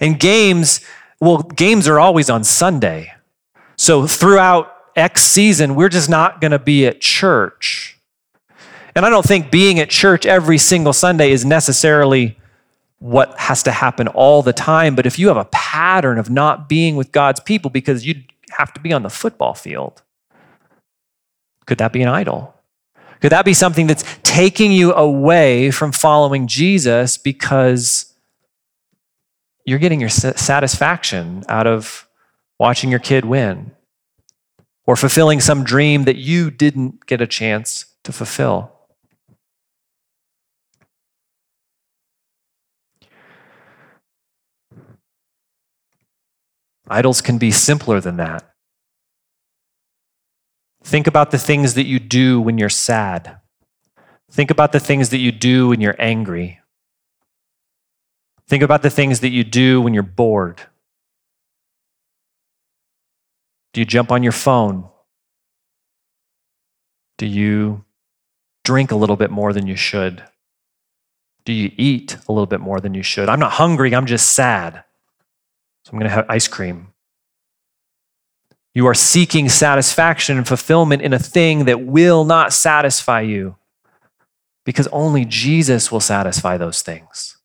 And 0.00 0.18
games, 0.18 0.80
well, 1.20 1.38
games 1.38 1.86
are 1.86 2.00
always 2.00 2.28
on 2.28 2.42
Sunday. 2.42 3.12
So 3.76 4.08
throughout 4.08 4.74
X 4.96 5.22
season, 5.22 5.76
we're 5.76 5.88
just 5.88 6.08
not 6.08 6.40
going 6.40 6.50
to 6.50 6.58
be 6.58 6.84
at 6.84 7.00
church. 7.00 7.96
And 8.96 9.06
I 9.06 9.10
don't 9.10 9.24
think 9.24 9.52
being 9.52 9.78
at 9.78 9.88
church 9.88 10.26
every 10.26 10.58
single 10.58 10.94
Sunday 10.94 11.30
is 11.30 11.44
necessarily 11.44 12.39
what 13.00 13.38
has 13.38 13.62
to 13.64 13.72
happen 13.72 14.08
all 14.08 14.42
the 14.42 14.52
time. 14.52 14.94
But 14.94 15.06
if 15.06 15.18
you 15.18 15.28
have 15.28 15.36
a 15.36 15.46
pattern 15.46 16.18
of 16.18 16.30
not 16.30 16.68
being 16.68 16.96
with 16.96 17.12
God's 17.12 17.40
people 17.40 17.70
because 17.70 18.06
you 18.06 18.22
have 18.52 18.72
to 18.74 18.80
be 18.80 18.92
on 18.92 19.02
the 19.02 19.10
football 19.10 19.54
field, 19.54 20.02
could 21.66 21.78
that 21.78 21.92
be 21.92 22.02
an 22.02 22.08
idol? 22.08 22.54
Could 23.20 23.32
that 23.32 23.44
be 23.44 23.54
something 23.54 23.86
that's 23.86 24.04
taking 24.22 24.72
you 24.72 24.94
away 24.94 25.70
from 25.70 25.92
following 25.92 26.46
Jesus 26.46 27.18
because 27.18 28.14
you're 29.66 29.78
getting 29.78 30.00
your 30.00 30.08
satisfaction 30.08 31.44
out 31.48 31.66
of 31.66 32.08
watching 32.58 32.90
your 32.90 33.00
kid 33.00 33.24
win? 33.24 33.72
or 34.90 34.96
fulfilling 34.96 35.38
some 35.38 35.62
dream 35.62 36.02
that 36.02 36.16
you 36.16 36.50
didn't 36.50 37.06
get 37.06 37.20
a 37.20 37.26
chance 37.26 37.86
to 38.02 38.10
fulfill. 38.10 38.72
Idols 46.90 47.20
can 47.20 47.38
be 47.38 47.52
simpler 47.52 48.00
than 48.00 48.16
that. 48.16 48.50
Think 50.82 51.06
about 51.06 51.30
the 51.30 51.38
things 51.38 51.74
that 51.74 51.86
you 51.86 52.00
do 52.00 52.40
when 52.40 52.58
you're 52.58 52.68
sad. 52.68 53.38
Think 54.28 54.50
about 54.50 54.72
the 54.72 54.80
things 54.80 55.10
that 55.10 55.18
you 55.18 55.30
do 55.30 55.68
when 55.68 55.80
you're 55.80 55.94
angry. 56.00 56.58
Think 58.48 58.64
about 58.64 58.82
the 58.82 58.90
things 58.90 59.20
that 59.20 59.28
you 59.28 59.44
do 59.44 59.80
when 59.80 59.94
you're 59.94 60.02
bored. 60.02 60.62
Do 63.72 63.80
you 63.80 63.84
jump 63.84 64.10
on 64.10 64.24
your 64.24 64.32
phone? 64.32 64.88
Do 67.18 67.26
you 67.26 67.84
drink 68.64 68.90
a 68.90 68.96
little 68.96 69.16
bit 69.16 69.30
more 69.30 69.52
than 69.52 69.68
you 69.68 69.76
should? 69.76 70.24
Do 71.44 71.52
you 71.52 71.70
eat 71.76 72.16
a 72.28 72.32
little 72.32 72.46
bit 72.46 72.60
more 72.60 72.80
than 72.80 72.94
you 72.94 73.04
should? 73.04 73.28
I'm 73.28 73.38
not 73.38 73.52
hungry, 73.52 73.94
I'm 73.94 74.06
just 74.06 74.32
sad. 74.32 74.82
So 75.90 75.94
I'm 75.94 75.98
going 75.98 76.08
to 76.08 76.14
have 76.14 76.26
ice 76.28 76.46
cream. 76.46 76.92
You 78.74 78.86
are 78.86 78.94
seeking 78.94 79.48
satisfaction 79.48 80.36
and 80.36 80.46
fulfillment 80.46 81.02
in 81.02 81.12
a 81.12 81.18
thing 81.18 81.64
that 81.64 81.80
will 81.84 82.24
not 82.24 82.52
satisfy 82.52 83.22
you 83.22 83.56
because 84.64 84.86
only 84.92 85.24
Jesus 85.24 85.90
will 85.90 85.98
satisfy 85.98 86.56
those 86.56 86.80
things. 86.80 87.38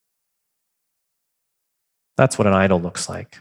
That's 2.18 2.38
what 2.38 2.46
an 2.46 2.54
idol 2.54 2.80
looks 2.80 3.10
like. 3.10 3.40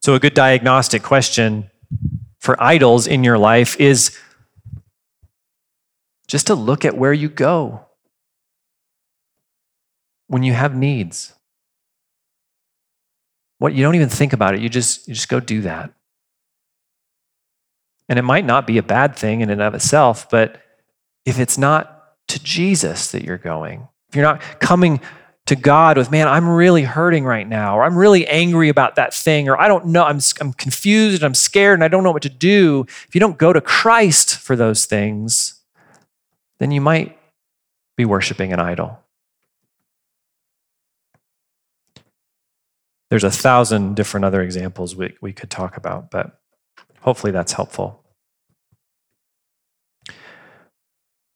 So, 0.00 0.14
a 0.14 0.20
good 0.20 0.34
diagnostic 0.34 1.02
question 1.02 1.68
for 2.38 2.62
idols 2.62 3.08
in 3.08 3.24
your 3.24 3.38
life 3.38 3.80
is 3.80 4.16
just 6.28 6.46
to 6.46 6.54
look 6.54 6.84
at 6.84 6.96
where 6.96 7.12
you 7.12 7.28
go 7.28 7.86
when 10.28 10.44
you 10.44 10.52
have 10.52 10.76
needs. 10.76 11.34
What 13.58 13.74
you 13.74 13.82
don't 13.82 13.94
even 13.94 14.08
think 14.08 14.32
about 14.32 14.54
it, 14.54 14.60
you 14.60 14.68
just 14.68 15.08
you 15.08 15.14
just 15.14 15.28
go 15.28 15.40
do 15.40 15.62
that. 15.62 15.92
And 18.08 18.18
it 18.18 18.22
might 18.22 18.44
not 18.44 18.66
be 18.66 18.78
a 18.78 18.82
bad 18.82 19.16
thing 19.16 19.40
in 19.40 19.50
and 19.50 19.60
of 19.60 19.74
itself, 19.74 20.30
but 20.30 20.62
if 21.26 21.38
it's 21.38 21.58
not 21.58 22.14
to 22.28 22.42
Jesus 22.42 23.10
that 23.10 23.22
you're 23.22 23.36
going, 23.36 23.86
if 24.08 24.16
you're 24.16 24.24
not 24.24 24.40
coming 24.60 25.00
to 25.46 25.56
God 25.56 25.98
with, 25.98 26.10
man, 26.10 26.28
I'm 26.28 26.48
really 26.48 26.84
hurting 26.84 27.24
right 27.24 27.46
now, 27.46 27.76
or 27.76 27.82
I'm 27.82 27.96
really 27.96 28.26
angry 28.26 28.68
about 28.68 28.96
that 28.96 29.12
thing, 29.12 29.48
or 29.48 29.60
I 29.60 29.68
don't 29.68 29.86
know, 29.86 30.04
I'm, 30.04 30.20
I'm 30.40 30.52
confused 30.52 31.22
and 31.22 31.24
I'm 31.24 31.34
scared 31.34 31.74
and 31.74 31.84
I 31.84 31.88
don't 31.88 32.04
know 32.04 32.10
what 32.10 32.22
to 32.22 32.30
do. 32.30 32.84
If 33.08 33.14
you 33.14 33.20
don't 33.20 33.38
go 33.38 33.52
to 33.52 33.60
Christ 33.60 34.36
for 34.36 34.56
those 34.56 34.86
things, 34.86 35.60
then 36.60 36.70
you 36.70 36.80
might 36.80 37.18
be 37.96 38.04
worshiping 38.04 38.52
an 38.52 38.60
idol. 38.60 39.00
There's 43.10 43.24
a 43.24 43.30
thousand 43.30 43.96
different 43.96 44.24
other 44.24 44.42
examples 44.42 44.94
we, 44.94 45.14
we 45.20 45.32
could 45.32 45.50
talk 45.50 45.76
about, 45.76 46.10
but 46.10 46.38
hopefully 47.00 47.32
that's 47.32 47.52
helpful. 47.52 48.04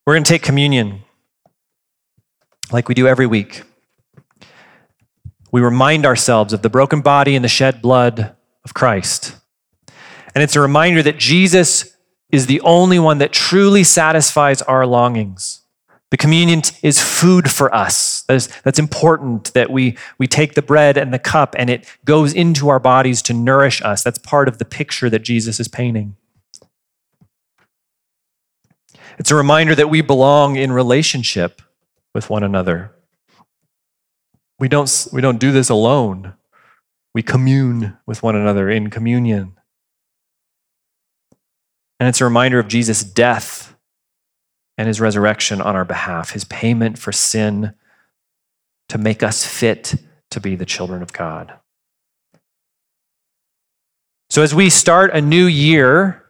We're 0.07 0.15
going 0.15 0.25
to 0.25 0.29
take 0.29 0.43
communion 0.43 1.03
like 2.71 2.89
we 2.89 2.95
do 2.95 3.07
every 3.07 3.27
week 3.27 3.63
we 5.53 5.61
remind 5.61 6.07
ourselves 6.07 6.53
of 6.55 6.63
the 6.63 6.71
broken 6.71 7.03
body 7.03 7.37
and 7.37 7.45
the 7.45 7.49
shed 7.49 7.83
blood 7.83 8.35
of 8.65 8.75
Christ. 8.75 9.37
And 10.35 10.43
it's 10.43 10.57
a 10.57 10.61
reminder 10.61 11.03
that 11.03 11.19
Jesus 11.19 11.95
is 12.31 12.47
the 12.47 12.63
only 12.63 12.99
one 12.99 13.19
that 13.19 13.33
truly 13.33 13.85
satisfies 13.85 14.63
our 14.63 14.87
longings. 14.87 15.62
The 16.13 16.19
communion 16.19 16.61
is 16.83 17.01
food 17.01 17.51
for 17.51 17.75
us. 17.75 18.21
That 18.25 18.35
is, 18.35 18.49
that's 18.65 18.79
important 18.79 19.55
that 19.55 19.71
we, 19.71 19.97
we 20.19 20.27
take 20.27 20.53
the 20.53 20.61
bread 20.61 20.99
and 20.99 21.11
the 21.11 21.19
cup 21.19 21.55
and 21.59 21.71
it 21.71 21.87
goes 22.05 22.35
into 22.35 22.69
our 22.69 22.79
bodies 22.79 23.23
to 23.23 23.33
nourish 23.33 23.81
us. 23.81 24.05
That's 24.05 24.19
part 24.19 24.47
of 24.47 24.59
the 24.59 24.67
picture 24.67 25.09
that 25.09 25.21
Jesus 25.21 25.59
is 25.59 25.69
painting. 25.69 26.17
It's 29.19 29.31
a 29.31 29.35
reminder 29.35 29.75
that 29.75 29.89
we 29.89 30.03
belong 30.03 30.57
in 30.57 30.71
relationship 30.71 31.63
with 32.15 32.29
one 32.29 32.43
another. 32.43 32.93
We 34.59 34.69
don't, 34.69 35.09
we 35.15 35.23
don't 35.23 35.41
do 35.41 35.51
this 35.51 35.71
alone. 35.71 36.35
We 37.15 37.23
commune 37.23 37.97
with 38.05 38.23
one 38.23 38.37
another 38.37 38.69
in 38.69 38.91
communion. 38.91 39.55
And 41.99 42.07
it's 42.07 42.21
a 42.21 42.25
reminder 42.25 42.59
of 42.59 42.69
Jesus' 42.69 43.03
death 43.03 43.62
and 44.79 44.89
his 44.89 45.01
resurrection 45.01 45.61
on 45.61 45.77
our 45.77 45.85
behalf, 45.85 46.31
his 46.31 46.45
payment 46.45 46.99
for 46.99 47.13
sin 47.13 47.75
to 48.89 48.99
make 48.99 49.23
us 49.23 49.45
fit 49.45 49.95
to 50.31 50.41
be 50.41 50.57
the 50.57 50.67
children 50.67 51.03
of 51.03 51.13
God. 51.13 51.53
So, 54.31 54.43
as 54.43 54.55
we 54.55 54.71
start 54.71 55.15
a 55.15 55.21
new 55.21 55.47
year, 55.47 56.25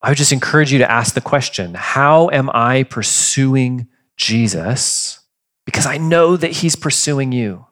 I 0.00 0.08
would 0.08 0.18
just 0.18 0.32
encourage 0.32 0.72
you 0.72 0.78
to 0.78 0.90
ask 0.90 1.14
the 1.14 1.20
question 1.20 1.74
How 1.74 2.30
am 2.30 2.50
I 2.52 2.84
pursuing 2.84 3.88
Jesus 4.16 5.20
because 5.64 5.86
I 5.86 5.98
know 5.98 6.36
that 6.36 6.52
he's 6.52 6.74
pursuing 6.74 7.32
you? 7.32 7.66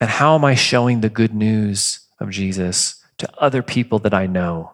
And 0.00 0.10
how 0.10 0.34
am 0.34 0.44
I 0.44 0.54
showing 0.54 1.00
the 1.00 1.08
good 1.08 1.34
news 1.34 2.00
of 2.18 2.30
Jesus 2.30 3.02
to 3.18 3.30
other 3.38 3.62
people 3.62 3.98
that 4.00 4.12
I 4.12 4.26
know 4.26 4.73